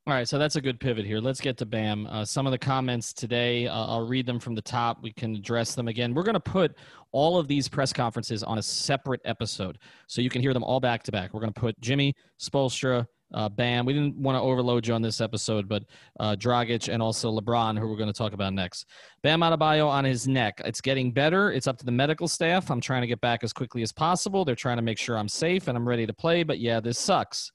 All 0.07 0.15
right, 0.15 0.27
so 0.27 0.39
that's 0.39 0.55
a 0.55 0.61
good 0.61 0.79
pivot 0.79 1.05
here. 1.05 1.19
Let's 1.19 1.39
get 1.39 1.55
to 1.57 1.67
Bam. 1.67 2.07
Uh, 2.07 2.25
some 2.25 2.47
of 2.47 2.51
the 2.51 2.57
comments 2.57 3.13
today, 3.13 3.67
uh, 3.67 3.85
I'll 3.85 4.07
read 4.07 4.25
them 4.25 4.39
from 4.39 4.55
the 4.55 4.61
top. 4.61 5.03
We 5.03 5.11
can 5.11 5.35
address 5.35 5.75
them 5.75 5.87
again. 5.87 6.15
We're 6.15 6.23
going 6.23 6.33
to 6.33 6.39
put 6.39 6.75
all 7.11 7.37
of 7.37 7.47
these 7.47 7.67
press 7.67 7.93
conferences 7.93 8.41
on 8.41 8.57
a 8.57 8.61
separate 8.63 9.21
episode 9.25 9.77
so 10.07 10.21
you 10.21 10.31
can 10.31 10.41
hear 10.41 10.53
them 10.53 10.63
all 10.63 10.79
back 10.79 11.03
to 11.03 11.11
back. 11.11 11.31
We're 11.31 11.41
going 11.41 11.53
to 11.53 11.59
put 11.59 11.79
Jimmy, 11.79 12.15
Spoelstra, 12.39 13.05
uh, 13.33 13.49
Bam. 13.49 13.85
We 13.85 13.93
didn't 13.93 14.15
want 14.15 14.35
to 14.35 14.41
overload 14.41 14.87
you 14.87 14.93
on 14.93 15.01
this 15.01 15.21
episode, 15.21 15.67
but 15.67 15.83
uh, 16.19 16.35
Dragic 16.35 16.91
and 16.91 17.01
also 17.01 17.31
LeBron, 17.31 17.77
who 17.77 17.87
we're 17.87 17.97
going 17.97 18.11
to 18.11 18.17
talk 18.17 18.33
about 18.33 18.53
next. 18.53 18.85
Bam 19.21 19.41
Adebayo 19.41 19.87
on 19.87 20.03
his 20.03 20.27
neck. 20.27 20.61
It's 20.65 20.81
getting 20.81 21.11
better. 21.11 21.51
It's 21.51 21.67
up 21.67 21.77
to 21.79 21.85
the 21.85 21.91
medical 21.91 22.27
staff. 22.27 22.71
I'm 22.71 22.81
trying 22.81 23.01
to 23.01 23.07
get 23.07 23.21
back 23.21 23.43
as 23.43 23.53
quickly 23.53 23.81
as 23.81 23.91
possible. 23.91 24.45
They're 24.45 24.55
trying 24.55 24.77
to 24.77 24.83
make 24.83 24.97
sure 24.97 25.17
I'm 25.17 25.29
safe 25.29 25.67
and 25.67 25.77
I'm 25.77 25.87
ready 25.87 26.05
to 26.05 26.13
play. 26.13 26.43
But 26.43 26.59
yeah, 26.59 26.79
this 26.79 26.97
sucks. 26.97 27.51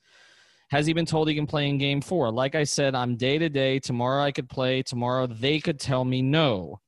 Has 0.70 0.86
he 0.86 0.92
been 0.92 1.06
told 1.06 1.28
he 1.28 1.34
can 1.34 1.46
play 1.46 1.68
in 1.68 1.78
game 1.78 2.00
four? 2.00 2.30
Like 2.30 2.54
I 2.54 2.64
said, 2.64 2.94
I'm 2.94 3.16
day 3.16 3.38
to 3.38 3.48
day. 3.48 3.78
Tomorrow 3.78 4.24
I 4.24 4.32
could 4.32 4.48
play. 4.48 4.82
Tomorrow 4.82 5.26
they 5.26 5.60
could 5.60 5.78
tell 5.78 6.04
me 6.04 6.22
no. 6.22 6.80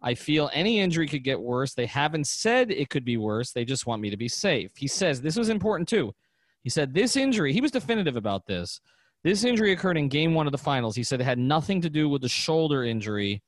I 0.00 0.14
feel 0.14 0.48
any 0.52 0.78
injury 0.78 1.08
could 1.08 1.24
get 1.24 1.40
worse. 1.40 1.74
They 1.74 1.86
haven't 1.86 2.28
said 2.28 2.70
it 2.70 2.88
could 2.88 3.04
be 3.04 3.16
worse. 3.16 3.50
They 3.50 3.64
just 3.64 3.86
want 3.86 4.00
me 4.00 4.10
to 4.10 4.16
be 4.16 4.28
safe. 4.28 4.70
He 4.76 4.86
says 4.86 5.20
this 5.20 5.36
was 5.36 5.48
important 5.48 5.88
too. 5.88 6.14
He 6.62 6.70
said 6.70 6.92
this 6.92 7.16
injury, 7.16 7.52
he 7.52 7.60
was 7.60 7.70
definitive 7.70 8.16
about 8.16 8.46
this. 8.46 8.80
This 9.24 9.44
injury 9.44 9.72
occurred 9.72 9.98
in 9.98 10.08
game 10.08 10.34
one 10.34 10.46
of 10.46 10.52
the 10.52 10.58
finals. 10.58 10.94
He 10.94 11.02
said 11.02 11.20
it 11.20 11.24
had 11.24 11.38
nothing 11.38 11.80
to 11.80 11.90
do 11.90 12.08
with 12.08 12.22
the 12.22 12.28
shoulder 12.28 12.84
injury 12.84 13.42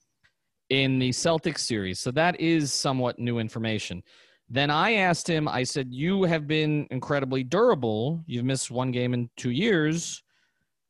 in 0.68 0.98
the 0.98 1.10
Celtics 1.10 1.60
series. 1.60 2.00
So 2.00 2.10
that 2.12 2.40
is 2.40 2.72
somewhat 2.72 3.18
new 3.18 3.38
information. 3.38 4.02
Then 4.48 4.70
I 4.70 4.94
asked 4.94 5.28
him, 5.28 5.46
I 5.46 5.62
said, 5.62 5.88
You 5.90 6.24
have 6.24 6.48
been 6.48 6.88
incredibly 6.90 7.44
durable. 7.44 8.22
You've 8.26 8.44
missed 8.44 8.70
one 8.70 8.90
game 8.90 9.14
in 9.14 9.30
two 9.36 9.50
years. 9.50 10.22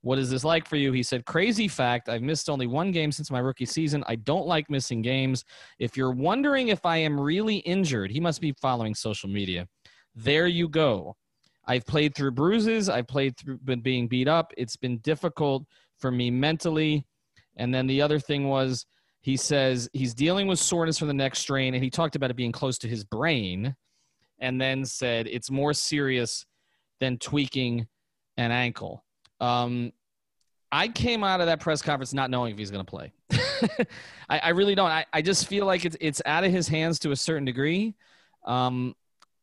What 0.03 0.18
is 0.18 0.31
this 0.31 0.45
like 0.45 0.66
for 0.66 0.77
you? 0.77 0.93
He 0.93 1.03
said, 1.03 1.27
Crazy 1.27 1.68
fact. 1.68 2.09
I've 2.09 2.23
missed 2.23 2.49
only 2.49 2.66
one 2.66 2.91
game 2.91 3.12
since 3.12 3.31
my 3.31 3.39
rookie 3.39 3.66
season. 3.66 4.03
I 4.07 4.16
don't 4.16 4.47
like 4.47 4.71
missing 4.71 5.03
games. 5.03 5.45
If 5.79 5.95
you're 5.95 6.12
wondering 6.12 6.68
if 6.68 6.87
I 6.87 6.97
am 6.99 7.21
really 7.21 7.57
injured, 7.57 8.11
he 8.11 8.18
must 8.18 8.41
be 8.41 8.55
following 8.62 8.95
social 8.95 9.29
media. 9.29 9.68
There 10.14 10.47
you 10.47 10.66
go. 10.66 11.16
I've 11.67 11.87
played 11.87 12.15
through 12.15 12.33
bruises. 12.33 12.89
I've 12.89 13.07
played 13.07 13.37
through 13.37 13.59
been 13.59 13.81
being 13.81 14.09
beat 14.09 14.29
up. 14.29 14.53
It's 14.57 14.77
been 14.77 14.99
difficult 14.99 15.65
for 15.99 16.11
me 16.11 16.31
mentally. 16.31 17.07
And 17.57 17.75
then 17.75 17.87
the 17.87 18.01
other 18.03 18.19
thing 18.19 18.49
was 18.49 18.87
he 19.23 19.37
says 19.37 19.89
he's 19.93 20.15
dealing 20.15 20.47
with 20.47 20.59
soreness 20.59 20.99
from 20.99 21.09
the 21.09 21.15
neck 21.15 21.37
strain, 21.37 21.75
and 21.75 21.85
he 21.85 21.91
talked 21.91 22.17
about 22.17 22.31
it 22.31 22.37
being 22.37 22.53
close 22.53 22.79
to 22.79 22.89
his 22.89 23.05
brain, 23.05 23.75
and 24.39 24.61
then 24.61 24.85
said 24.85 25.27
it's 25.27 25.51
more 25.51 25.75
serious 25.75 26.47
than 27.01 27.19
tweaking 27.19 27.87
an 28.37 28.51
ankle. 28.51 29.05
Um, 29.41 29.93
I 30.73 30.89
came 30.89 31.25
out 31.25 31.41
of 31.41 31.47
that 31.47 31.61
press 31.61 31.83
conference 31.83 32.15
not 32.15 32.31
knowing 32.31 32.53
if 32.53 32.59
he's 32.59 32.71
going 32.71 32.85
to 32.85 32.91
play. 32.91 33.13
I, 34.29 34.39
I, 34.39 34.49
really 34.51 34.75
don't. 34.75 34.91
I, 34.91 35.05
I 35.13 35.21
just 35.21 35.47
feel 35.47 35.67
like 35.67 35.85
it's 35.85 35.97
it's 36.01 36.23
out 36.25 36.45
of 36.45 36.53
his 36.53 36.69
hands 36.69 36.99
to 37.01 37.11
a 37.11 37.17
certain 37.17 37.45
degree. 37.45 37.95
Um, 38.47 38.95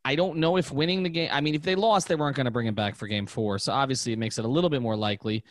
I 0.07 0.15
don't 0.15 0.37
know 0.37 0.55
if 0.55 0.71
winning 0.71 1.03
the 1.03 1.09
game. 1.09 1.27
I 1.33 1.41
mean, 1.41 1.53
if 1.53 1.63
they 1.63 1.75
lost, 1.75 2.07
they 2.07 2.15
weren't 2.15 2.37
going 2.37 2.45
to 2.45 2.51
bring 2.51 2.65
him 2.65 2.75
back 2.75 2.95
for 2.95 3.07
game 3.07 3.25
four. 3.25 3.59
So 3.59 3.73
obviously, 3.73 4.13
it 4.13 4.19
makes 4.19 4.39
it 4.39 4.45
a 4.45 4.47
little 4.47 4.69
bit 4.69 4.81
more 4.81 4.95
likely. 4.95 5.43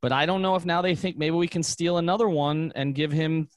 But 0.00 0.10
I 0.10 0.26
don't 0.26 0.42
know 0.42 0.56
if 0.56 0.64
now 0.64 0.82
they 0.82 0.96
think 0.96 1.16
maybe 1.16 1.36
we 1.36 1.46
can 1.46 1.62
steal 1.62 1.96
another 1.96 2.28
one 2.28 2.72
and 2.74 2.92
give 2.92 3.12
him 3.12 3.48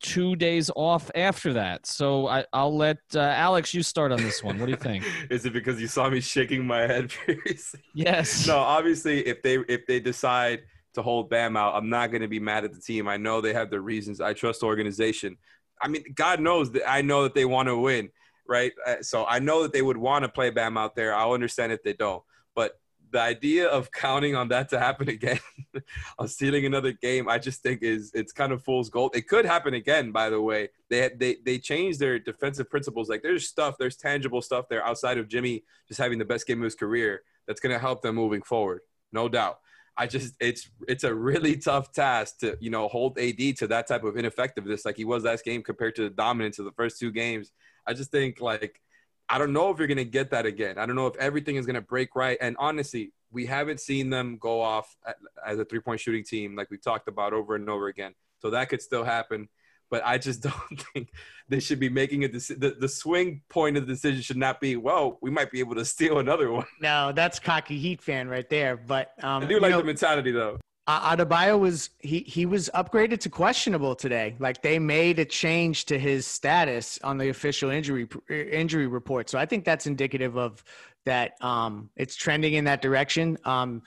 two 0.00 0.34
days 0.34 0.70
off 0.74 1.10
after 1.14 1.52
that. 1.52 1.84
So 1.84 2.26
I, 2.26 2.46
will 2.54 2.74
let 2.74 2.96
uh, 3.14 3.20
Alex 3.20 3.74
you 3.74 3.82
start 3.82 4.10
on 4.10 4.22
this 4.22 4.42
one. 4.42 4.58
What 4.58 4.64
do 4.64 4.70
you 4.70 4.78
think? 4.78 5.04
Is 5.30 5.44
it 5.44 5.52
because 5.52 5.78
you 5.78 5.88
saw 5.88 6.08
me 6.08 6.22
shaking 6.22 6.66
my 6.66 6.86
head 6.86 7.10
previously? 7.24 7.80
Yes. 7.94 8.46
No, 8.46 8.56
obviously, 8.56 9.26
if 9.26 9.42
they 9.42 9.58
if 9.68 9.86
they 9.86 10.00
decide 10.00 10.62
to 10.94 11.02
hold 11.02 11.28
Bam 11.28 11.54
out, 11.54 11.74
I'm 11.74 11.90
not 11.90 12.10
going 12.10 12.22
to 12.22 12.28
be 12.28 12.40
mad 12.40 12.64
at 12.64 12.72
the 12.72 12.80
team. 12.80 13.08
I 13.08 13.18
know 13.18 13.42
they 13.42 13.52
have 13.52 13.68
their 13.68 13.82
reasons. 13.82 14.22
I 14.22 14.32
trust 14.32 14.60
the 14.60 14.66
organization. 14.68 15.36
I 15.82 15.88
mean, 15.88 16.02
God 16.14 16.40
knows 16.40 16.72
that 16.72 16.88
I 16.88 17.02
know 17.02 17.24
that 17.24 17.34
they 17.34 17.44
want 17.44 17.68
to 17.68 17.76
win, 17.76 18.08
right? 18.48 18.72
Uh, 18.86 18.96
so 19.02 19.24
I 19.26 19.38
know 19.38 19.62
that 19.62 19.72
they 19.72 19.82
would 19.82 19.96
want 19.96 20.24
to 20.24 20.28
play 20.28 20.50
Bam 20.50 20.76
out 20.76 20.96
there. 20.96 21.14
I'll 21.14 21.32
understand 21.32 21.70
if 21.70 21.82
they 21.82 21.92
don't. 21.92 22.22
But 22.54 22.80
the 23.10 23.20
idea 23.20 23.68
of 23.68 23.92
counting 23.92 24.34
on 24.34 24.48
that 24.48 24.70
to 24.70 24.78
happen 24.78 25.08
again, 25.08 25.38
of 26.18 26.30
stealing 26.30 26.66
another 26.66 26.92
game, 26.92 27.28
I 27.28 27.38
just 27.38 27.62
think 27.62 27.82
is 27.82 28.10
it's 28.14 28.32
kind 28.32 28.52
of 28.52 28.64
fool's 28.64 28.88
gold. 28.88 29.14
It 29.14 29.28
could 29.28 29.44
happen 29.44 29.74
again, 29.74 30.10
by 30.10 30.30
the 30.30 30.40
way. 30.40 30.70
They 30.90 31.10
they 31.16 31.36
they 31.44 31.58
changed 31.58 32.00
their 32.00 32.18
defensive 32.18 32.70
principles. 32.70 33.08
Like 33.08 33.22
there's 33.22 33.46
stuff, 33.46 33.76
there's 33.78 33.96
tangible 33.96 34.42
stuff 34.42 34.68
there 34.68 34.84
outside 34.84 35.18
of 35.18 35.28
Jimmy 35.28 35.64
just 35.86 36.00
having 36.00 36.18
the 36.18 36.24
best 36.24 36.46
game 36.46 36.60
of 36.60 36.64
his 36.64 36.74
career 36.74 37.22
that's 37.46 37.60
going 37.60 37.72
to 37.72 37.78
help 37.78 38.02
them 38.02 38.16
moving 38.16 38.42
forward, 38.42 38.80
no 39.12 39.28
doubt. 39.28 39.58
I 39.98 40.06
just 40.06 40.34
it's 40.40 40.70
it's 40.86 41.02
a 41.02 41.12
really 41.12 41.56
tough 41.56 41.92
task 41.92 42.38
to 42.38 42.56
you 42.60 42.70
know 42.70 42.86
hold 42.86 43.18
AD 43.18 43.56
to 43.56 43.66
that 43.66 43.88
type 43.88 44.04
of 44.04 44.16
ineffectiveness 44.16 44.84
like 44.84 44.96
he 44.96 45.04
was 45.04 45.24
last 45.24 45.44
game 45.44 45.60
compared 45.62 45.96
to 45.96 46.02
the 46.04 46.10
dominance 46.10 46.60
of 46.60 46.66
the 46.66 46.72
first 46.72 47.00
two 47.00 47.10
games. 47.10 47.50
I 47.88 47.94
just 47.94 48.10
think 48.10 48.40
like 48.40 48.80
I 49.28 49.38
don't 49.38 49.52
know 49.52 49.70
if 49.70 49.78
you're 49.78 49.88
going 49.88 49.98
to 49.98 50.04
get 50.04 50.30
that 50.30 50.46
again. 50.46 50.78
I 50.78 50.86
don't 50.86 50.96
know 50.96 51.06
if 51.06 51.16
everything 51.16 51.56
is 51.56 51.66
going 51.66 51.74
to 51.74 51.82
break 51.82 52.14
right. 52.14 52.38
And 52.40 52.56
honestly, 52.58 53.12
we 53.30 53.44
haven't 53.46 53.80
seen 53.80 54.08
them 54.08 54.38
go 54.40 54.60
off 54.60 54.96
as 55.44 55.58
a 55.58 55.64
three 55.64 55.80
point 55.80 56.00
shooting 56.00 56.24
team 56.24 56.56
like 56.56 56.70
we 56.70 56.78
talked 56.78 57.08
about 57.08 57.32
over 57.32 57.54
and 57.54 57.68
over 57.68 57.88
again. 57.88 58.14
So 58.40 58.50
that 58.50 58.68
could 58.68 58.80
still 58.80 59.04
happen. 59.04 59.48
But 59.90 60.02
I 60.04 60.18
just 60.18 60.42
don't 60.42 60.80
think 60.94 61.10
they 61.48 61.60
should 61.60 61.80
be 61.80 61.88
making 61.88 62.24
a 62.24 62.28
decision. 62.28 62.60
The, 62.60 62.76
the 62.78 62.88
swing 62.88 63.42
point 63.48 63.76
of 63.76 63.86
the 63.86 63.92
decision 63.92 64.22
should 64.22 64.36
not 64.36 64.60
be, 64.60 64.76
well, 64.76 65.18
we 65.20 65.30
might 65.30 65.50
be 65.50 65.60
able 65.60 65.74
to 65.74 65.84
steal 65.96 66.18
another 66.18 66.50
one. 66.50 66.66
No, 66.80 67.12
that's 67.12 67.38
cocky 67.38 67.78
Heat 67.78 68.02
fan 68.02 68.28
right 68.28 68.48
there. 68.48 68.76
But 68.76 69.12
um, 69.22 69.42
I 69.42 69.46
do 69.46 69.60
like 69.60 69.72
know, 69.72 69.78
the 69.78 69.84
mentality 69.84 70.30
though. 70.30 70.58
Uh, 70.88 71.14
Adebayo 71.14 71.60
was 71.60 71.90
he 71.98 72.20
he 72.20 72.46
was 72.46 72.70
upgraded 72.74 73.20
to 73.20 73.28
questionable 73.28 73.94
today. 73.94 74.34
Like 74.38 74.62
they 74.62 74.78
made 74.78 75.18
a 75.18 75.24
change 75.26 75.84
to 75.84 75.98
his 75.98 76.26
status 76.26 76.98
on 77.04 77.18
the 77.18 77.28
official 77.28 77.68
injury 77.68 78.08
injury 78.30 78.86
report. 78.86 79.28
So 79.28 79.38
I 79.38 79.44
think 79.44 79.66
that's 79.66 79.86
indicative 79.86 80.38
of 80.38 80.64
that. 81.04 81.32
Um, 81.42 81.90
it's 81.96 82.16
trending 82.16 82.54
in 82.54 82.64
that 82.64 82.80
direction. 82.80 83.36
Um, 83.44 83.82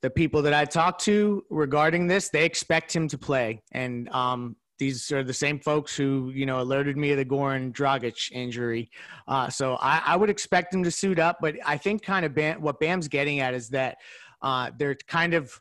the 0.00 0.08
people 0.08 0.40
that 0.40 0.54
I 0.54 0.64
talked 0.64 1.02
to 1.02 1.44
regarding 1.50 2.06
this, 2.06 2.30
they 2.30 2.46
expect 2.46 2.96
him 2.96 3.08
to 3.08 3.18
play, 3.18 3.62
and 3.72 4.08
um, 4.08 4.56
these 4.78 5.12
are 5.12 5.22
the 5.22 5.34
same 5.34 5.58
folks 5.58 5.94
who 5.94 6.32
you 6.34 6.46
know 6.46 6.60
alerted 6.60 6.96
me 6.96 7.10
of 7.10 7.18
the 7.18 7.26
Goran 7.26 7.74
Dragic 7.74 8.32
injury. 8.32 8.90
Uh, 9.26 9.50
so 9.50 9.74
I, 9.82 10.00
I, 10.06 10.16
would 10.16 10.30
expect 10.30 10.72
him 10.72 10.82
to 10.84 10.90
suit 10.90 11.18
up, 11.18 11.38
but 11.42 11.56
I 11.66 11.76
think 11.76 12.02
kind 12.02 12.24
of 12.24 12.34
Bam, 12.34 12.62
what 12.62 12.80
Bam's 12.80 13.06
getting 13.06 13.40
at 13.40 13.52
is 13.52 13.68
that 13.70 13.98
uh, 14.40 14.70
they're 14.78 14.96
kind 15.08 15.34
of 15.34 15.60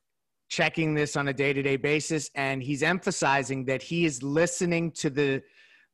checking 0.50 0.94
this 0.94 1.16
on 1.16 1.28
a 1.28 1.34
day-to-day 1.34 1.76
basis 1.78 2.30
and 2.36 2.64
he's 2.64 2.84
emphasizing 2.84 3.66
that 3.66 3.82
he 3.82 4.06
is 4.06 4.24
listening 4.24 4.92
to 4.92 5.10
the 5.10 5.42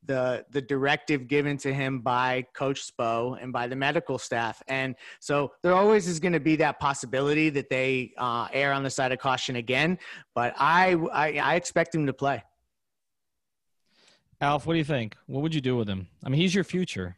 the 0.06 0.44
the 0.50 0.60
directive 0.60 1.26
given 1.28 1.56
to 1.56 1.72
him 1.72 2.00
by 2.00 2.44
coach 2.54 2.92
spo 2.92 3.42
and 3.42 3.52
by 3.52 3.66
the 3.66 3.76
medical 3.76 4.18
staff. 4.18 4.62
And 4.68 4.94
so 5.18 5.52
there 5.62 5.72
always 5.74 6.06
is 6.06 6.20
going 6.20 6.34
to 6.34 6.40
be 6.40 6.56
that 6.56 6.78
possibility 6.78 7.48
that 7.50 7.70
they 7.70 8.12
uh, 8.18 8.48
err 8.52 8.72
on 8.72 8.82
the 8.82 8.90
side 8.90 9.12
of 9.12 9.18
caution 9.18 9.56
again 9.56 9.98
but 10.34 10.54
I, 10.58 10.94
I 11.12 11.38
i 11.38 11.54
expect 11.54 11.94
him 11.94 12.06
to 12.06 12.12
play. 12.12 12.42
Alf 14.40 14.66
what 14.66 14.74
do 14.74 14.78
you 14.78 14.84
think? 14.84 15.16
What 15.26 15.42
would 15.42 15.54
you 15.54 15.60
do 15.60 15.76
with 15.76 15.88
him? 15.88 16.06
I 16.24 16.28
mean 16.28 16.40
he's 16.40 16.54
your 16.54 16.64
future. 16.64 17.16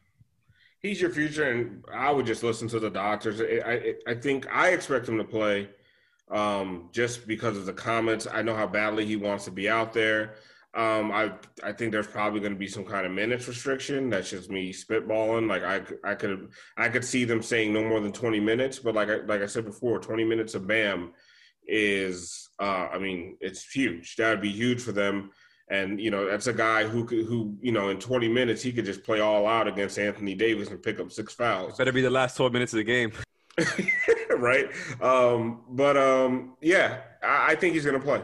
He's 0.80 1.00
your 1.00 1.10
future 1.10 1.50
and 1.50 1.84
i 1.92 2.10
would 2.10 2.26
just 2.26 2.42
listen 2.42 2.68
to 2.68 2.78
the 2.80 2.90
doctors. 2.90 3.40
I 3.40 3.72
i, 3.72 3.94
I 4.12 4.14
think 4.14 4.46
i 4.52 4.68
expect 4.68 5.08
him 5.08 5.18
to 5.18 5.24
play 5.24 5.68
um, 6.30 6.88
just 6.92 7.26
because 7.26 7.56
of 7.56 7.66
the 7.66 7.72
comments. 7.72 8.26
I 8.30 8.42
know 8.42 8.54
how 8.54 8.66
badly 8.66 9.06
he 9.06 9.16
wants 9.16 9.44
to 9.44 9.50
be 9.50 9.68
out 9.68 9.92
there. 9.92 10.36
Um, 10.74 11.10
I 11.10 11.32
I 11.64 11.72
think 11.72 11.90
there's 11.90 12.06
probably 12.06 12.40
going 12.40 12.52
to 12.52 12.58
be 12.58 12.68
some 12.68 12.84
kind 12.84 13.06
of 13.06 13.12
minutes 13.12 13.48
restriction. 13.48 14.10
That's 14.10 14.28
just 14.28 14.50
me 14.50 14.74
spitballing. 14.74 15.48
Like 15.48 15.62
I 15.62 16.10
I 16.10 16.14
could 16.14 16.50
I 16.76 16.90
could 16.90 17.04
see 17.04 17.24
them 17.24 17.42
saying 17.42 17.72
no 17.72 17.82
more 17.82 18.00
than 18.00 18.12
20 18.12 18.40
minutes, 18.40 18.78
but 18.78 18.94
like 18.94 19.08
I, 19.08 19.16
like 19.20 19.40
I 19.40 19.46
said 19.46 19.64
before, 19.64 19.98
20 19.98 20.24
minutes 20.24 20.54
of 20.54 20.66
Bam 20.66 21.12
is 21.66 22.50
uh, 22.60 22.88
I 22.92 22.98
mean 22.98 23.38
it's 23.40 23.64
huge. 23.64 24.16
That 24.16 24.30
would 24.30 24.42
be 24.42 24.52
huge 24.52 24.82
for 24.82 24.92
them. 24.92 25.30
And 25.70 25.98
you 25.98 26.10
know 26.10 26.28
that's 26.28 26.46
a 26.46 26.52
guy 26.52 26.84
who 26.84 27.06
could 27.06 27.24
who 27.24 27.56
you 27.62 27.72
know 27.72 27.88
in 27.88 27.98
20 27.98 28.28
minutes 28.28 28.62
he 28.62 28.70
could 28.70 28.84
just 28.84 29.02
play 29.02 29.20
all 29.20 29.46
out 29.46 29.66
against 29.66 29.98
Anthony 29.98 30.34
Davis 30.34 30.68
and 30.68 30.82
pick 30.82 31.00
up 31.00 31.10
six 31.10 31.32
fouls. 31.32 31.72
It 31.72 31.78
better 31.78 31.92
be 31.92 32.02
the 32.02 32.10
last 32.10 32.36
12 32.36 32.52
minutes 32.52 32.74
of 32.74 32.78
the 32.78 32.84
game. 32.84 33.12
right? 34.38 34.66
Um, 35.00 35.62
but 35.70 35.96
um, 35.96 36.56
yeah, 36.60 37.00
I, 37.22 37.52
I, 37.52 37.54
think 37.54 37.74
he's 37.74 37.84
going 37.84 37.98
to 37.98 38.04
play. 38.04 38.22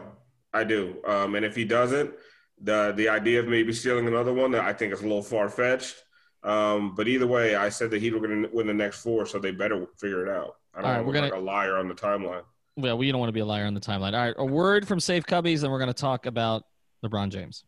I 0.53 0.63
do. 0.63 0.97
Um, 1.07 1.35
and 1.35 1.45
if 1.45 1.55
he 1.55 1.65
doesn't, 1.65 2.13
the 2.61 2.93
the 2.95 3.09
idea 3.09 3.39
of 3.39 3.47
maybe 3.47 3.73
stealing 3.73 4.07
another 4.07 4.33
one, 4.33 4.53
I 4.55 4.73
think 4.73 4.93
is 4.93 4.99
a 4.99 5.03
little 5.03 5.23
far 5.23 5.49
fetched. 5.49 5.95
Um, 6.43 6.93
but 6.95 7.07
either 7.07 7.25
way, 7.25 7.55
I 7.55 7.69
said 7.69 7.89
that 7.91 8.01
he 8.01 8.11
was 8.11 8.21
going 8.21 8.43
to 8.43 8.49
win 8.53 8.67
the 8.67 8.73
next 8.73 9.01
four, 9.01 9.25
so 9.25 9.39
they 9.39 9.51
better 9.51 9.87
figure 9.97 10.25
it 10.25 10.29
out. 10.29 10.55
I 10.73 10.81
don't 10.81 10.89
All 10.89 10.97
right, 10.97 11.05
we're 11.05 11.13
gonna, 11.13 11.27
like 11.27 11.35
a 11.35 11.39
liar 11.39 11.77
on 11.77 11.87
the 11.87 11.93
timeline. 11.93 12.43
Well, 12.75 12.97
we 12.97 13.11
don't 13.11 13.19
want 13.19 13.29
to 13.29 13.33
be 13.33 13.39
a 13.39 13.45
liar 13.45 13.65
on 13.65 13.73
the 13.73 13.79
timeline. 13.79 14.13
All 14.13 14.25
right, 14.25 14.35
a 14.37 14.45
word 14.45 14.87
from 14.87 14.99
Safe 14.99 15.25
Cubbies, 15.25 15.63
and 15.63 15.71
we're 15.71 15.79
going 15.79 15.87
to 15.87 15.93
talk 15.93 16.25
about 16.25 16.63
LeBron 17.05 17.29
James. 17.29 17.63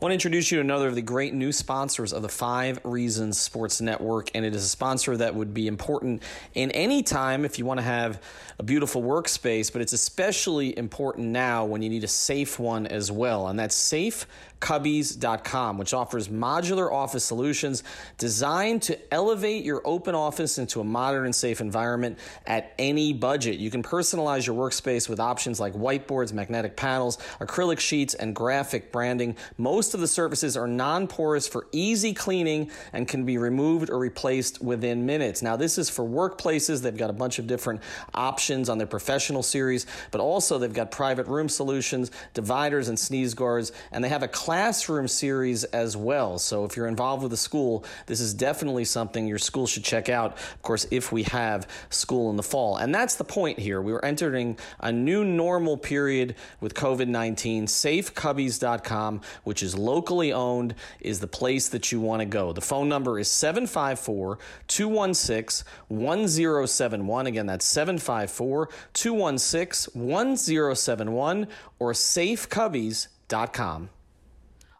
I 0.00 0.04
want 0.04 0.12
to 0.12 0.14
introduce 0.14 0.52
you 0.52 0.58
to 0.58 0.60
another 0.60 0.86
of 0.86 0.94
the 0.94 1.02
great 1.02 1.34
new 1.34 1.50
sponsors 1.50 2.12
of 2.12 2.22
the 2.22 2.28
Five 2.28 2.78
Reasons 2.84 3.36
Sports 3.36 3.80
Network, 3.80 4.30
and 4.32 4.44
it 4.44 4.54
is 4.54 4.64
a 4.64 4.68
sponsor 4.68 5.16
that 5.16 5.34
would 5.34 5.52
be 5.52 5.66
important 5.66 6.22
in 6.54 6.70
any 6.70 7.02
time 7.02 7.44
if 7.44 7.58
you 7.58 7.64
want 7.64 7.78
to 7.78 7.84
have 7.84 8.22
a 8.60 8.62
beautiful 8.62 9.02
workspace, 9.02 9.72
but 9.72 9.82
it's 9.82 9.92
especially 9.92 10.78
important 10.78 11.26
now 11.26 11.64
when 11.64 11.82
you 11.82 11.88
need 11.88 12.04
a 12.04 12.08
safe 12.08 12.60
one 12.60 12.86
as 12.86 13.10
well, 13.10 13.48
and 13.48 13.58
that's 13.58 13.74
Safe 13.74 14.24
Cubbies.com, 14.60 15.78
which 15.78 15.94
offers 15.94 16.28
modular 16.28 16.92
office 16.92 17.24
solutions 17.24 17.84
designed 18.16 18.82
to 18.82 18.98
elevate 19.14 19.64
your 19.64 19.80
open 19.84 20.14
office 20.14 20.58
into 20.58 20.80
a 20.80 20.84
modern 20.84 21.24
and 21.24 21.34
safe 21.34 21.60
environment 21.60 22.18
at 22.46 22.72
any 22.78 23.12
budget. 23.12 23.58
You 23.58 23.70
can 23.70 23.82
personalize 23.82 24.46
your 24.46 24.56
workspace 24.56 25.08
with 25.08 25.20
options 25.20 25.60
like 25.60 25.74
whiteboards, 25.74 26.32
magnetic 26.32 26.76
panels, 26.76 27.18
acrylic 27.40 27.78
sheets, 27.78 28.14
and 28.14 28.34
graphic 28.34 28.90
branding. 28.90 29.36
Most 29.56 29.94
of 29.94 30.00
the 30.00 30.08
surfaces 30.08 30.56
are 30.56 30.66
non 30.66 31.06
porous 31.06 31.46
for 31.46 31.66
easy 31.72 32.12
cleaning 32.12 32.70
and 32.92 33.06
can 33.06 33.24
be 33.24 33.38
removed 33.38 33.90
or 33.90 33.98
replaced 33.98 34.62
within 34.62 35.06
minutes. 35.06 35.42
Now, 35.42 35.56
this 35.56 35.78
is 35.78 35.88
for 35.88 36.04
workplaces. 36.04 36.82
They've 36.82 36.96
got 36.96 37.10
a 37.10 37.14
bunch 37.14 37.38
of 37.38 37.46
different 37.46 37.82
options 38.14 38.68
on 38.68 38.78
their 38.78 38.86
professional 38.86 39.42
series, 39.42 39.86
but 40.10 40.20
also 40.20 40.58
they've 40.58 40.72
got 40.72 40.90
private 40.90 41.26
room 41.26 41.48
solutions, 41.48 42.10
dividers, 42.34 42.88
and 42.88 42.98
sneeze 42.98 43.34
guards, 43.34 43.72
and 43.92 44.02
they 44.02 44.08
have 44.08 44.22
a 44.22 44.28
classroom 44.48 45.06
series 45.06 45.64
as 45.64 45.94
well. 45.94 46.38
So 46.38 46.64
if 46.64 46.74
you're 46.74 46.86
involved 46.86 47.22
with 47.22 47.34
a 47.34 47.36
school, 47.36 47.84
this 48.06 48.18
is 48.18 48.32
definitely 48.32 48.86
something 48.86 49.28
your 49.28 49.36
school 49.36 49.66
should 49.66 49.84
check 49.84 50.08
out. 50.08 50.38
Of 50.38 50.62
course, 50.62 50.86
if 50.90 51.12
we 51.12 51.24
have 51.24 51.68
school 51.90 52.30
in 52.30 52.36
the 52.36 52.42
fall. 52.42 52.78
And 52.78 52.94
that's 52.94 53.16
the 53.16 53.24
point 53.24 53.58
here. 53.58 53.82
We 53.82 53.92
are 53.92 54.02
entering 54.02 54.58
a 54.80 54.90
new 54.90 55.22
normal 55.22 55.76
period 55.76 56.34
with 56.62 56.72
COVID 56.72 57.08
19. 57.08 57.66
SafeCubbies.com, 57.66 59.20
which 59.44 59.62
is 59.62 59.76
locally 59.76 60.32
owned, 60.32 60.74
is 61.00 61.20
the 61.20 61.26
place 61.26 61.68
that 61.68 61.92
you 61.92 62.00
want 62.00 62.20
to 62.20 62.26
go. 62.26 62.54
The 62.54 62.62
phone 62.62 62.88
number 62.88 63.18
is 63.18 63.30
754 63.30 64.38
216 64.66 65.68
1071. 65.88 67.26
Again, 67.26 67.44
that's 67.44 67.66
754 67.66 68.70
216 68.94 69.92
1071 69.92 71.48
or 71.78 71.92
safecubbies.com. 71.92 73.90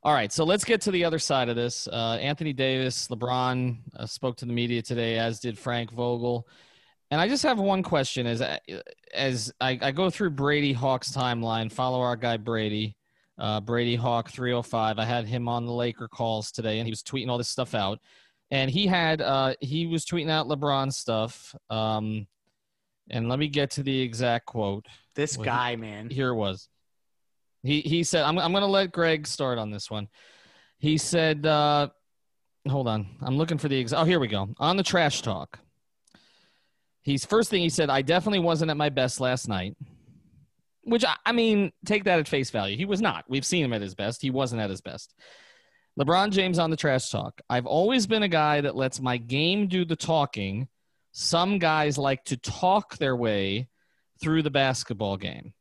All 0.04 0.12
right, 0.12 0.32
so 0.32 0.44
let's 0.44 0.64
get 0.64 0.80
to 0.82 0.92
the 0.92 1.04
other 1.04 1.18
side 1.18 1.48
of 1.48 1.56
this. 1.56 1.88
Uh, 1.88 2.18
Anthony 2.20 2.52
Davis, 2.52 3.08
LeBron 3.08 3.78
uh, 3.96 4.06
spoke 4.06 4.36
to 4.36 4.44
the 4.44 4.52
media 4.52 4.80
today, 4.80 5.18
as 5.18 5.40
did 5.40 5.58
Frank 5.58 5.90
Vogel. 5.90 6.46
And 7.10 7.20
I 7.20 7.28
just 7.28 7.42
have 7.42 7.58
one 7.58 7.82
question: 7.82 8.26
as 8.26 8.42
as 9.12 9.52
I, 9.60 9.78
I 9.82 9.90
go 9.90 10.08
through 10.10 10.30
Brady 10.30 10.72
Hawk's 10.72 11.10
timeline, 11.10 11.72
follow 11.72 12.00
our 12.00 12.16
guy 12.16 12.36
Brady, 12.36 12.96
uh, 13.38 13.60
Brady 13.60 13.96
Hawk 13.96 14.30
305. 14.30 14.98
I 14.98 15.04
had 15.04 15.26
him 15.26 15.48
on 15.48 15.66
the 15.66 15.72
Laker 15.72 16.06
calls 16.06 16.52
today, 16.52 16.78
and 16.78 16.86
he 16.86 16.92
was 16.92 17.02
tweeting 17.02 17.28
all 17.28 17.38
this 17.38 17.48
stuff 17.48 17.74
out. 17.74 17.98
And 18.50 18.70
he 18.70 18.86
had 18.86 19.20
uh, 19.20 19.54
he 19.60 19.86
was 19.86 20.04
tweeting 20.04 20.30
out 20.30 20.46
LeBron 20.46 20.92
stuff. 20.92 21.54
Um, 21.70 22.26
and 23.10 23.28
let 23.28 23.38
me 23.38 23.48
get 23.48 23.70
to 23.72 23.82
the 23.82 24.00
exact 24.00 24.46
quote. 24.46 24.86
This 25.14 25.36
guy, 25.36 25.76
man. 25.76 26.10
Here 26.10 26.28
it 26.28 26.36
was. 26.36 26.68
He 27.62 27.80
he 27.80 28.04
said, 28.04 28.22
I'm 28.22 28.38
I'm 28.38 28.52
gonna 28.52 28.66
let 28.66 28.92
Greg 28.92 29.26
start 29.26 29.58
on 29.58 29.70
this 29.70 29.90
one. 29.90 30.08
He 30.78 30.96
said, 30.96 31.44
uh, 31.44 31.88
hold 32.68 32.88
on, 32.88 33.16
I'm 33.20 33.36
looking 33.36 33.58
for 33.58 33.68
the 33.68 33.80
ex- 33.80 33.92
oh 33.92 34.04
here 34.04 34.20
we 34.20 34.28
go. 34.28 34.48
On 34.58 34.76
the 34.76 34.82
trash 34.82 35.22
talk. 35.22 35.58
He's 37.02 37.24
first 37.24 37.50
thing 37.50 37.62
he 37.62 37.70
said, 37.70 37.90
I 37.90 38.02
definitely 38.02 38.40
wasn't 38.40 38.70
at 38.70 38.76
my 38.76 38.90
best 38.90 39.20
last 39.20 39.48
night. 39.48 39.76
Which 40.82 41.04
I, 41.04 41.16
I 41.24 41.32
mean, 41.32 41.72
take 41.84 42.04
that 42.04 42.18
at 42.18 42.28
face 42.28 42.50
value. 42.50 42.76
He 42.76 42.84
was 42.84 43.00
not. 43.00 43.24
We've 43.28 43.44
seen 43.44 43.64
him 43.64 43.72
at 43.72 43.82
his 43.82 43.94
best. 43.94 44.22
He 44.22 44.30
wasn't 44.30 44.62
at 44.62 44.70
his 44.70 44.80
best. 44.80 45.14
LeBron 45.98 46.30
James 46.30 46.58
on 46.58 46.70
the 46.70 46.76
trash 46.76 47.10
talk. 47.10 47.40
I've 47.50 47.66
always 47.66 48.06
been 48.06 48.22
a 48.22 48.28
guy 48.28 48.60
that 48.60 48.76
lets 48.76 49.00
my 49.00 49.16
game 49.16 49.66
do 49.66 49.84
the 49.84 49.96
talking. 49.96 50.68
Some 51.12 51.58
guys 51.58 51.98
like 51.98 52.24
to 52.24 52.36
talk 52.36 52.96
their 52.98 53.16
way 53.16 53.68
through 54.20 54.42
the 54.42 54.50
basketball 54.50 55.16
game. 55.16 55.52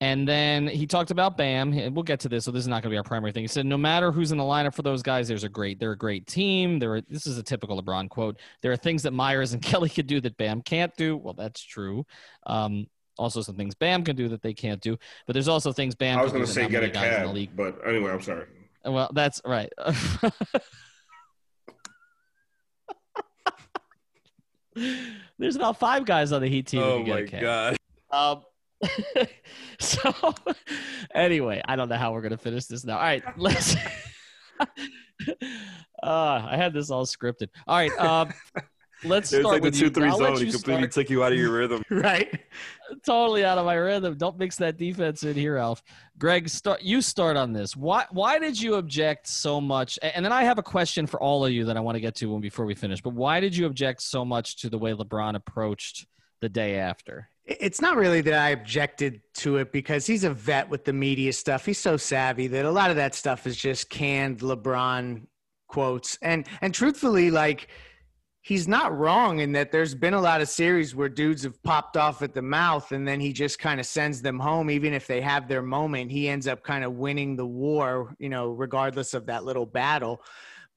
And 0.00 0.28
then 0.28 0.68
he 0.68 0.86
talked 0.86 1.10
about 1.10 1.36
Bam. 1.36 1.72
We'll 1.92 2.04
get 2.04 2.20
to 2.20 2.28
this, 2.28 2.44
so 2.44 2.52
this 2.52 2.60
is 2.60 2.68
not 2.68 2.82
going 2.82 2.90
to 2.90 2.94
be 2.94 2.96
our 2.98 3.02
primary 3.02 3.32
thing. 3.32 3.42
He 3.42 3.48
said, 3.48 3.66
"No 3.66 3.76
matter 3.76 4.12
who's 4.12 4.30
in 4.30 4.38
the 4.38 4.44
lineup 4.44 4.72
for 4.74 4.82
those 4.82 5.02
guys, 5.02 5.26
there's 5.26 5.42
a 5.42 5.48
great, 5.48 5.80
they're 5.80 5.92
a 5.92 5.98
great 5.98 6.26
team. 6.28 6.78
There, 6.78 7.00
this 7.00 7.26
is 7.26 7.36
a 7.36 7.42
typical 7.42 7.82
LeBron 7.82 8.08
quote. 8.08 8.38
There 8.62 8.70
are 8.70 8.76
things 8.76 9.02
that 9.02 9.12
Meyers 9.12 9.54
and 9.54 9.62
Kelly 9.68 9.88
could 9.88 10.06
do 10.06 10.20
that 10.20 10.36
Bam 10.36 10.62
can't 10.62 10.94
do. 10.96 11.16
Well, 11.16 11.34
that's 11.34 11.60
true. 11.60 12.06
Um, 12.46 12.86
also, 13.18 13.42
some 13.42 13.56
things 13.56 13.74
Bam 13.74 14.04
can 14.04 14.14
do 14.14 14.28
that 14.28 14.40
they 14.40 14.54
can't 14.54 14.80
do. 14.80 14.96
But 15.26 15.32
there's 15.32 15.48
also 15.48 15.72
things 15.72 15.96
Bam. 15.96 16.16
I 16.16 16.22
was 16.22 16.32
going 16.32 16.44
to 16.44 16.50
say 16.50 16.68
get 16.68 16.84
a 16.84 16.90
cab, 16.90 17.34
but 17.56 17.80
anyway, 17.84 18.12
I'm 18.12 18.22
sorry. 18.22 18.46
Well, 18.84 19.10
that's 19.12 19.40
right. 19.44 19.72
there's 25.38 25.56
about 25.56 25.78
five 25.80 26.04
guys 26.04 26.30
on 26.30 26.40
the 26.40 26.48
Heat 26.48 26.68
team. 26.68 26.82
Oh 26.82 27.02
my 27.04 27.22
god. 27.22 27.76
Um, 28.10 28.42
so 29.80 30.34
anyway, 31.14 31.62
I 31.66 31.76
don't 31.76 31.88
know 31.88 31.96
how 31.96 32.12
we're 32.12 32.22
gonna 32.22 32.36
finish 32.36 32.66
this 32.66 32.84
now. 32.84 32.94
All 32.94 33.02
right, 33.02 33.22
let's. 33.36 33.76
uh, 34.60 34.66
I 36.02 36.56
had 36.56 36.72
this 36.72 36.90
all 36.90 37.06
scripted. 37.06 37.48
All 37.66 37.76
right, 37.76 37.96
um, 37.98 38.32
let's 39.04 39.28
start 39.28 39.44
like 39.44 39.62
with 39.62 39.74
the 39.74 39.78
two 39.78 39.86
you. 39.86 39.90
three 39.90 40.08
I'll 40.08 40.18
zone. 40.18 40.36
He 40.36 40.50
completely 40.50 40.82
start. 40.82 40.92
took 40.92 41.10
you 41.10 41.24
out 41.24 41.32
of 41.32 41.38
your 41.38 41.52
rhythm. 41.52 41.82
right? 41.90 42.40
totally 43.04 43.44
out 43.44 43.58
of 43.58 43.66
my 43.66 43.74
rhythm. 43.74 44.16
Don't 44.16 44.38
mix 44.38 44.56
that 44.56 44.76
defense 44.76 45.22
in 45.24 45.34
here, 45.34 45.56
Alf. 45.56 45.82
Greg, 46.16 46.48
start. 46.48 46.82
You 46.82 47.00
start 47.00 47.36
on 47.36 47.52
this. 47.52 47.76
Why? 47.76 48.04
Why 48.10 48.38
did 48.38 48.60
you 48.60 48.76
object 48.76 49.26
so 49.26 49.60
much? 49.60 49.98
And 50.02 50.24
then 50.24 50.32
I 50.32 50.44
have 50.44 50.58
a 50.58 50.62
question 50.62 51.06
for 51.06 51.20
all 51.20 51.44
of 51.44 51.52
you 51.52 51.64
that 51.64 51.76
I 51.76 51.80
want 51.80 51.96
to 51.96 52.00
get 52.00 52.14
to 52.16 52.26
when 52.26 52.40
before 52.40 52.64
we 52.64 52.74
finish. 52.76 53.00
But 53.00 53.14
why 53.14 53.40
did 53.40 53.56
you 53.56 53.66
object 53.66 54.02
so 54.02 54.24
much 54.24 54.58
to 54.58 54.70
the 54.70 54.78
way 54.78 54.92
LeBron 54.92 55.34
approached 55.34 56.06
the 56.40 56.48
day 56.48 56.76
after? 56.76 57.28
It's 57.48 57.80
not 57.80 57.96
really 57.96 58.20
that 58.20 58.34
I 58.34 58.50
objected 58.50 59.22
to 59.36 59.56
it 59.56 59.72
because 59.72 60.06
he's 60.06 60.22
a 60.22 60.30
vet 60.30 60.68
with 60.68 60.84
the 60.84 60.92
media 60.92 61.32
stuff. 61.32 61.64
He's 61.64 61.78
so 61.78 61.96
savvy 61.96 62.46
that 62.48 62.66
a 62.66 62.70
lot 62.70 62.90
of 62.90 62.96
that 62.96 63.14
stuff 63.14 63.46
is 63.46 63.56
just 63.56 63.88
canned 63.88 64.40
LeBron 64.40 65.22
quotes. 65.66 66.18
And 66.20 66.46
and 66.60 66.74
truthfully, 66.74 67.30
like 67.30 67.68
he's 68.42 68.68
not 68.68 68.96
wrong 68.96 69.40
in 69.40 69.52
that 69.52 69.72
there's 69.72 69.94
been 69.94 70.12
a 70.12 70.20
lot 70.20 70.42
of 70.42 70.48
series 70.48 70.94
where 70.94 71.08
dudes 71.08 71.42
have 71.42 71.62
popped 71.62 71.96
off 71.96 72.20
at 72.22 72.34
the 72.34 72.42
mouth 72.42 72.92
and 72.92 73.08
then 73.08 73.18
he 73.18 73.32
just 73.32 73.58
kind 73.58 73.80
of 73.80 73.86
sends 73.86 74.22
them 74.22 74.38
home 74.38 74.70
even 74.70 74.92
if 74.92 75.06
they 75.06 75.20
have 75.20 75.48
their 75.48 75.62
moment. 75.62 76.10
He 76.10 76.28
ends 76.28 76.46
up 76.46 76.62
kind 76.62 76.84
of 76.84 76.94
winning 76.94 77.34
the 77.34 77.46
war, 77.46 78.14
you 78.18 78.28
know, 78.28 78.50
regardless 78.50 79.14
of 79.14 79.26
that 79.26 79.44
little 79.44 79.66
battle 79.66 80.22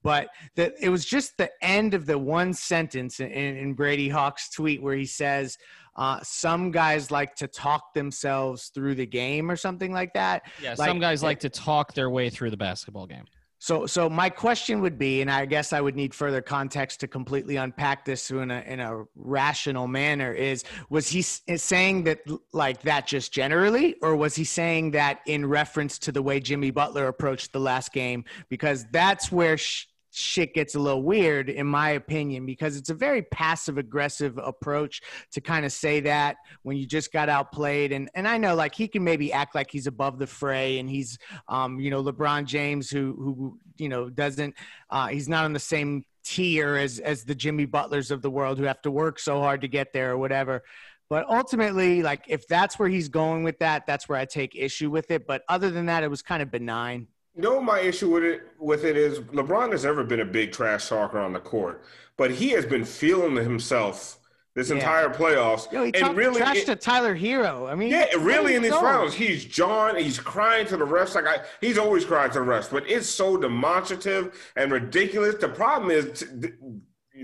but 0.02 0.28
that 0.56 0.74
it 0.80 0.88
was 0.88 1.04
just 1.04 1.36
the 1.36 1.50
end 1.62 1.94
of 1.94 2.06
the 2.06 2.18
one 2.18 2.52
sentence 2.52 3.20
in, 3.20 3.30
in 3.30 3.74
Brady 3.74 4.08
Hawk's 4.08 4.50
tweet 4.50 4.82
where 4.82 4.96
he 4.96 5.06
says, 5.06 5.58
uh, 5.96 6.20
"Some 6.22 6.70
guys 6.70 7.10
like 7.10 7.34
to 7.36 7.46
talk 7.48 7.94
themselves 7.94 8.68
through 8.74 8.94
the 8.96 9.06
game" 9.06 9.50
or 9.50 9.56
something 9.56 9.92
like 9.92 10.14
that. 10.14 10.42
Yeah, 10.62 10.74
Like- 10.78 10.88
some 10.88 11.00
guys 11.00 11.22
like 11.22 11.40
to 11.40 11.50
talk 11.50 11.94
their 11.94 12.10
way 12.10 12.30
through 12.30 12.50
the 12.50 12.56
basketball 12.56 13.06
game. 13.06 13.24
So, 13.58 13.86
so 13.86 14.10
my 14.10 14.28
question 14.28 14.80
would 14.80 14.98
be, 14.98 15.20
and 15.20 15.30
I 15.30 15.46
guess 15.46 15.72
I 15.72 15.80
would 15.80 15.94
need 15.94 16.16
further 16.16 16.42
context 16.42 16.98
to 16.98 17.06
completely 17.06 17.54
unpack 17.54 18.04
this 18.04 18.28
in 18.32 18.50
a 18.50 18.60
in 18.66 18.80
a 18.80 19.04
rational 19.14 19.86
manner. 19.86 20.32
Is 20.32 20.64
was 20.90 21.06
he 21.08 21.22
saying 21.22 22.02
that 22.02 22.18
like 22.52 22.82
that 22.82 23.06
just 23.06 23.32
generally, 23.32 23.94
or 24.02 24.16
was 24.16 24.34
he 24.34 24.42
saying 24.42 24.90
that 24.92 25.20
in 25.26 25.46
reference 25.46 25.96
to 26.00 26.10
the 26.10 26.20
way 26.22 26.40
Jimmy 26.40 26.72
Butler 26.72 27.06
approached 27.06 27.52
the 27.52 27.60
last 27.60 27.92
game? 27.92 28.24
Because 28.48 28.84
that's 28.90 29.30
where 29.30 29.56
sh- 29.56 29.86
shit 30.12 30.54
gets 30.54 30.74
a 30.74 30.78
little 30.78 31.02
weird, 31.02 31.48
in 31.48 31.66
my 31.66 31.90
opinion, 31.90 32.46
because 32.46 32.76
it's 32.76 32.90
a 32.90 32.94
very 32.94 33.22
passive 33.22 33.78
aggressive 33.78 34.38
approach 34.38 35.00
to 35.32 35.40
kind 35.40 35.64
of 35.64 35.72
say 35.72 36.00
that 36.00 36.36
when 36.62 36.76
you 36.76 36.86
just 36.86 37.12
got 37.12 37.28
outplayed. 37.28 37.92
And 37.92 38.10
and 38.14 38.28
I 38.28 38.38
know 38.38 38.54
like 38.54 38.74
he 38.74 38.88
can 38.88 39.02
maybe 39.02 39.32
act 39.32 39.54
like 39.54 39.70
he's 39.70 39.86
above 39.86 40.18
the 40.18 40.26
fray 40.26 40.78
and 40.78 40.88
he's 40.88 41.18
um, 41.48 41.80
you 41.80 41.90
know, 41.90 42.02
LeBron 42.02 42.44
James, 42.44 42.90
who 42.90 43.14
who 43.18 43.58
you 43.78 43.88
know 43.88 44.10
doesn't, 44.10 44.54
uh, 44.90 45.08
he's 45.08 45.28
not 45.28 45.44
on 45.44 45.52
the 45.52 45.60
same 45.60 46.04
tier 46.24 46.76
as 46.76 46.98
as 46.98 47.24
the 47.24 47.34
Jimmy 47.34 47.64
Butlers 47.64 48.10
of 48.10 48.22
the 48.22 48.30
world 48.30 48.58
who 48.58 48.64
have 48.64 48.82
to 48.82 48.90
work 48.90 49.18
so 49.18 49.40
hard 49.40 49.62
to 49.62 49.68
get 49.68 49.92
there 49.92 50.12
or 50.12 50.18
whatever. 50.18 50.62
But 51.08 51.28
ultimately, 51.28 52.02
like 52.02 52.24
if 52.28 52.46
that's 52.48 52.78
where 52.78 52.88
he's 52.88 53.08
going 53.08 53.44
with 53.44 53.58
that, 53.58 53.86
that's 53.86 54.08
where 54.08 54.18
I 54.18 54.24
take 54.24 54.56
issue 54.56 54.90
with 54.90 55.10
it. 55.10 55.26
But 55.26 55.42
other 55.48 55.70
than 55.70 55.86
that, 55.86 56.02
it 56.02 56.08
was 56.08 56.22
kind 56.22 56.42
of 56.42 56.50
benign. 56.50 57.06
You 57.34 57.42
know 57.42 57.60
my 57.62 57.80
issue 57.80 58.10
with 58.10 58.24
it 58.24 58.42
with 58.58 58.84
it 58.84 58.96
is 58.96 59.20
LeBron 59.20 59.72
has 59.72 59.84
never 59.84 60.04
been 60.04 60.20
a 60.20 60.24
big 60.24 60.52
trash 60.52 60.88
talker 60.88 61.18
on 61.18 61.32
the 61.32 61.40
court, 61.40 61.82
but 62.18 62.30
he 62.30 62.50
has 62.50 62.66
been 62.66 62.84
feeling 62.84 63.36
himself 63.36 64.18
this 64.54 64.68
Yeah. 64.68 64.74
entire 64.76 65.08
playoffs. 65.08 65.70
Yo, 65.72 65.84
he 65.84 65.94
and 65.94 66.14
really, 66.14 66.36
trash 66.38 66.58
it- 66.58 66.66
to 66.66 66.76
Tyler 66.76 67.16
Herro. 67.16 67.70
I 67.70 67.74
mean, 67.74 67.88
yeah, 67.88 68.04
really 68.18 68.54
in 68.54 68.60
these 68.60 68.72
rounds, 68.72 69.14
he's 69.14 69.46
John. 69.46 69.96
He's 69.96 70.18
crying 70.20 70.66
to 70.66 70.76
the 70.76 70.84
refs 70.86 71.14
like 71.14 71.26
I, 71.26 71.38
he's 71.62 71.78
always 71.78 72.04
crying 72.04 72.30
to 72.32 72.40
the 72.40 72.44
refs, 72.44 72.70
but 72.70 72.84
it's 72.86 73.08
so 73.08 73.38
demonstrative 73.38 74.52
and 74.56 74.70
ridiculous. 74.70 75.36
The 75.36 75.48
problem 75.48 75.90
is. 75.90 76.20
t- 76.20 76.48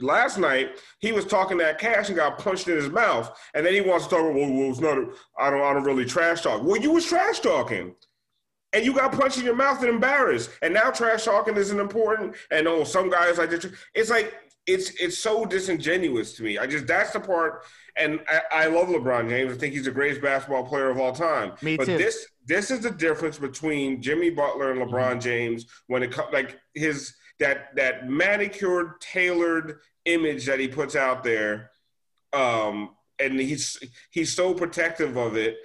Last 0.01 0.39
night 0.39 0.79
he 1.01 1.13
was 1.13 1.25
talking 1.25 1.57
that 1.59 1.79
cash 1.79 2.09
and 2.09 2.15
got 2.17 2.39
punched 2.39 2.69
in 2.69 2.77
his 2.77 2.91
mouth, 2.91 3.37
and 3.55 3.65
then 3.65 3.73
he 3.73 3.81
wants 3.81 4.05
to 4.07 4.11
talk. 4.11 4.23
Well, 4.23 4.35
well 4.53 4.71
it's 4.71 4.81
not. 4.81 4.99
A, 4.99 5.07
I 5.39 5.49
don't. 5.51 5.63
I 5.63 5.73
don't 5.73 5.83
really 5.83 6.05
trash 6.05 6.43
talk. 6.43 6.63
Well, 6.63 6.77
you 6.77 6.93
was 6.93 7.07
trash 7.07 7.41
talking 7.41 7.95
and 8.73 8.85
you 8.85 8.93
got 8.93 9.13
punched 9.13 9.39
in 9.39 9.45
your 9.45 9.57
mouth 9.57 9.81
and 9.81 9.89
embarrassed. 9.89 10.51
And 10.63 10.75
now 10.75 10.91
trash 10.91 11.25
talking 11.25 11.57
isn't 11.57 11.81
important. 11.81 12.35
And 12.51 12.69
oh, 12.69 12.85
some 12.85 13.11
guys 13.11 13.39
like. 13.39 13.51
It's 13.95 14.11
like 14.11 14.35
it's 14.69 14.91
it's 15.01 15.19
so 15.19 15.47
disingenuous 15.47 16.35
to 16.35 16.43
me. 16.43 16.59
I 16.59 16.67
just 16.67 16.87
that's 16.87 17.13
the 17.13 17.21
part. 17.21 17.65
And 17.97 18.21
I, 18.29 18.65
I 18.65 18.67
love 18.67 18.89
LeBron 18.89 19.29
James. 19.29 19.53
I 19.53 19.57
think 19.57 19.75
he's 19.75 19.87
the 19.87 19.91
greatest 19.91 20.21
basketball 20.21 20.65
player 20.65 20.91
of 20.91 20.99
all 20.99 21.13
time. 21.13 21.55
Me 21.63 21.77
but 21.77 21.87
too. 21.87 21.99
this 21.99 22.27
this 22.47 22.71
is 22.71 22.81
the 22.81 22.91
difference 22.91 23.39
between 23.39 24.03
Jimmy 24.03 24.31
Butler 24.31 24.71
and 24.71 24.81
LeBron 24.81 25.13
Mm-hmm. 25.13 25.21
James 25.21 25.67
when 25.87 26.03
it 26.03 26.13
comes 26.13 26.33
like 26.33 26.59
his 26.75 27.15
that 27.41 27.75
that 27.77 28.09
manicured, 28.09 29.01
tailored 29.01 29.79
image 30.05 30.47
that 30.47 30.61
he 30.61 30.69
puts 30.69 30.95
out 30.95 31.25
there. 31.25 31.71
Um, 32.33 32.91
and 33.19 33.41
he's 33.41 33.79
he's 34.11 34.35
so 34.35 34.53
protective 34.55 35.17
of 35.17 35.37
it 35.37 35.57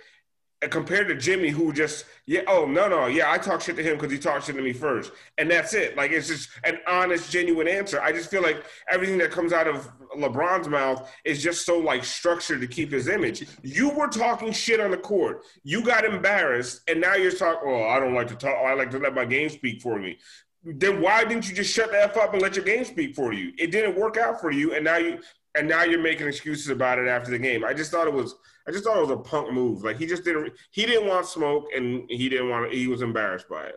compared 0.70 1.08
to 1.08 1.16
Jimmy, 1.16 1.50
who 1.50 1.74
just 1.74 2.06
yeah, 2.26 2.42
oh 2.48 2.66
no 2.66 2.88
no 2.88 3.08
yeah, 3.08 3.32
I 3.32 3.38
talk 3.38 3.62
shit 3.62 3.76
to 3.76 3.84
him 3.84 3.96
because 3.96 4.12
he 4.12 4.18
talked 4.18 4.46
shit 4.46 4.56
to 4.56 4.62
me 4.62 4.74
first, 4.74 5.12
and 5.38 5.50
that's 5.50 5.74
it. 5.74 5.98
Like 5.98 6.12
it's 6.12 6.28
just 6.28 6.50
an 6.64 6.80
honest, 6.88 7.32
genuine 7.32 7.68
answer. 7.68 8.02
I 8.02 8.12
just 8.12 8.30
feel 8.30 8.42
like 8.42 8.64
everything 8.90 9.18
that 9.20 9.32
comes 9.32 9.54
out 9.54 9.68
of 9.68 9.90
LeBron's 10.18 10.68
mouth 10.68 11.10
is 11.26 11.42
just 11.42 11.66
so 11.66 11.80
like 11.80 12.04
structured 12.04 12.62
to 12.62 12.68
keep 12.68 12.92
his 12.92 13.08
image. 13.08 13.46
You 13.62 13.90
were 13.90 14.08
talking 14.08 14.52
shit 14.52 14.80
on 14.80 14.92
the 14.92 14.98
court, 14.98 15.44
you 15.64 15.84
got 15.84 16.06
embarrassed, 16.06 16.82
and 16.88 17.02
now 17.02 17.16
you're 17.16 17.32
talking. 17.32 17.70
Oh, 17.70 17.84
I 17.84 18.00
don't 18.00 18.14
like 18.14 18.28
to 18.28 18.36
talk. 18.36 18.56
I 18.66 18.74
like 18.74 18.92
to 18.92 19.00
let 19.00 19.14
my 19.14 19.26
game 19.26 19.50
speak 19.50 19.82
for 19.82 20.00
me. 20.00 20.18
Then 20.64 21.02
why 21.02 21.26
didn't 21.26 21.50
you 21.50 21.56
just 21.56 21.74
shut 21.74 21.92
the 21.92 22.02
f 22.02 22.16
up 22.16 22.34
and 22.34 22.42
let 22.42 22.56
your 22.56 22.64
game 22.64 22.86
speak 22.86 23.16
for 23.16 23.34
you? 23.34 23.52
It 23.58 23.72
didn't 23.72 23.98
work 24.00 24.18
out 24.18 24.40
for 24.40 24.52
you, 24.52 24.76
and 24.76 24.86
now 24.86 24.98
you 24.98 25.20
and 25.56 25.68
now 25.68 25.84
you're 25.84 26.02
making 26.02 26.28
excuses 26.28 26.70
about 26.70 27.00
it 27.00 27.08
after 27.08 27.32
the 27.32 27.40
game. 27.40 27.64
I 27.64 27.74
just 27.74 27.92
thought 27.92 28.08
it 28.08 28.14
was 28.14 28.36
I 28.68 28.72
just 28.72 28.84
thought 28.84 28.98
it 28.98 29.02
was 29.02 29.12
a 29.12 29.18
punk 29.18 29.52
move. 29.52 29.84
Like 29.84 29.98
he 29.98 30.06
just 30.06 30.24
didn't 30.24 30.54
he 30.72 30.86
didn't 30.86 31.08
want 31.08 31.26
smoke 31.26 31.68
and 31.76 32.10
he 32.10 32.30
didn't 32.30 32.50
want 32.50 32.74
he 32.74 32.88
was 32.88 33.02
embarrassed 33.02 33.50
by 33.50 33.66
it. 33.66 33.76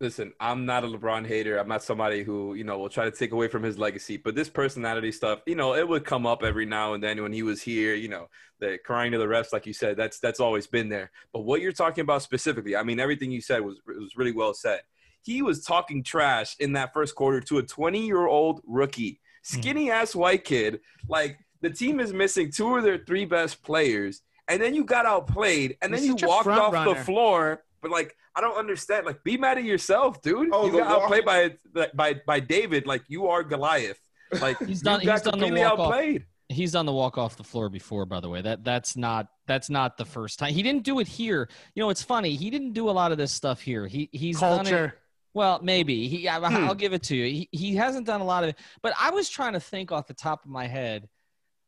Listen, 0.00 0.32
I'm 0.40 0.66
not 0.66 0.82
a 0.82 0.88
LeBron 0.88 1.24
hater. 1.24 1.56
I'm 1.56 1.68
not 1.68 1.82
somebody 1.82 2.24
who, 2.24 2.54
you 2.54 2.64
know, 2.64 2.78
will 2.78 2.88
try 2.88 3.04
to 3.04 3.12
take 3.12 3.30
away 3.30 3.46
from 3.46 3.62
his 3.62 3.78
legacy. 3.78 4.16
But 4.16 4.34
this 4.34 4.48
personality 4.48 5.12
stuff, 5.12 5.40
you 5.46 5.54
know, 5.54 5.76
it 5.76 5.88
would 5.88 6.04
come 6.04 6.26
up 6.26 6.42
every 6.42 6.66
now 6.66 6.94
and 6.94 7.02
then 7.02 7.22
when 7.22 7.32
he 7.32 7.44
was 7.44 7.62
here, 7.62 7.94
you 7.94 8.08
know, 8.08 8.26
the 8.58 8.78
crying 8.84 9.12
to 9.12 9.18
the 9.18 9.24
refs, 9.24 9.52
like 9.52 9.66
you 9.66 9.72
said, 9.72 9.96
that's 9.96 10.18
that's 10.18 10.40
always 10.40 10.66
been 10.66 10.88
there. 10.88 11.12
But 11.32 11.40
what 11.40 11.60
you're 11.60 11.72
talking 11.72 12.02
about 12.02 12.22
specifically, 12.22 12.74
I 12.74 12.82
mean, 12.82 12.98
everything 12.98 13.30
you 13.30 13.40
said 13.40 13.60
was 13.60 13.80
was 13.86 14.16
really 14.16 14.32
well 14.32 14.52
said. 14.52 14.80
He 15.22 15.42
was 15.42 15.64
talking 15.64 16.02
trash 16.02 16.56
in 16.58 16.72
that 16.72 16.92
first 16.92 17.14
quarter 17.14 17.40
to 17.42 17.58
a 17.58 17.62
20 17.62 18.04
year 18.04 18.26
old 18.26 18.62
rookie, 18.66 19.12
mm. 19.12 19.18
skinny 19.42 19.90
ass 19.92 20.14
white 20.14 20.44
kid. 20.44 20.80
Like 21.08 21.38
the 21.64 21.70
team 21.70 21.98
is 22.00 22.12
missing 22.12 22.50
two 22.50 22.76
of 22.76 22.84
their 22.84 22.98
three 22.98 23.24
best 23.24 23.62
players, 23.62 24.20
and 24.48 24.60
then 24.62 24.74
you 24.74 24.84
got 24.84 25.06
outplayed, 25.06 25.76
and 25.82 25.92
He's 25.92 26.02
then 26.02 26.10
you 26.12 26.18
such 26.18 26.22
a 26.24 26.28
walked 26.28 26.46
off 26.48 26.72
runner. 26.72 26.94
the 26.94 27.00
floor. 27.04 27.64
But 27.82 27.90
like, 27.90 28.16
I 28.36 28.40
don't 28.40 28.56
understand. 28.56 29.04
Like, 29.06 29.22
be 29.24 29.36
mad 29.36 29.58
at 29.58 29.64
yourself, 29.64 30.22
dude. 30.22 30.50
Oh, 30.52 30.66
you 30.66 30.72
the 30.72 30.78
got 30.78 30.88
walk- 30.88 31.02
outplayed 31.02 31.24
by 31.24 31.88
by 31.94 32.20
by 32.26 32.40
David. 32.40 32.86
Like, 32.86 33.02
you 33.08 33.28
are 33.28 33.42
Goliath. 33.42 33.98
Like, 34.40 34.58
He's 34.66 34.80
you 34.80 34.84
done- 34.84 35.04
got 35.04 35.12
he's 35.12 35.22
done 35.22 35.24
the 35.24 35.30
completely 35.46 35.60
walk 35.60 35.72
off. 35.78 35.80
outplayed. 35.92 36.26
He's 36.50 36.72
done 36.72 36.84
the 36.86 36.92
walk 36.92 37.16
off 37.18 37.36
the 37.36 37.44
floor 37.44 37.68
before, 37.70 38.04
by 38.06 38.20
the 38.20 38.28
way. 38.28 38.42
That 38.42 38.64
that's 38.64 38.96
not 38.96 39.28
that's 39.46 39.70
not 39.70 39.96
the 39.96 40.04
first 40.04 40.38
time. 40.38 40.52
He 40.52 40.62
didn't 40.62 40.84
do 40.84 40.98
it 41.00 41.06
here. 41.08 41.48
You 41.74 41.82
know, 41.82 41.90
it's 41.90 42.02
funny. 42.02 42.34
He 42.36 42.50
didn't 42.50 42.72
do 42.72 42.88
a 42.88 42.92
lot 42.92 43.12
of 43.12 43.18
this 43.18 43.32
stuff 43.32 43.60
here. 43.60 43.86
He 43.86 44.08
he's 44.12 44.40
done 44.40 44.60
it- 44.66 44.70
Culture. 44.70 44.94
Well, 45.32 45.58
maybe 45.62 46.06
he. 46.06 46.28
I, 46.28 46.38
Hmm. 46.38 46.64
I'll 46.64 46.76
give 46.76 46.92
it 46.92 47.02
to 47.04 47.16
you. 47.16 47.24
He, 47.24 47.48
he 47.50 47.74
hasn't 47.74 48.06
done 48.06 48.20
a 48.20 48.24
lot 48.24 48.44
of 48.44 48.50
it, 48.50 48.58
but 48.82 48.92
I 49.00 49.10
was 49.10 49.28
trying 49.28 49.54
to 49.54 49.60
think 49.60 49.90
off 49.90 50.06
the 50.06 50.14
top 50.14 50.44
of 50.44 50.50
my 50.50 50.66
head, 50.68 51.08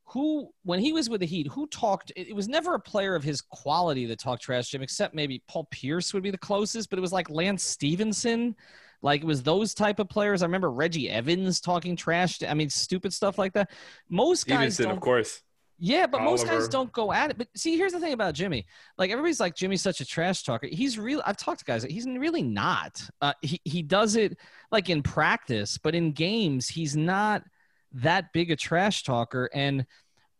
who 0.07 0.51
when 0.63 0.79
he 0.79 0.93
was 0.93 1.11
with 1.11 1.21
the 1.21 1.27
Heat, 1.27 1.49
who 1.49 1.67
talked? 1.67 2.13
It, 2.15 2.35
was 2.35 2.49
never 2.49 2.75
a 2.75 2.81
player 2.81 3.15
of 3.15 3.25
his 3.25 3.41
quality 3.41 4.07
that 4.07 4.21
talked 4.21 4.43
trash 4.43 4.71
to 4.71 4.77
him, 4.77 4.83
except 4.83 5.15
maybe 5.15 5.43
Paul 5.49 5.67
Pierce 5.71 6.15
would 6.15 6.23
be 6.23 6.31
the 6.31 6.39
closest. 6.39 6.91
But 6.91 6.99
it 6.99 7.03
was 7.03 7.13
like 7.13 7.29
Lance 7.29 7.65
Stephenson, 7.65 8.55
like 9.03 9.23
it 9.23 9.27
was 9.27 9.43
those 9.43 9.75
type 9.75 9.99
of 9.99 10.09
players. 10.09 10.43
I 10.43 10.47
remember 10.47 10.71
Reggie 10.71 11.11
Evans 11.11 11.61
talking 11.61 11.97
trash. 11.97 12.39
To, 12.39 12.51
I 12.51 12.55
mean, 12.55 12.71
stupid 12.71 13.13
stuff 13.13 13.37
like 13.37 13.53
that. 13.55 13.71
Most 14.09 14.47
guys 14.47 14.75
Stephenson, 14.75 14.91
of 14.93 15.01
course. 15.01 15.43
Yeah, 15.79 16.07
but 16.07 16.23
most 16.23 16.47
guys 16.47 16.69
don't 16.69 16.91
go 16.93 17.13
at 17.13 17.31
it. 17.31 17.39
But 17.39 17.49
see, 17.55 17.77
here's 17.77 17.93
the 17.93 18.01
thing 18.01 18.15
about 18.15 18.35
Jimmy. 18.35 18.65
Like 18.97 19.11
everybody's 19.11 19.41
like 19.41 19.55
Jimmy's 19.55 19.83
such 19.83 20.01
a 20.01 20.07
trash 20.07 20.43
talker. 20.43 20.69
He's 20.69 20.99
real. 20.99 21.21
I've 21.27 21.37
talked 21.37 21.59
to 21.59 21.65
guys. 21.67 21.83
He's 21.83 22.07
really 22.07 22.43
not. 22.43 23.03
Uh, 23.21 23.35
he 23.43 23.61
he 23.65 23.83
does 23.83 24.17
it 24.17 24.39
like 24.71 24.89
in 24.89 25.03
practice, 25.03 25.77
but 25.77 25.95
in 25.95 26.13
games, 26.13 26.69
he's 26.69 26.97
not 26.97 27.43
that 27.97 28.32
big 28.32 28.51
a 28.51 28.57
trash 28.57 29.03
talker. 29.03 29.51
And 29.53 29.86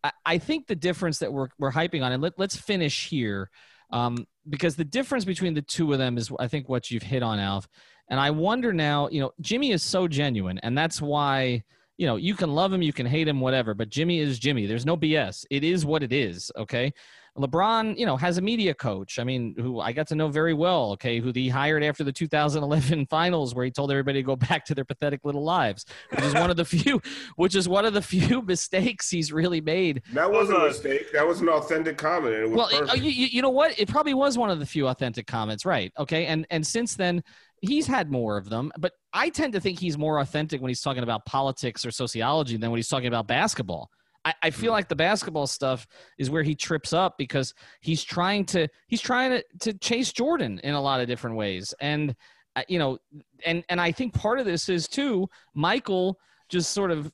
I, 0.03 0.11
I 0.25 0.37
think 0.37 0.67
the 0.67 0.75
difference 0.75 1.19
that 1.19 1.31
we're 1.31 1.49
we're 1.59 1.71
hyping 1.71 2.03
on, 2.03 2.11
and 2.11 2.21
let, 2.21 2.33
let's 2.37 2.55
finish 2.55 3.07
here, 3.09 3.49
um, 3.91 4.25
because 4.49 4.75
the 4.75 4.85
difference 4.85 5.25
between 5.25 5.53
the 5.53 5.61
two 5.61 5.91
of 5.93 5.99
them 5.99 6.17
is, 6.17 6.31
I 6.39 6.47
think, 6.47 6.69
what 6.69 6.89
you've 6.91 7.03
hit 7.03 7.23
on, 7.23 7.39
Alf. 7.39 7.67
And 8.09 8.19
I 8.19 8.31
wonder 8.31 8.71
now, 8.71 9.09
you 9.09 9.19
know, 9.19 9.31
Jimmy 9.41 9.71
is 9.71 9.83
so 9.83 10.07
genuine, 10.07 10.59
and 10.59 10.77
that's 10.77 11.01
why 11.01 11.63
you 11.97 12.05
know, 12.05 12.15
you 12.15 12.35
can 12.35 12.53
love 12.53 12.71
him, 12.71 12.81
you 12.81 12.93
can 12.93 13.05
hate 13.05 13.27
him, 13.27 13.39
whatever, 13.39 13.73
but 13.73 13.89
Jimmy 13.89 14.19
is 14.19 14.37
Jimmy. 14.39 14.67
There's 14.67 14.85
no 14.85 14.95
BS. 14.95 15.45
It 15.49 15.63
is 15.63 15.85
what 15.85 16.03
it 16.03 16.13
is, 16.13 16.51
okay? 16.55 16.93
LeBron, 17.37 17.97
you 17.97 18.05
know, 18.05 18.17
has 18.17 18.37
a 18.37 18.41
media 18.41 18.73
coach. 18.73 19.19
I 19.19 19.23
mean, 19.23 19.55
who 19.57 19.79
I 19.79 19.91
got 19.91 20.07
to 20.07 20.15
know 20.15 20.27
very 20.27 20.53
well, 20.53 20.91
okay, 20.93 21.19
who 21.19 21.31
he 21.31 21.49
hired 21.49 21.83
after 21.83 22.03
the 22.03 22.11
2011 22.11 23.05
finals 23.09 23.53
where 23.53 23.65
he 23.65 23.71
told 23.71 23.91
everybody 23.91 24.19
to 24.19 24.23
go 24.23 24.35
back 24.35 24.65
to 24.65 24.75
their 24.75 24.85
pathetic 24.85 25.21
little 25.23 25.43
lives, 25.43 25.85
which 26.09 26.23
is 26.23 26.33
one 26.33 26.49
of 26.49 26.57
the 26.57 26.65
few 26.77 27.01
which 27.35 27.55
is 27.55 27.69
one 27.69 27.85
of 27.85 27.93
the 27.93 28.01
few 28.01 28.41
mistakes 28.45 29.09
he's 29.09 29.31
really 29.31 29.61
made. 29.61 30.01
That 30.13 30.31
wasn't 30.31 30.59
a 30.59 30.61
uh, 30.61 30.67
mistake. 30.67 31.11
That 31.13 31.27
was 31.27 31.41
an 31.41 31.49
authentic 31.49 31.97
comment. 31.97 32.33
and 32.33 32.43
It 32.45 32.49
was 32.49 32.57
Well, 32.57 32.83
it, 32.83 32.89
oh, 32.91 32.95
you, 32.95 33.11
you 33.11 33.27
you 33.27 33.41
know 33.41 33.49
what? 33.49 33.79
It 33.79 33.87
probably 33.87 34.13
was 34.13 34.37
one 34.37 34.49
of 34.49 34.59
the 34.59 34.65
few 34.65 34.87
authentic 34.87 35.27
comments, 35.27 35.65
right? 35.65 35.91
Okay, 35.99 36.25
and 36.25 36.47
and 36.49 36.65
since 36.65 36.95
then, 36.95 37.23
he's 37.61 37.87
had 37.87 38.11
more 38.11 38.37
of 38.37 38.49
them. 38.49 38.71
But 38.79 38.93
I 39.13 39.29
tend 39.29 39.53
to 39.53 39.59
think 39.59 39.79
he's 39.79 39.97
more 39.97 40.19
authentic 40.19 40.61
when 40.61 40.69
he's 40.69 40.81
talking 40.81 41.03
about 41.03 41.25
politics 41.25 41.85
or 41.85 41.91
sociology 41.91 42.57
than 42.57 42.71
when 42.71 42.77
he's 42.77 42.89
talking 42.89 43.07
about 43.07 43.27
basketball. 43.27 43.89
I, 44.27 44.33
I 44.43 44.49
feel 44.49 44.73
like 44.73 44.89
the 44.89 44.95
basketball 44.95 45.47
stuff 45.47 45.87
is 46.17 46.29
where 46.29 46.43
he 46.43 46.53
trips 46.53 46.91
up 46.91 47.17
because 47.17 47.53
he's 47.79 48.03
trying 48.03 48.45
to 48.47 48.67
he's 48.87 48.99
trying 48.99 49.31
to 49.31 49.43
to 49.61 49.77
chase 49.79 50.11
Jordan 50.11 50.59
in 50.65 50.73
a 50.73 50.81
lot 50.81 50.99
of 50.99 51.07
different 51.07 51.37
ways, 51.37 51.73
and 51.79 52.13
uh, 52.57 52.63
you 52.67 52.77
know, 52.77 52.97
and 53.45 53.63
and 53.69 53.79
I 53.79 53.93
think 53.93 54.13
part 54.13 54.39
of 54.39 54.45
this 54.45 54.67
is 54.67 54.89
too 54.89 55.29
Michael 55.53 56.19
just 56.49 56.73
sort 56.73 56.91
of 56.91 57.09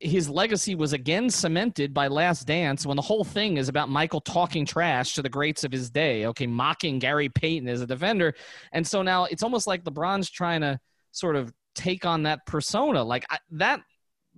his 0.00 0.28
legacy 0.28 0.74
was 0.74 0.92
again 0.92 1.30
cemented 1.30 1.94
by 1.94 2.08
Last 2.08 2.46
Dance 2.46 2.84
when 2.84 2.96
the 2.96 3.02
whole 3.02 3.24
thing 3.24 3.56
is 3.56 3.70
about 3.70 3.88
Michael 3.88 4.20
talking 4.20 4.66
trash 4.66 5.14
to 5.14 5.22
the 5.22 5.28
greats 5.30 5.64
of 5.64 5.72
his 5.72 5.88
day, 5.88 6.26
okay, 6.26 6.46
mocking 6.46 6.98
Gary 6.98 7.30
Payton 7.30 7.68
as 7.68 7.80
a 7.80 7.86
defender. 7.86 8.34
And 8.72 8.86
so 8.86 9.00
now 9.00 9.24
it's 9.24 9.42
almost 9.42 9.66
like 9.66 9.84
LeBron's 9.84 10.28
trying 10.28 10.60
to 10.60 10.78
sort 11.12 11.36
of 11.36 11.52
take 11.74 12.04
on 12.04 12.24
that 12.24 12.44
persona. 12.46 13.02
Like 13.02 13.24
I, 13.30 13.38
that 13.52 13.80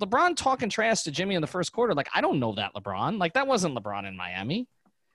LeBron 0.00 0.36
talking 0.36 0.68
trash 0.68 1.02
to 1.02 1.10
Jimmy 1.10 1.34
in 1.34 1.40
the 1.40 1.46
first 1.46 1.72
quarter, 1.72 1.94
like 1.94 2.08
I 2.14 2.20
don't 2.20 2.38
know 2.38 2.54
that 2.54 2.74
LeBron. 2.74 3.18
Like 3.18 3.34
that 3.34 3.46
wasn't 3.46 3.76
LeBron 3.76 4.06
in 4.06 4.16
Miami. 4.16 4.66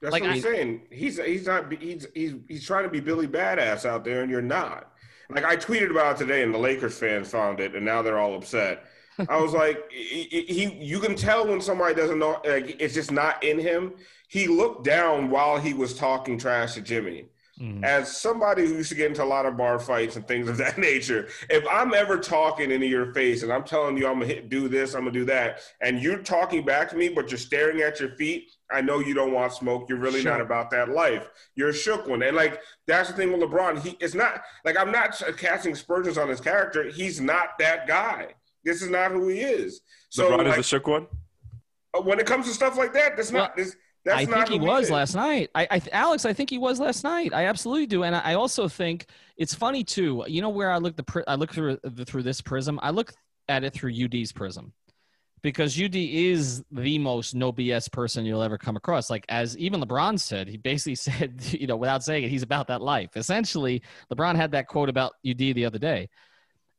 That's 0.02 0.12
like, 0.12 0.22
what 0.22 0.32
I'm 0.32 0.38
I- 0.38 0.42
saying. 0.42 0.82
He's 0.92 1.18
he's 1.18 1.48
not 1.48 1.72
he's 1.74 2.08
he's 2.14 2.36
he's 2.48 2.66
trying 2.66 2.84
to 2.84 2.90
be 2.90 3.00
Billy 3.00 3.28
Badass 3.28 3.86
out 3.86 4.04
there, 4.04 4.22
and 4.22 4.30
you're 4.32 4.42
not. 4.42 4.92
Like 5.30 5.44
I 5.44 5.58
tweeted 5.58 5.92
about 5.92 6.16
it 6.16 6.20
today, 6.26 6.44
and 6.44 6.54
the 6.54 6.60
Lakers 6.60 6.98
fans 6.98 7.30
found 7.30 7.60
it, 7.60 7.76
and 7.76 7.86
now 7.86 8.02
they're 8.02 8.20
all 8.20 8.36
upset. 8.36 8.86
I 9.30 9.42
was 9.42 9.54
like, 9.54 9.80
he, 9.92 10.46
he 10.48 10.74
you 10.76 11.00
can 11.00 11.16
tell 11.16 11.48
when 11.48 11.60
somebody 11.60 11.96
doesn't 11.96 12.20
know. 12.20 12.40
Like, 12.46 12.80
it's 12.80 12.94
just 12.94 13.12
not 13.12 13.44
in 13.44 13.58
him. 13.60 13.94
He 14.30 14.48
looked 14.48 14.84
down 14.84 15.30
while 15.30 15.58
he 15.58 15.74
was 15.74 15.96
talking 15.96 16.38
trash 16.38 16.76
to 16.76 16.82
Jimmy. 16.82 17.30
As 17.84 18.16
somebody 18.16 18.68
who 18.68 18.76
used 18.76 18.90
to 18.90 18.96
get 18.96 19.08
into 19.08 19.24
a 19.24 19.26
lot 19.26 19.48
of 19.48 19.58
bar 19.58 19.80
fights 19.80 20.16
and 20.16 20.28
things 20.28 20.48
of 20.48 20.58
that 20.58 20.78
nature, 20.90 21.28
if 21.50 21.66
I'm 21.70 21.94
ever 21.94 22.18
talking 22.20 22.70
into 22.70 22.86
your 22.86 23.14
face 23.14 23.42
and 23.42 23.52
I'm 23.52 23.64
telling 23.64 23.98
you 23.98 24.06
I'm 24.08 24.16
gonna 24.20 24.28
hit, 24.28 24.50
do 24.50 24.68
this, 24.68 24.94
I'm 24.94 25.02
gonna 25.02 25.12
do 25.12 25.26
that, 25.26 25.62
and 25.82 26.00
you're 26.00 26.20
talking 26.22 26.64
back 26.64 26.90
to 26.90 26.96
me, 26.96 27.10
but 27.10 27.32
you're 27.32 27.40
staring 27.40 27.82
at 27.82 28.00
your 28.00 28.16
feet, 28.16 28.52
I 28.72 28.82
know 28.82 29.00
you 29.00 29.14
don't 29.16 29.32
want 29.34 29.54
smoke. 29.54 29.88
You're 29.90 29.98
really 29.98 30.24
not 30.24 30.40
about 30.42 30.70
that 30.72 30.90
life. 30.90 31.30
You're 31.56 31.70
a 31.70 31.74
shook 31.74 32.08
one, 32.08 32.22
and 32.22 32.36
like 32.36 32.62
that's 32.86 33.10
the 33.10 33.16
thing 33.16 33.32
with 33.32 33.42
LeBron. 33.42 33.80
He 33.82 33.98
it's 34.00 34.14
not 34.14 34.42
like 34.64 34.78
I'm 34.78 34.92
not 34.92 35.20
casting 35.38 35.72
aspersions 35.74 36.18
on 36.18 36.30
his 36.30 36.40
character. 36.42 36.84
He's 36.90 37.20
not 37.20 37.58
that 37.60 37.88
guy. 37.88 38.36
This 38.66 38.82
is 38.82 38.90
not 38.90 39.12
who 39.12 39.30
he 39.30 39.40
is. 39.40 39.82
So 40.10 40.30
LeBron 40.32 40.46
like, 40.46 40.54
is 40.54 40.58
a 40.60 40.64
shook 40.64 40.86
one. 40.88 41.08
uh, 41.98 42.02
when 42.02 42.20
it 42.20 42.26
comes 42.28 42.46
to 42.48 42.54
stuff 42.54 42.78
like 42.78 42.94
that, 42.94 43.16
that's 43.16 43.32
not 43.32 43.56
Well, 43.56 43.66
this. 43.66 43.76
That's 44.06 44.22
I 44.22 44.26
think 44.26 44.50
he 44.50 44.60
was 44.60 44.90
last 44.90 45.16
night. 45.16 45.50
I, 45.54 45.68
I, 45.70 45.82
Alex, 45.92 46.26
I 46.26 46.34
think 46.34 46.50
he 46.50 46.58
was 46.58 46.80
last 46.80 47.04
night. 47.04 47.34
I 47.34 47.46
absolutely 47.46 47.88
do, 47.88 48.04
and 48.04 48.16
I 48.16 48.22
I 48.24 48.34
also 48.36 48.68
think 48.68 49.08
it's 49.36 49.54
funny 49.54 49.84
too. 49.84 50.24
You 50.28 50.42
know 50.42 50.50
where 50.50 50.72
I 50.72 50.78
look 50.78 50.96
the 50.96 51.04
pri- 51.04 51.26
I 51.28 51.36
look 51.36 51.54
through 51.54 51.80
the, 51.84 52.06
through 52.06 52.24
this 52.24 52.42
prism. 52.42 52.80
I 52.82 52.92
look 52.92 53.14
at 53.50 53.64
it 53.64 53.74
through 53.74 53.92
UD's 53.94 54.32
prism, 54.32 54.74
because 55.42 55.82
UD 55.82 55.96
is 55.96 56.64
the 56.72 56.98
most 57.00 57.36
no 57.36 57.52
BS 57.52 57.92
person 57.92 58.26
you'll 58.26 58.44
ever 58.44 58.58
come 58.58 58.76
across. 58.76 59.10
Like 59.10 59.26
as 59.30 59.58
even 59.58 59.82
LeBron 59.82 60.20
said, 60.20 60.48
he 60.48 60.58
basically 60.58 60.96
said, 60.96 61.44
you 61.52 61.68
know, 61.68 61.76
without 61.76 62.04
saying 62.04 62.24
it, 62.24 62.30
he's 62.30 62.44
about 62.44 62.68
that 62.68 62.82
life. 62.82 63.10
Essentially, 63.16 63.82
LeBron 64.14 64.36
had 64.36 64.52
that 64.52 64.68
quote 64.68 64.90
about 64.90 65.14
UD 65.28 65.38
the 65.38 65.66
other 65.66 65.80
day, 65.80 66.10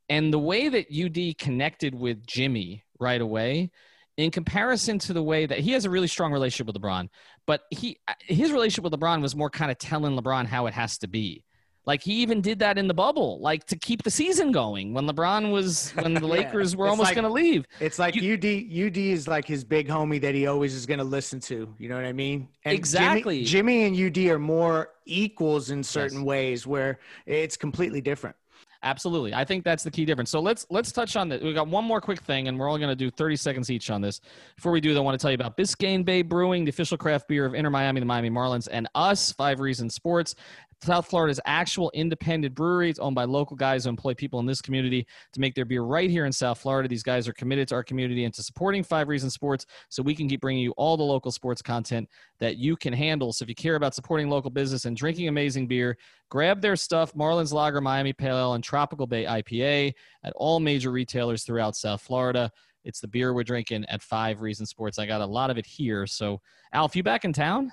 and 0.09 0.33
the 0.33 0.39
way 0.39 0.69
that 0.69 0.87
UD 0.91 1.37
connected 1.39 1.95
with 1.95 2.27
Jimmy 2.27 2.85
right 2.99 3.21
away 3.21 3.71
in 4.19 4.31
comparison 4.31 4.99
to 4.99 5.13
the 5.15 5.23
way 5.23 5.47
that 5.47 5.61
he 5.61 5.71
has 5.73 5.87
a 5.87 5.91
really 5.91 6.09
strong 6.09 6.33
relationship 6.33 6.67
with 6.67 6.77
LeBron, 6.83 7.09
but 7.47 7.63
he 7.71 7.99
his 8.21 8.53
relationship 8.53 8.85
with 8.85 8.93
LeBron 8.93 9.23
was 9.23 9.35
more 9.35 9.49
kind 9.49 9.71
of 9.71 9.79
telling 9.79 10.15
LeBron 10.21 10.45
how 10.45 10.67
it 10.67 10.75
has 10.75 10.99
to 10.99 11.09
be. 11.09 11.45
Like 11.87 12.03
he 12.03 12.15
even 12.17 12.43
did 12.43 12.59
that 12.59 12.77
in 12.77 12.87
the 12.87 12.93
bubble, 12.93 13.41
like 13.41 13.65
to 13.69 13.77
keep 13.79 14.03
the 14.03 14.11
season 14.11 14.53
going 14.53 14.93
when 14.93 15.07
LeBron 15.07 15.51
was 15.53 15.91
when 15.93 16.13
the 16.13 16.21
Yeah. 16.27 16.27
Lakers 16.27 16.77
were 16.77 16.85
It's 16.85 16.91
almost 16.91 17.07
like- 17.07 17.15
going 17.15 17.27
to 17.27 17.33
leave. 17.33 17.65
It's 17.81 17.99
like 17.99 18.15
You- 18.15 18.35
UD. 18.35 18.89
UD 18.89 18.99
is 18.99 19.27
like 19.27 19.47
his 19.47 19.65
big 19.65 19.89
homie 19.89 20.21
that 20.21 20.35
he 20.35 20.47
always 20.49 20.75
is 20.75 20.85
going 20.85 20.99
to 20.99 21.05
listen 21.05 21.41
to. 21.41 21.73
You 21.79 21.89
know 21.89 21.95
what 21.95 22.05
I 22.05 22.13
mean? 22.13 22.49
And 22.67 22.75
Exactly. 22.75 23.43
Jimmy, 23.45 23.87
Jimmy 23.87 24.01
and 24.03 24.19
UD 24.19 24.31
are 24.35 24.39
more 24.39 24.91
equals 25.07 25.71
in 25.71 25.83
certain 25.83 26.25
ways, 26.25 26.67
where 26.67 26.99
it's 27.25 27.57
completely 27.57 28.03
different. 28.03 28.37
Absolutely. 28.83 29.35
I 29.35 29.45
think 29.45 29.65
that's 29.65 29.83
the 29.83 29.91
key 29.91 30.05
difference. 30.05 30.31
So 30.31 30.39
let's 30.41 30.65
let's 30.71 30.93
touch 30.93 31.17
on 31.17 31.29
that. 31.31 31.43
We 31.43 31.53
got 31.53 31.67
one 31.67 31.85
more 31.85 32.01
quick 32.01 32.21
thing, 32.21 32.47
and 32.47 32.59
we're 32.59 32.69
only 32.69 32.81
going 32.81 32.91
to 32.91 32.97
do 32.97 33.11
30 33.11 33.35
seconds 33.35 33.71
each 33.71 33.91
on 33.91 34.01
this. 34.01 34.21
Before 34.55 34.71
we 34.71 34.81
do, 34.81 34.95
that, 34.95 35.01
I 35.01 35.03
want 35.03 35.19
to 35.19 35.23
tell 35.23 35.33
you 35.33 35.35
about 35.35 35.57
Biscayne 35.57 36.05
Bay 36.05 36.23
Brewing, 36.23 36.65
the 36.65 36.71
official 36.71 36.97
craft 36.97 37.27
beer 37.27 37.45
of 37.45 37.55
Inter 37.55 37.71
Miami, 37.71 37.99
the 37.99 38.07
Miami 38.07 38.31
Marlins, 38.31 38.69
and 38.71 38.89
us, 38.95 39.33
Five 39.33 39.59
Reasons 39.59 39.95
Sports. 39.95 40.37
South 40.83 41.09
Florida's 41.09 41.41
actual 41.45 41.91
independent 41.93 42.55
brewery. 42.55 42.89
It's 42.89 42.99
owned 42.99 43.17
by 43.17 43.25
local 43.25 43.57
guys 43.57 43.85
who 43.85 43.91
employ 43.91 44.15
people 44.15 44.39
in 44.41 44.47
this 44.47 44.63
community 44.63 45.07
to 45.33 45.41
make 45.41 45.55
their 45.55 45.65
beer 45.65 45.83
right 45.83 46.09
here 46.09 46.25
in 46.25 46.33
South 46.33 46.59
Florida. 46.59 46.89
These 46.89 47.03
guys 47.03 47.27
are 47.27 47.33
committed 47.33 47.69
to 47.69 47.75
our 47.75 47.83
community 47.83 48.25
and 48.25 48.35
to 48.35 48.43
supporting 48.43 48.85
Five 48.85 49.09
Reasons 49.09 49.35
Sports 49.35 49.67
so 49.89 50.03
we 50.03 50.15
can 50.15 50.29
keep 50.29 50.41
bringing 50.41 50.63
you 50.63 50.73
all 50.73 50.97
the 50.97 51.03
local 51.03 51.33
sports 51.33 51.61
content 51.61 52.09
that 52.39 52.59
you 52.59 52.77
can 52.77 52.93
handle. 52.93 53.33
So 53.33 53.43
if 53.43 53.49
you 53.49 53.55
care 53.55 53.75
about 53.75 53.95
supporting 53.95 54.31
local 54.31 54.51
business 54.51 54.85
and 54.85 54.97
drinking 54.97 55.29
amazing 55.29 55.67
beer, 55.67 55.97
grab 56.29 56.61
their 56.61 56.77
stuff 56.77 57.13
Marlins 57.15 57.53
Lager, 57.53 57.81
Miami 57.81 58.13
Pale 58.13 58.39
Ale, 58.39 58.55
and 58.55 58.63
Tropical 58.63 59.07
Bay 59.07 59.25
IPA 59.25 59.93
at 60.23 60.33
all 60.37 60.61
major 60.61 60.93
retailers 60.93 61.43
throughout 61.43 61.75
South 61.75 62.03
Florida. 62.03 62.51
It's 62.85 63.01
the 63.01 63.09
beer 63.09 63.35
we're 63.35 63.43
drinking 63.43 63.85
at 63.89 64.03
Five 64.03 64.41
Reasons 64.41 64.71
Sports. 64.71 64.99
I 64.99 65.07
got 65.07 65.21
a 65.21 65.27
lot 65.27 65.51
of 65.51 65.59
it 65.59 65.67
here. 65.67 66.07
So, 66.07 66.41
Alf, 66.73 66.95
you 66.95 67.03
back 67.03 67.25
in 67.25 67.33
town? 67.33 67.73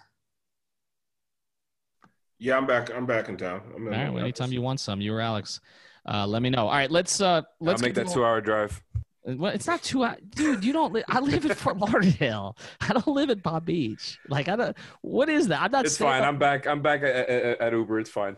Yeah, 2.39 2.57
I'm 2.57 2.67
back. 2.67 2.93
I'm 2.93 3.05
back 3.05 3.29
in 3.29 3.37
town. 3.37 3.61
I'm 3.75 3.87
in 3.87 3.93
All 3.93 3.99
right. 3.99 4.13
Well, 4.13 4.23
anytime 4.23 4.51
you 4.51 4.61
want 4.61 4.79
some, 4.79 5.01
you 5.01 5.13
or 5.13 5.21
Alex, 5.21 5.61
uh, 6.07 6.27
let 6.27 6.41
me 6.41 6.49
know. 6.49 6.67
All 6.67 6.73
right, 6.73 6.91
let's 6.91 7.21
uh, 7.21 7.41
let's 7.59 7.81
I'll 7.81 7.87
make 7.87 7.95
that 7.95 8.09
two-hour 8.09 8.41
drive. 8.41 8.81
Well, 9.27 9.51
it's 9.51 9.65
not 9.65 9.81
two 9.81 10.03
hours, 10.03 10.19
dude. 10.29 10.63
You 10.63 10.71
don't. 10.73 10.93
Li- 10.93 11.03
I 11.07 11.19
live 11.19 11.45
in 11.45 11.53
Fort 11.55 11.77
Lauderdale. 11.77 12.57
I 12.81 12.93
don't 12.93 13.07
live 13.07 13.29
in 13.29 13.41
Palm 13.41 13.63
Beach. 13.63 14.19
Like 14.27 14.47
I 14.49 14.55
don't. 14.55 14.77
What 15.01 15.29
is 15.29 15.47
that? 15.47 15.61
I'm 15.61 15.71
not. 15.71 15.85
It's 15.85 15.97
fine. 15.97 16.21
Up. 16.21 16.27
I'm 16.27 16.37
back. 16.37 16.67
I'm 16.67 16.81
back 16.81 17.01
at, 17.01 17.29
at, 17.29 17.61
at 17.61 17.73
Uber. 17.73 17.99
It's 17.99 18.09
fine. 18.09 18.35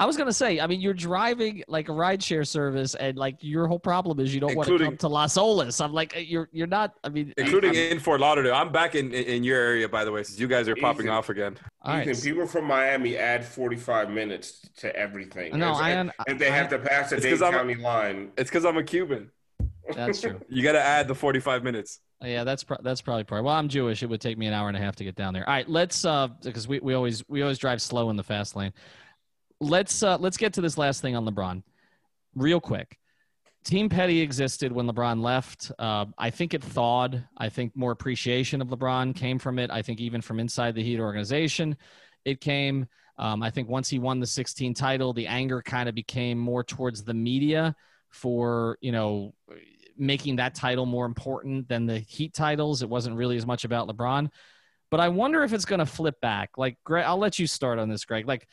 I 0.00 0.06
was 0.06 0.16
gonna 0.16 0.32
say, 0.32 0.60
I 0.60 0.66
mean, 0.66 0.80
you're 0.80 0.94
driving 0.94 1.62
like 1.68 1.90
a 1.90 1.92
rideshare 1.92 2.48
service, 2.48 2.94
and 2.94 3.18
like 3.18 3.36
your 3.40 3.66
whole 3.66 3.78
problem 3.78 4.18
is 4.18 4.34
you 4.34 4.40
don't 4.40 4.56
want 4.56 4.66
to 4.66 4.78
come 4.78 4.96
to 4.96 5.08
Las 5.08 5.34
Olas. 5.36 5.84
I'm 5.84 5.92
like, 5.92 6.16
you're 6.16 6.48
you're 6.52 6.66
not. 6.66 6.94
I 7.04 7.10
mean, 7.10 7.34
including 7.36 7.72
I'm, 7.72 7.76
in 7.76 8.00
Fort 8.00 8.18
Lauderdale. 8.18 8.54
I'm 8.54 8.72
back 8.72 8.94
in, 8.94 9.12
in 9.12 9.44
your 9.44 9.60
area, 9.60 9.86
by 9.90 10.06
the 10.06 10.10
way, 10.10 10.22
since 10.22 10.40
you 10.40 10.48
guys 10.48 10.68
are 10.68 10.72
Ethan, 10.72 10.82
popping 10.82 11.08
off 11.10 11.28
again. 11.28 11.52
Ethan, 11.86 12.08
right. 12.08 12.22
people 12.22 12.46
from 12.46 12.64
Miami 12.64 13.18
add 13.18 13.44
45 13.44 14.08
minutes 14.08 14.66
to 14.78 14.94
everything. 14.96 15.58
No, 15.58 15.72
I, 15.72 15.90
and, 15.90 16.10
and 16.26 16.40
they 16.40 16.48
I, 16.48 16.56
have 16.56 16.70
to 16.70 16.78
pass 16.78 17.10
the 17.10 17.20
Dade 17.20 17.38
County 17.38 17.74
line. 17.74 18.32
It's 18.38 18.48
because 18.48 18.64
I'm 18.64 18.78
a 18.78 18.82
Cuban. 18.82 19.30
That's 19.94 20.22
true. 20.22 20.40
you 20.48 20.62
got 20.62 20.72
to 20.72 20.82
add 20.82 21.08
the 21.08 21.14
45 21.14 21.62
minutes. 21.62 22.00
Yeah, 22.22 22.44
that's 22.44 22.64
pro- 22.64 22.80
that's 22.82 23.02
probably 23.02 23.24
part. 23.24 23.44
Well, 23.44 23.54
I'm 23.54 23.68
Jewish. 23.68 24.02
It 24.02 24.06
would 24.06 24.20
take 24.22 24.38
me 24.38 24.46
an 24.46 24.54
hour 24.54 24.68
and 24.68 24.76
a 24.78 24.80
half 24.80 24.96
to 24.96 25.04
get 25.04 25.14
down 25.14 25.34
there. 25.34 25.46
All 25.46 25.54
right, 25.54 25.68
let's 25.68 26.06
uh 26.06 26.28
because 26.42 26.68
we, 26.68 26.78
we 26.80 26.94
always 26.94 27.26
we 27.28 27.42
always 27.42 27.58
drive 27.58 27.82
slow 27.82 28.08
in 28.08 28.16
the 28.16 28.22
fast 28.22 28.56
lane 28.56 28.72
let's 29.60 30.02
uh, 30.02 30.16
let's 30.18 30.36
get 30.36 30.54
to 30.54 30.60
this 30.60 30.78
last 30.78 31.02
thing 31.02 31.16
on 31.16 31.24
LeBron, 31.24 31.62
real 32.34 32.60
quick. 32.60 32.98
Team 33.62 33.90
Petty 33.90 34.20
existed 34.20 34.72
when 34.72 34.86
LeBron 34.86 35.20
left. 35.22 35.70
Uh, 35.78 36.06
I 36.16 36.30
think 36.30 36.54
it 36.54 36.62
thawed. 36.62 37.22
I 37.36 37.50
think 37.50 37.76
more 37.76 37.92
appreciation 37.92 38.62
of 38.62 38.68
LeBron 38.68 39.14
came 39.14 39.38
from 39.38 39.58
it. 39.58 39.70
I 39.70 39.82
think 39.82 40.00
even 40.00 40.22
from 40.22 40.40
inside 40.40 40.74
the 40.74 40.82
Heat 40.82 40.98
organization, 40.98 41.76
it 42.24 42.40
came. 42.40 42.86
Um, 43.18 43.42
I 43.42 43.50
think 43.50 43.68
once 43.68 43.90
he 43.90 43.98
won 43.98 44.18
the 44.18 44.26
16 44.26 44.72
title, 44.72 45.12
the 45.12 45.26
anger 45.26 45.60
kind 45.60 45.90
of 45.90 45.94
became 45.94 46.38
more 46.38 46.64
towards 46.64 47.04
the 47.04 47.12
media 47.12 47.74
for 48.08 48.78
you 48.80 48.92
know 48.92 49.34
making 49.98 50.36
that 50.36 50.54
title 50.54 50.86
more 50.86 51.04
important 51.04 51.68
than 51.68 51.84
the 51.84 51.98
Heat 51.98 52.32
titles. 52.32 52.82
It 52.82 52.88
wasn't 52.88 53.16
really 53.16 53.36
as 53.36 53.46
much 53.46 53.64
about 53.64 53.88
LeBron. 53.88 54.30
But 54.90 55.00
I 55.00 55.08
wonder 55.08 55.44
if 55.44 55.52
it's 55.52 55.66
going 55.66 55.78
to 55.78 55.86
flip 55.86 56.20
back. 56.20 56.50
Like, 56.56 56.76
Greg, 56.84 57.04
I'll 57.06 57.18
let 57.18 57.38
you 57.38 57.46
start 57.46 57.78
on 57.78 57.88
this, 57.88 58.04
Greg. 58.04 58.26
Like, 58.26 58.48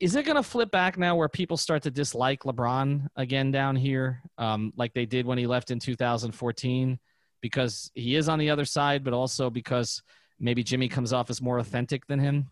is 0.00 0.14
it 0.14 0.24
going 0.24 0.36
to 0.36 0.42
flip 0.42 0.70
back 0.70 0.98
now 0.98 1.16
where 1.16 1.28
people 1.28 1.56
start 1.56 1.82
to 1.82 1.90
dislike 1.90 2.44
LeBron 2.44 3.08
again 3.16 3.50
down 3.50 3.76
here, 3.76 4.22
um, 4.38 4.72
like 4.76 4.94
they 4.94 5.06
did 5.06 5.26
when 5.26 5.38
he 5.38 5.46
left 5.46 5.70
in 5.70 5.78
2014, 5.78 6.98
because 7.40 7.90
he 7.94 8.16
is 8.16 8.28
on 8.28 8.38
the 8.38 8.50
other 8.50 8.64
side, 8.64 9.04
but 9.04 9.12
also 9.12 9.50
because 9.50 10.02
maybe 10.38 10.62
Jimmy 10.62 10.88
comes 10.88 11.12
off 11.12 11.30
as 11.30 11.40
more 11.40 11.58
authentic 11.58 12.06
than 12.06 12.18
him? 12.18 12.50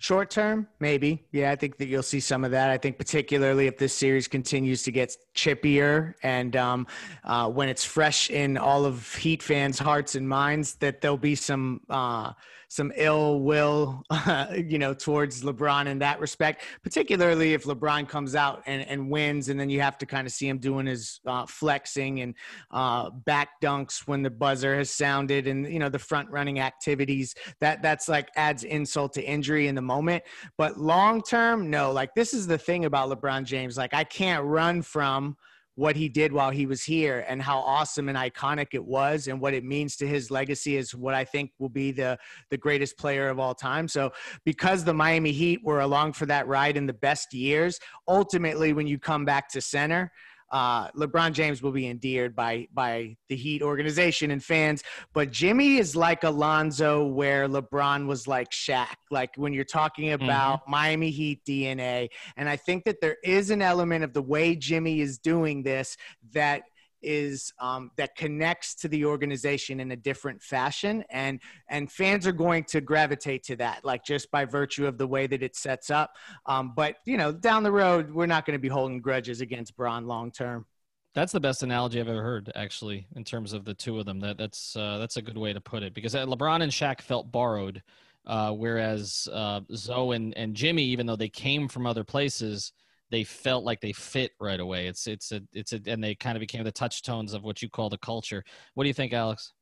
Short 0.00 0.30
term, 0.30 0.68
maybe. 0.78 1.26
Yeah, 1.32 1.50
I 1.50 1.56
think 1.56 1.76
that 1.78 1.88
you'll 1.88 2.04
see 2.04 2.20
some 2.20 2.44
of 2.44 2.52
that. 2.52 2.70
I 2.70 2.78
think 2.78 2.98
particularly 2.98 3.66
if 3.66 3.78
this 3.78 3.92
series 3.92 4.28
continues 4.28 4.84
to 4.84 4.92
get 4.92 5.16
chippier 5.34 6.14
and 6.22 6.54
um, 6.54 6.86
uh, 7.24 7.48
when 7.48 7.68
it's 7.68 7.84
fresh 7.84 8.30
in 8.30 8.56
all 8.56 8.84
of 8.84 9.12
Heat 9.16 9.42
fans' 9.42 9.76
hearts 9.76 10.14
and 10.14 10.28
minds, 10.28 10.76
that 10.76 11.00
there'll 11.00 11.16
be 11.16 11.34
some. 11.34 11.80
Uh, 11.90 12.32
some 12.68 12.92
ill 12.96 13.40
will, 13.40 14.02
uh, 14.10 14.46
you 14.66 14.78
know, 14.78 14.94
towards 14.94 15.42
LeBron 15.42 15.86
in 15.86 15.98
that 15.98 16.20
respect, 16.20 16.62
particularly 16.82 17.54
if 17.54 17.64
LeBron 17.64 18.08
comes 18.08 18.34
out 18.34 18.62
and, 18.66 18.86
and 18.88 19.10
wins, 19.10 19.48
and 19.48 19.58
then 19.58 19.70
you 19.70 19.80
have 19.80 19.98
to 19.98 20.06
kind 20.06 20.26
of 20.26 20.32
see 20.32 20.46
him 20.46 20.58
doing 20.58 20.86
his 20.86 21.20
uh, 21.26 21.46
flexing 21.46 22.20
and 22.20 22.34
uh, 22.70 23.10
back 23.10 23.60
dunks 23.62 24.06
when 24.06 24.22
the 24.22 24.30
buzzer 24.30 24.76
has 24.76 24.90
sounded, 24.90 25.46
and 25.46 25.70
you 25.72 25.78
know 25.78 25.88
the 25.88 25.98
front 25.98 26.30
running 26.30 26.60
activities. 26.60 27.34
That 27.60 27.82
that's 27.82 28.08
like 28.08 28.28
adds 28.36 28.64
insult 28.64 29.14
to 29.14 29.22
injury 29.22 29.66
in 29.68 29.74
the 29.74 29.82
moment. 29.82 30.22
But 30.56 30.78
long 30.78 31.22
term, 31.22 31.70
no. 31.70 31.90
Like 31.90 32.14
this 32.14 32.34
is 32.34 32.46
the 32.46 32.58
thing 32.58 32.84
about 32.84 33.10
LeBron 33.10 33.44
James. 33.44 33.76
Like 33.76 33.94
I 33.94 34.04
can't 34.04 34.44
run 34.44 34.82
from 34.82 35.36
what 35.78 35.94
he 35.94 36.08
did 36.08 36.32
while 36.32 36.50
he 36.50 36.66
was 36.66 36.82
here 36.82 37.24
and 37.28 37.40
how 37.40 37.60
awesome 37.60 38.08
and 38.08 38.18
iconic 38.18 38.66
it 38.72 38.84
was 38.84 39.28
and 39.28 39.40
what 39.40 39.54
it 39.54 39.62
means 39.62 39.94
to 39.94 40.08
his 40.08 40.28
legacy 40.28 40.76
is 40.76 40.92
what 40.92 41.14
I 41.14 41.24
think 41.24 41.52
will 41.60 41.68
be 41.68 41.92
the 41.92 42.18
the 42.50 42.56
greatest 42.56 42.98
player 42.98 43.28
of 43.28 43.38
all 43.38 43.54
time. 43.54 43.86
So 43.86 44.10
because 44.44 44.82
the 44.82 44.92
Miami 44.92 45.30
Heat 45.30 45.60
were 45.62 45.78
along 45.78 46.14
for 46.14 46.26
that 46.26 46.48
ride 46.48 46.76
in 46.76 46.86
the 46.86 46.92
best 46.92 47.32
years, 47.32 47.78
ultimately 48.08 48.72
when 48.72 48.88
you 48.88 48.98
come 48.98 49.24
back 49.24 49.48
to 49.50 49.60
center, 49.60 50.10
uh, 50.50 50.90
LeBron 50.92 51.32
James 51.32 51.62
will 51.62 51.72
be 51.72 51.86
endeared 51.86 52.34
by 52.34 52.68
by 52.72 53.16
the 53.28 53.36
Heat 53.36 53.62
organization 53.62 54.30
and 54.30 54.42
fans. 54.42 54.82
But 55.12 55.30
Jimmy 55.30 55.76
is 55.76 55.94
like 55.94 56.24
Alonzo, 56.24 57.06
where 57.06 57.48
LeBron 57.48 58.06
was 58.06 58.26
like 58.26 58.50
Shaq. 58.50 58.96
Like 59.10 59.30
when 59.36 59.52
you're 59.52 59.64
talking 59.64 60.06
mm-hmm. 60.06 60.24
about 60.24 60.62
mm-hmm. 60.62 60.70
Miami 60.70 61.10
Heat 61.10 61.44
DNA, 61.44 62.08
and 62.36 62.48
I 62.48 62.56
think 62.56 62.84
that 62.84 63.00
there 63.00 63.16
is 63.24 63.50
an 63.50 63.62
element 63.62 64.04
of 64.04 64.12
the 64.12 64.22
way 64.22 64.56
Jimmy 64.56 65.00
is 65.00 65.18
doing 65.18 65.62
this 65.62 65.96
that– 66.32 66.62
is 67.02 67.52
um, 67.60 67.90
that 67.96 68.14
connects 68.16 68.74
to 68.74 68.88
the 68.88 69.04
organization 69.04 69.80
in 69.80 69.92
a 69.92 69.96
different 69.96 70.42
fashion 70.42 71.04
and 71.10 71.40
and 71.68 71.90
fans 71.90 72.26
are 72.26 72.32
going 72.32 72.64
to 72.64 72.80
gravitate 72.80 73.42
to 73.42 73.56
that 73.56 73.84
like 73.84 74.04
just 74.04 74.30
by 74.30 74.44
virtue 74.44 74.86
of 74.86 74.98
the 74.98 75.06
way 75.06 75.26
that 75.26 75.42
it 75.42 75.56
sets 75.56 75.90
up 75.90 76.12
um, 76.46 76.72
but 76.74 76.96
you 77.04 77.16
know 77.16 77.32
down 77.32 77.62
the 77.62 77.72
road 77.72 78.10
we're 78.10 78.26
not 78.26 78.44
going 78.44 78.56
to 78.56 78.60
be 78.60 78.68
holding 78.68 79.00
grudges 79.00 79.40
against 79.40 79.76
Bron 79.76 80.06
long 80.06 80.30
term 80.30 80.66
that's 81.14 81.32
the 81.32 81.40
best 81.40 81.62
analogy 81.62 82.00
I've 82.00 82.08
ever 82.08 82.22
heard, 82.22 82.52
actually, 82.54 83.08
in 83.16 83.24
terms 83.24 83.52
of 83.52 83.64
the 83.64 83.74
two 83.74 83.98
of 83.98 84.06
them. 84.06 84.20
That 84.20 84.38
that's 84.38 84.76
uh, 84.76 84.98
that's 84.98 85.16
a 85.16 85.22
good 85.22 85.38
way 85.38 85.52
to 85.52 85.60
put 85.60 85.82
it 85.82 85.92
because 85.92 86.14
LeBron 86.14 86.62
and 86.62 86.70
Shaq 86.70 87.00
felt 87.00 87.32
borrowed, 87.32 87.82
uh, 88.26 88.52
whereas 88.52 89.26
uh, 89.32 89.62
Zo 89.74 90.12
and, 90.12 90.36
and 90.36 90.54
Jimmy, 90.54 90.84
even 90.84 91.06
though 91.06 91.16
they 91.16 91.28
came 91.28 91.66
from 91.66 91.86
other 91.86 92.04
places, 92.04 92.72
they 93.10 93.24
felt 93.24 93.64
like 93.64 93.80
they 93.80 93.92
fit 93.92 94.32
right 94.40 94.60
away. 94.60 94.86
It's 94.86 95.06
it's 95.06 95.32
a 95.32 95.42
it's 95.52 95.72
a 95.72 95.80
and 95.86 96.02
they 96.02 96.14
kind 96.14 96.36
of 96.36 96.40
became 96.40 96.64
the 96.64 96.72
touchstones 96.72 97.34
of 97.34 97.42
what 97.42 97.62
you 97.62 97.68
call 97.68 97.88
the 97.88 97.98
culture. 97.98 98.44
What 98.74 98.84
do 98.84 98.88
you 98.88 98.94
think, 98.94 99.12
Alex? 99.12 99.52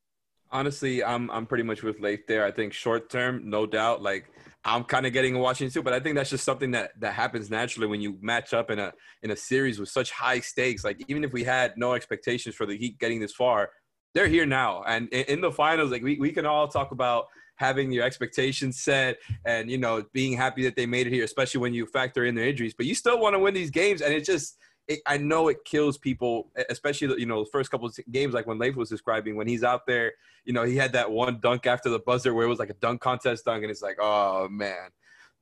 Honestly, 0.50 1.02
I'm 1.02 1.30
I'm 1.30 1.46
pretty 1.46 1.64
much 1.64 1.82
with 1.82 2.00
Leif 2.00 2.26
there. 2.26 2.44
I 2.44 2.50
think 2.50 2.72
short 2.72 3.10
term, 3.10 3.48
no 3.48 3.66
doubt. 3.66 4.02
Like 4.02 4.30
I'm 4.64 4.84
kind 4.84 5.06
of 5.06 5.12
getting 5.12 5.34
a 5.34 5.38
watching 5.38 5.70
too, 5.70 5.82
but 5.82 5.92
I 5.92 6.00
think 6.00 6.16
that's 6.16 6.30
just 6.30 6.44
something 6.44 6.72
that 6.72 6.92
that 7.00 7.14
happens 7.14 7.50
naturally 7.50 7.86
when 7.86 8.00
you 8.00 8.18
match 8.20 8.52
up 8.52 8.70
in 8.70 8.78
a 8.78 8.92
in 9.22 9.30
a 9.30 9.36
series 9.36 9.78
with 9.78 9.88
such 9.88 10.10
high 10.10 10.40
stakes. 10.40 10.84
Like 10.84 11.02
even 11.08 11.24
if 11.24 11.32
we 11.32 11.44
had 11.44 11.74
no 11.76 11.94
expectations 11.94 12.54
for 12.54 12.66
the 12.66 12.76
Heat 12.76 12.98
getting 12.98 13.20
this 13.20 13.32
far, 13.32 13.70
they're 14.14 14.28
here 14.28 14.46
now, 14.46 14.82
and 14.86 15.08
in, 15.08 15.24
in 15.24 15.40
the 15.40 15.52
finals, 15.52 15.90
like 15.90 16.02
we 16.02 16.18
we 16.18 16.32
can 16.32 16.46
all 16.46 16.68
talk 16.68 16.92
about 16.92 17.26
having 17.56 17.90
your 17.90 18.04
expectations 18.04 18.80
set 18.80 19.18
and 19.44 19.70
you 19.70 19.78
know 19.78 20.04
being 20.12 20.36
happy 20.36 20.62
that 20.64 20.76
they 20.76 20.86
made 20.86 21.06
it 21.06 21.12
here, 21.12 21.24
especially 21.24 21.60
when 21.60 21.74
you 21.74 21.86
factor 21.86 22.24
in 22.24 22.34
their 22.34 22.46
injuries. 22.46 22.74
But 22.74 22.86
you 22.86 22.94
still 22.94 23.20
want 23.20 23.34
to 23.34 23.38
win 23.38 23.54
these 23.54 23.70
games, 23.70 24.00
and 24.00 24.12
it 24.12 24.24
just 24.24 24.58
it, 24.88 25.00
I 25.06 25.18
know 25.18 25.48
it 25.48 25.64
kills 25.64 25.98
people, 25.98 26.50
especially 26.70 27.20
you 27.20 27.26
know 27.26 27.44
the 27.44 27.50
first 27.50 27.70
couple 27.70 27.88
of 27.88 27.98
games, 28.10 28.34
like 28.34 28.46
when 28.46 28.58
Leif 28.58 28.76
was 28.76 28.88
describing 28.88 29.36
when 29.36 29.48
he's 29.48 29.64
out 29.64 29.86
there. 29.86 30.12
You 30.44 30.52
know, 30.52 30.62
he 30.62 30.76
had 30.76 30.92
that 30.92 31.10
one 31.10 31.40
dunk 31.40 31.66
after 31.66 31.88
the 31.90 31.98
buzzer 31.98 32.32
where 32.32 32.46
it 32.46 32.48
was 32.48 32.60
like 32.60 32.70
a 32.70 32.74
dunk 32.74 33.00
contest 33.00 33.44
dunk, 33.44 33.62
and 33.62 33.70
it's 33.70 33.82
like, 33.82 33.96
oh 34.00 34.48
man, 34.48 34.90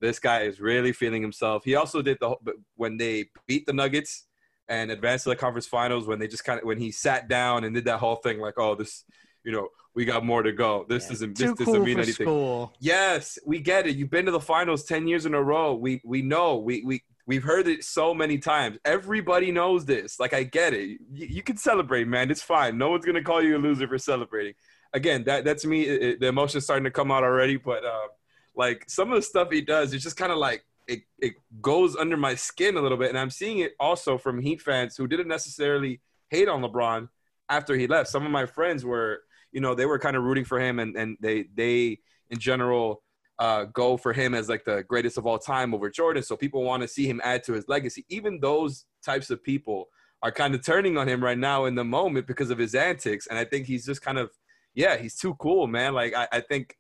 this 0.01 0.19
guy 0.19 0.43
is 0.43 0.61
really 0.61 0.93
feeling 0.93 1.23
himself. 1.23 1.65
He 1.65 1.75
also 1.75 2.01
did 2.01 2.19
the 2.21 2.37
when 2.77 2.97
they 2.97 3.27
beat 3.47 3.67
the 3.67 3.73
Nuggets 3.73 4.25
and 4.69 4.91
advanced 4.91 5.25
to 5.25 5.31
the 5.31 5.37
conference 5.37 5.67
finals 5.67 6.07
when 6.07 6.19
they 6.19 6.27
just 6.27 6.45
kind 6.45 6.59
of 6.59 6.67
when 6.67 6.79
he 6.79 6.91
sat 6.91 7.29
down 7.29 7.65
and 7.65 7.75
did 7.75 7.85
that 7.85 7.99
whole 7.99 8.17
thing 8.17 8.41
like, 8.41 8.55
oh 8.57 8.75
this, 8.75 9.05
you 9.45 9.53
know, 9.53 9.69
we 9.95 10.05
got 10.05 10.25
more 10.25 10.43
to 10.43 10.53
go. 10.53 10.85
This 10.89 11.05
yeah. 11.05 11.11
doesn't 11.11 11.39
this 11.39 11.51
Too 11.51 11.55
doesn't 11.55 11.75
cool 11.75 11.85
mean 11.85 11.99
anything. 11.99 12.27
School. 12.27 12.73
Yes, 12.81 13.39
we 13.47 13.61
get 13.61 13.87
it. 13.87 13.97
You've 13.97 14.11
been 14.11 14.27
to 14.27 14.33
the 14.33 14.41
finals 14.41 14.85
ten 14.85 15.07
years 15.07 15.27
in 15.27 15.35
a 15.35 15.43
row. 15.43 15.75
We 15.75 16.01
we 16.05 16.23
know. 16.23 16.57
We 16.57 16.83
we 16.85 17.03
we've 17.27 17.45
heard 17.45 17.69
it 17.69 17.85
so 17.85 18.15
many 18.15 18.39
times. 18.39 18.79
Everybody 18.85 19.53
knows 19.53 19.85
this. 19.85 20.19
Like 20.19 20.35
I 20.35 20.43
get 20.43 20.75
it. 20.75 20.99
You, 21.13 21.27
you 21.27 21.43
can 21.43 21.57
celebrate, 21.57 22.09
man. 22.09 22.31
It's 22.31 22.43
fine. 22.43 22.77
No 22.77 22.91
one's 22.91 23.05
gonna 23.05 23.23
call 23.23 23.43
you 23.43 23.57
a 23.57 23.59
loser 23.59 23.89
for 23.89 23.99
celebrating. 23.99 24.55
Again, 24.93 25.25
that 25.25 25.45
that's 25.45 25.65
me. 25.65 25.83
It, 25.83 26.03
it, 26.03 26.21
the 26.21 26.27
emotion's 26.29 26.65
starting 26.65 26.85
to 26.85 26.91
come 26.91 27.11
out 27.11 27.23
already. 27.23 27.57
But 27.57 27.85
uh, 27.85 28.09
like 28.55 28.85
some 28.89 29.11
of 29.11 29.17
the 29.17 29.23
stuff 29.23 29.49
he 29.51 29.61
does, 29.61 29.93
it's 29.93 30.05
just 30.05 30.17
kind 30.17 30.33
of 30.33 30.39
like 30.39 30.65
it 30.87 31.03
it 31.19 31.35
goes 31.61 31.97
under 31.97 32.17
my 32.17 32.35
skin 32.35 32.77
a 32.77 32.81
little 32.81 32.99
bit, 32.99 33.11
and 33.11 33.19
I'm 33.19 33.31
seeing 33.31 33.59
it 33.59 33.73
also 33.79 34.19
from 34.19 34.41
Heat 34.41 34.61
fans 34.61 34.97
who 34.97 35.07
didn't 35.07 35.29
necessarily 35.29 36.01
hate 36.31 36.49
on 36.49 36.63
LeBron 36.63 37.09
after 37.49 37.77
he 37.77 37.87
left. 37.87 38.09
Some 38.09 38.25
of 38.25 38.33
my 38.33 38.47
friends 38.47 38.85
were, 38.85 39.23
you 39.55 39.61
know, 39.61 39.75
they 39.75 39.87
were 39.87 39.99
kind 39.99 40.17
of 40.17 40.25
rooting 40.25 40.45
for 40.45 40.61
him, 40.61 40.81
and 40.81 40.95
and 40.97 41.17
they 41.21 41.47
they 41.55 42.01
in 42.29 42.39
general 42.39 43.03
uh, 43.39 43.65
go 43.65 43.97
for 43.97 44.13
him 44.13 44.35
as 44.35 44.49
like 44.49 44.65
the 44.65 44.83
greatest 44.83 45.17
of 45.17 45.27
all 45.27 45.39
time 45.39 45.73
over 45.73 45.89
Jordan. 45.89 46.23
So 46.23 46.37
people 46.37 46.63
want 46.63 46.83
to 46.83 46.89
see 46.89 47.07
him 47.07 47.21
add 47.25 47.45
to 47.45 47.53
his 47.53 47.69
legacy. 47.69 48.05
Even 48.09 48.41
those 48.41 48.85
types 49.05 49.31
of 49.31 49.43
people 49.43 49.89
are 50.23 50.33
kind 50.33 50.55
of 50.55 50.65
turning 50.65 50.99
on 50.99 51.09
him 51.09 51.23
right 51.23 51.39
now 51.39 51.67
in 51.67 51.75
the 51.75 51.85
moment 51.85 52.27
because 52.27 52.51
of 52.51 52.59
his 52.59 52.75
antics. 52.75 53.27
And 53.29 53.39
I 53.39 53.45
think 53.45 53.67
he's 53.67 53.87
just 53.87 54.03
kind 54.03 54.19
of, 54.19 54.31
yeah, 54.75 54.97
he's 54.97 55.17
too 55.17 55.35
cool, 55.35 55.67
man. 55.67 55.95
Like 55.95 56.15
I, 56.15 56.29
I 56.33 56.41
think 56.41 56.77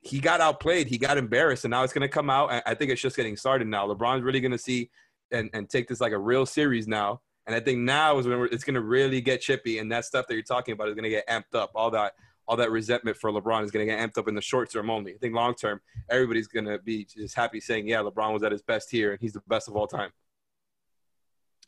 he 0.00 0.18
got 0.18 0.40
outplayed, 0.40 0.88
he 0.88 0.98
got 0.98 1.18
embarrassed, 1.18 1.64
and 1.64 1.70
now 1.70 1.84
it's 1.84 1.92
gonna 1.92 2.08
come 2.08 2.30
out. 2.30 2.62
I 2.66 2.74
think 2.74 2.90
it's 2.90 3.00
just 3.00 3.16
getting 3.16 3.36
started 3.36 3.68
now. 3.68 3.86
LeBron's 3.86 4.22
really 4.22 4.40
gonna 4.40 4.58
see 4.58 4.90
and, 5.30 5.50
and 5.52 5.70
take 5.70 5.88
this 5.88 6.00
like 6.00 6.12
a 6.12 6.18
real 6.18 6.46
series 6.46 6.88
now. 6.88 7.20
And 7.46 7.56
I 7.56 7.60
think 7.60 7.80
now 7.80 8.18
is 8.18 8.26
when 8.26 8.48
it's 8.52 8.64
going 8.64 8.74
to 8.74 8.80
really 8.80 9.20
get 9.20 9.40
chippy, 9.40 9.78
and 9.78 9.90
that 9.90 10.04
stuff 10.04 10.26
that 10.28 10.34
you're 10.34 10.42
talking 10.42 10.72
about 10.72 10.88
is 10.88 10.94
going 10.94 11.04
to 11.04 11.10
get 11.10 11.26
amped 11.26 11.58
up. 11.58 11.72
All 11.74 11.90
that 11.90 12.12
all 12.48 12.56
that 12.56 12.70
resentment 12.70 13.16
for 13.16 13.30
LeBron 13.30 13.64
is 13.64 13.70
going 13.70 13.86
to 13.86 13.92
get 13.92 13.98
amped 13.98 14.18
up 14.18 14.28
in 14.28 14.34
the 14.34 14.40
short 14.40 14.70
term 14.70 14.90
only. 14.90 15.14
I 15.14 15.18
think 15.18 15.34
long 15.34 15.54
term, 15.54 15.80
everybody's 16.10 16.48
going 16.48 16.66
to 16.66 16.78
be 16.78 17.04
just 17.04 17.34
happy 17.34 17.60
saying, 17.60 17.86
yeah, 17.86 17.98
LeBron 17.98 18.32
was 18.32 18.42
at 18.42 18.52
his 18.52 18.62
best 18.62 18.90
here 18.90 19.12
and 19.12 19.20
he's 19.20 19.32
the 19.32 19.42
best 19.46 19.68
of 19.68 19.76
all 19.76 19.86
time. 19.86 20.10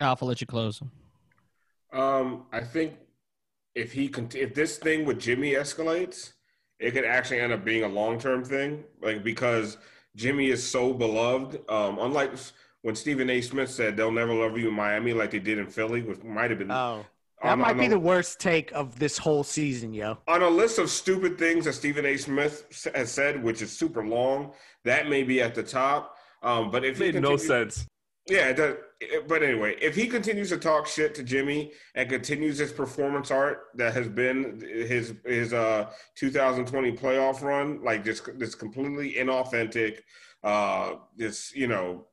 Alpha, 0.01 0.25
let 0.25 0.41
you 0.41 0.47
close. 0.47 0.83
Um, 1.93 2.47
I 2.53 2.61
think 2.61 2.95
if 3.75 3.93
he 3.93 4.13
if 4.35 4.55
this 4.55 4.79
thing 4.79 5.05
with 5.05 5.21
Jimmy 5.21 5.53
escalates, 5.53 6.33
it 6.81 6.91
could 6.91 7.05
actually 7.05 7.41
end 7.41 7.53
up 7.53 7.65
being 7.65 7.85
a 7.85 7.89
long 7.89 8.19
term 8.19 8.45
thing. 8.45 8.85
Like 9.01 9.23
because 9.23 9.79
Jimmy 10.17 10.51
is 10.51 10.69
so 10.69 10.93
beloved. 10.93 11.61
Um, 11.71 11.99
unlike 12.01 12.33
when 12.85 12.95
Stephen 12.95 13.31
A. 13.31 13.41
Smith 13.41 13.71
said 13.71 13.97
they'll 13.97 14.13
never 14.13 14.35
love 14.35 14.59
you 14.59 14.69
in 14.69 14.75
Miami 14.75 15.15
like 15.15 15.31
they 15.31 15.39
did 15.39 15.59
in 15.59 15.67
Philly, 15.67 16.03
which 16.03 16.23
might 16.23 16.51
have 16.51 16.59
been 16.59 16.71
oh. 16.71 17.07
That 17.43 17.59
might 17.59 17.79
be 17.79 17.89
the 17.89 17.99
worst 17.99 18.41
take 18.41 18.73
of 18.73 18.99
this 18.99 19.19
whole 19.19 19.43
season, 19.43 19.93
yo. 19.93 20.19
On 20.29 20.43
a 20.43 20.49
list 20.49 20.79
of 20.79 20.89
stupid 20.91 21.39
things 21.39 21.65
that 21.65 21.75
Stephen 21.75 22.05
A. 22.05 22.17
Smith 22.17 22.91
has 22.95 23.11
said, 23.11 23.43
which 23.43 23.61
is 23.61 23.71
super 23.71 24.07
long, 24.07 24.53
that 24.85 25.09
may 25.09 25.23
be 25.23 25.43
at 25.43 25.55
the 25.55 25.63
top. 25.63 26.17
Um, 26.43 26.71
but 26.71 26.85
if 26.85 27.01
it 27.01 27.15
made 27.15 27.23
no 27.23 27.37
sense. 27.37 27.87
Yeah, 28.29 28.53
does, 28.53 28.77
but 29.29 29.43
anyway, 29.43 29.77
if 29.81 29.95
he 29.95 30.07
continues 30.07 30.51
to 30.51 30.59
talk 30.59 30.87
shit 30.87 31.15
to 31.17 31.23
Jimmy 31.23 31.73
and 31.95 32.09
continues 32.09 32.59
his 32.59 32.73
performance 32.73 33.31
art 33.31 33.65
that 33.75 33.93
has 33.95 34.09
been 34.09 34.61
his 34.61 35.15
his 35.27 35.53
uh 35.53 35.91
2020 36.17 36.93
playoff 36.93 37.43
run, 37.43 37.83
like 37.83 38.05
just 38.05 38.39
this 38.39 38.55
completely 38.55 39.15
inauthentic, 39.15 40.01
uh, 40.43 40.95
this 41.17 41.55
you 41.55 41.67
know, 41.67 42.07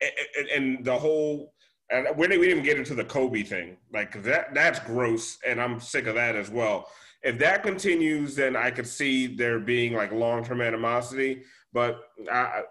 and, 0.00 0.48
and 0.48 0.84
the 0.84 0.96
whole 0.96 1.52
and 1.90 2.06
we 2.16 2.26
didn't, 2.26 2.40
we 2.40 2.48
didn't 2.48 2.64
get 2.64 2.78
into 2.78 2.94
the 2.94 3.04
Kobe 3.04 3.42
thing. 3.42 3.76
Like 3.92 4.22
that, 4.22 4.54
that's 4.54 4.78
gross, 4.80 5.38
and 5.46 5.60
I'm 5.60 5.80
sick 5.80 6.06
of 6.06 6.14
that 6.16 6.36
as 6.36 6.50
well. 6.50 6.88
If 7.22 7.38
that 7.38 7.62
continues, 7.62 8.36
then 8.36 8.56
I 8.56 8.70
could 8.70 8.86
see 8.86 9.26
there 9.26 9.58
being 9.58 9.94
like 9.94 10.12
long 10.12 10.44
term 10.44 10.60
animosity. 10.60 11.42
But 11.72 12.00
I, 12.30 12.62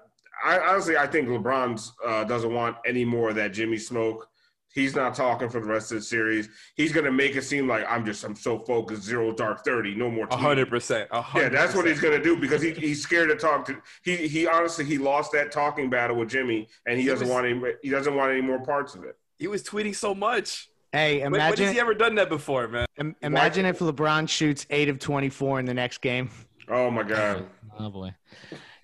I 0.43 0.59
honestly, 0.59 0.97
I 0.97 1.07
think 1.07 1.27
LeBron 1.27 1.91
uh, 2.05 2.23
doesn't 2.25 2.53
want 2.53 2.77
any 2.85 3.05
more 3.05 3.29
of 3.29 3.35
that 3.35 3.53
Jimmy 3.53 3.77
smoke. 3.77 4.27
He's 4.77 4.95
not 4.95 5.15
talking 5.15 5.49
for 5.49 5.59
the 5.59 5.65
rest 5.65 5.91
of 5.91 5.97
the 5.97 6.03
series. 6.03 6.49
He's 6.75 6.91
gonna 6.91 7.11
make 7.11 7.35
it 7.35 7.41
seem 7.41 7.67
like 7.67 7.83
I'm 7.89 8.05
just 8.05 8.23
I'm 8.23 8.35
so 8.35 8.59
focused. 8.59 9.01
Zero 9.01 9.33
dark 9.33 9.65
thirty, 9.65 9.95
no 9.95 10.11
more. 10.11 10.27
hundred 10.29 10.69
percent. 10.69 11.09
Yeah, 11.33 11.49
that's 11.49 11.73
what 11.73 11.87
he's 11.87 11.99
gonna 11.99 12.21
do 12.21 12.37
because 12.37 12.61
he, 12.61 12.73
he's 12.73 13.01
scared 13.01 13.29
to 13.29 13.35
talk 13.35 13.65
to. 13.65 13.81
He 14.03 14.27
he 14.27 14.45
honestly 14.45 14.85
he 14.85 14.99
lost 14.99 15.31
that 15.31 15.51
talking 15.51 15.89
battle 15.89 16.15
with 16.15 16.29
Jimmy, 16.29 16.67
and 16.85 16.97
he, 16.97 17.01
he 17.01 17.09
doesn't 17.09 17.27
was, 17.27 17.33
want 17.33 17.47
any. 17.47 17.59
He 17.81 17.89
doesn't 17.89 18.15
want 18.15 18.31
any 18.31 18.41
more 18.41 18.59
parts 18.59 18.93
of 18.93 19.03
it. 19.03 19.17
He 19.39 19.47
was 19.47 19.63
tweeting 19.63 19.95
so 19.95 20.13
much. 20.13 20.69
Hey, 20.91 21.21
imagine. 21.21 21.31
When, 21.31 21.49
when 21.49 21.57
has 21.57 21.71
he 21.71 21.79
ever 21.79 21.95
done 21.95 22.13
that 22.13 22.29
before, 22.29 22.67
man? 22.67 22.85
Imagine 23.23 23.65
if 23.65 23.79
LeBron 23.79 24.29
shoots 24.29 24.67
eight 24.69 24.89
of 24.89 24.99
twenty-four 24.99 25.59
in 25.59 25.65
the 25.65 25.73
next 25.73 26.01
game. 26.01 26.29
Oh 26.69 26.91
my 26.91 27.01
god. 27.01 27.47
Oh 27.79 27.91
boy 27.91 28.11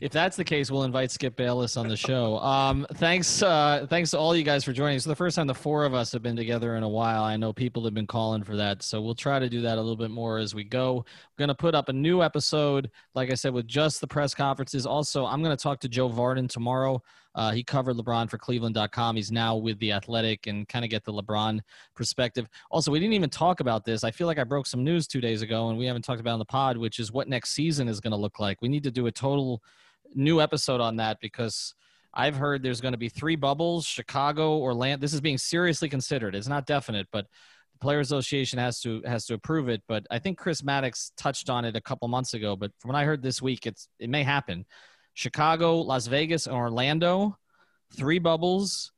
if 0.04 0.12
that's 0.12 0.36
the 0.36 0.44
case, 0.44 0.70
we'll 0.70 0.84
invite 0.84 1.12
Skip 1.12 1.38
Bayless 1.38 1.78
on 1.78 1.88
the 1.88 1.96
show. 1.96 2.38
Um, 2.40 2.86
thanks, 2.96 3.42
uh, 3.42 3.88
thanks 3.90 4.12
to 4.12 4.20
all 4.20 4.36
you 4.36 4.44
guys 4.44 4.66
for 4.66 4.74
joining. 4.74 5.00
So 5.00 5.10
the 5.10 5.16
first 5.16 5.38
time 5.38 5.48
the 5.48 5.56
four 5.56 5.86
of 5.86 5.94
us 5.94 6.12
have 6.12 6.22
been 6.22 6.36
together 6.36 6.76
in 6.76 6.84
a 6.84 6.90
while. 6.90 7.24
I 7.24 7.38
know 7.38 7.54
people 7.54 7.86
have 7.86 7.94
been 7.94 8.06
calling 8.06 8.44
for 8.44 8.58
that, 8.58 8.84
so 8.84 9.02
we'll 9.02 9.16
try 9.16 9.40
to 9.40 9.48
do 9.48 9.62
that 9.62 9.78
a 9.78 9.82
little 9.82 9.96
bit 9.96 10.12
more 10.12 10.40
as 10.40 10.54
we 10.54 10.66
go. 10.66 10.96
We're 10.96 11.44
gonna 11.44 11.56
put 11.56 11.74
up 11.74 11.88
a 11.88 11.94
new 11.94 12.22
episode, 12.22 12.92
like 13.16 13.32
I 13.32 13.34
said, 13.36 13.54
with 13.54 13.66
just 13.66 14.02
the 14.02 14.08
press 14.08 14.36
conferences. 14.36 14.86
Also, 14.86 15.26
I'm 15.26 15.42
gonna 15.42 15.56
talk 15.56 15.80
to 15.80 15.88
Joe 15.88 16.10
Vardon 16.10 16.50
tomorrow. 16.50 17.02
Uh, 17.34 17.52
he 17.52 17.64
covered 17.64 17.96
LeBron 17.96 18.30
for 18.30 18.38
Cleveland.com. 18.38 19.16
He's 19.16 19.32
now 19.32 19.56
with 19.56 19.80
the 19.80 19.94
Athletic 19.94 20.48
and 20.48 20.68
kind 20.68 20.84
of 20.84 20.92
get 20.92 21.06
the 21.06 21.14
LeBron 21.14 21.62
perspective. 21.96 22.50
Also, 22.70 22.92
we 22.92 23.00
didn't 23.00 23.14
even 23.14 23.30
talk 23.30 23.62
about 23.62 23.86
this. 23.86 24.04
I 24.04 24.12
feel 24.12 24.28
like 24.28 24.38
I 24.38 24.44
broke 24.44 24.68
some 24.68 24.84
news 24.84 25.08
two 25.08 25.22
days 25.22 25.42
ago, 25.42 25.70
and 25.70 25.78
we 25.78 25.86
haven't 25.86 26.04
talked 26.04 26.20
about 26.20 26.34
on 26.34 26.40
the 26.40 26.46
pod, 26.46 26.78
which 26.78 27.00
is 27.00 27.14
what 27.14 27.30
next 27.30 27.52
season 27.52 27.88
is 27.88 28.02
going 28.02 28.12
to 28.12 28.18
look 28.18 28.40
like. 28.40 28.62
We 28.62 28.68
need 28.68 28.84
to 28.84 28.92
do 28.92 29.08
a 29.08 29.12
total 29.12 29.64
new 30.16 30.42
episode 30.42 30.82
on 30.82 30.98
that 30.98 31.20
because 31.22 31.74
I've 32.14 32.36
heard 32.36 32.62
there's 32.62 32.82
going 32.82 32.94
to 32.94 32.98
be 32.98 33.10
three 33.10 33.36
bubbles: 33.36 33.86
Chicago, 33.86 34.58
Orlando. 34.58 35.02
This 35.02 35.14
is 35.14 35.22
being 35.22 35.38
seriously 35.38 35.90
considered. 35.90 36.36
It's 36.36 36.48
not 36.48 36.66
definite, 36.66 37.08
but 37.12 37.26
the 37.74 37.80
Players 37.80 38.08
Association 38.08 38.60
has 38.60 38.80
to 38.82 39.02
has 39.06 39.26
to 39.26 39.34
approve 39.34 39.70
it. 39.70 39.82
But 39.88 40.06
I 40.12 40.20
think 40.20 40.38
Chris 40.38 40.64
Maddox 40.64 41.12
touched 41.18 41.50
on 41.50 41.66
it 41.66 41.76
a 41.76 41.82
couple 41.82 42.08
months 42.08 42.34
ago. 42.34 42.56
But 42.56 42.72
from 42.80 42.90
what 42.90 42.98
I 42.98 43.06
heard 43.06 43.24
this 43.24 43.42
week, 43.42 43.66
it's 43.66 43.88
it 44.00 44.10
may 44.10 44.24
happen. 44.24 44.66
Chicago, 45.16 45.78
Las 45.78 46.08
Vegas, 46.08 46.48
and 46.48 46.56
Orlando, 46.56 47.38
three 47.96 48.20
bubbles. 48.20 48.92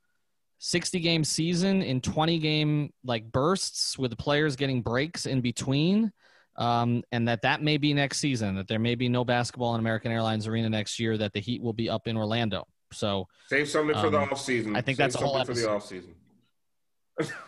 60 0.59 0.99
game 1.01 1.23
season 1.23 1.83
in 1.83 1.99
20 1.99 2.39
game 2.39 2.91
like 3.03 3.29
bursts 3.31 3.99
with 3.99 4.09
the 4.09 4.17
players 4.17 4.55
getting 4.55 4.81
breaks 4.81 5.25
in 5.25 5.41
between 5.41 6.11
um, 6.57 7.03
and 7.11 7.27
that 7.27 7.41
that 7.41 7.61
may 7.61 7.77
be 7.77 7.93
next 7.93 8.19
season. 8.19 8.55
That 8.55 8.67
there 8.67 8.79
may 8.79 8.95
be 8.95 9.09
no 9.09 9.25
basketball 9.25 9.73
in 9.75 9.79
American 9.79 10.11
Airlines 10.11 10.47
Arena 10.47 10.69
next 10.69 10.99
year. 10.99 11.17
That 11.17 11.33
the 11.33 11.39
Heat 11.39 11.61
will 11.61 11.73
be 11.73 11.89
up 11.89 12.07
in 12.07 12.17
Orlando. 12.17 12.67
So 12.91 13.27
save 13.47 13.67
something 13.67 13.95
um, 13.95 14.01
for 14.03 14.09
the 14.09 14.19
um, 14.19 14.29
off 14.31 14.39
season. 14.39 14.75
I 14.75 14.81
think 14.81 14.97
save 14.97 15.11
that's 15.11 15.15
a 15.15 15.25
whole 15.25 15.37
episode. 15.37 15.53
for 15.55 15.67
the 15.67 15.69
off 15.71 15.85
season. 15.85 16.15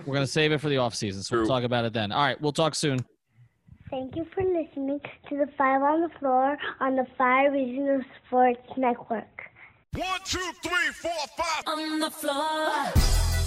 We're 0.05 0.13
gonna 0.13 0.27
save 0.27 0.51
it 0.51 0.59
for 0.59 0.69
the 0.69 0.77
off 0.77 0.95
season, 0.95 1.23
so 1.23 1.35
True. 1.35 1.39
we'll 1.41 1.49
talk 1.49 1.63
about 1.63 1.85
it 1.85 1.93
then. 1.93 2.11
All 2.11 2.23
right, 2.23 2.39
we'll 2.41 2.53
talk 2.53 2.75
soon. 2.75 3.05
Thank 3.89 4.15
you 4.15 4.25
for 4.33 4.43
listening 4.43 4.99
to 5.29 5.37
the 5.37 5.47
Five 5.57 5.81
on 5.81 6.01
the 6.01 6.09
Floor 6.19 6.57
on 6.79 6.95
the 6.95 7.05
Five 7.17 7.53
Reasons 7.53 8.03
Sports 8.27 8.59
Network. 8.77 9.25
One, 9.93 10.19
two, 10.25 10.51
three, 10.61 10.91
four, 11.01 11.11
five. 11.37 11.63
On 11.67 11.99
the 11.99 12.11
floor. 12.11 13.46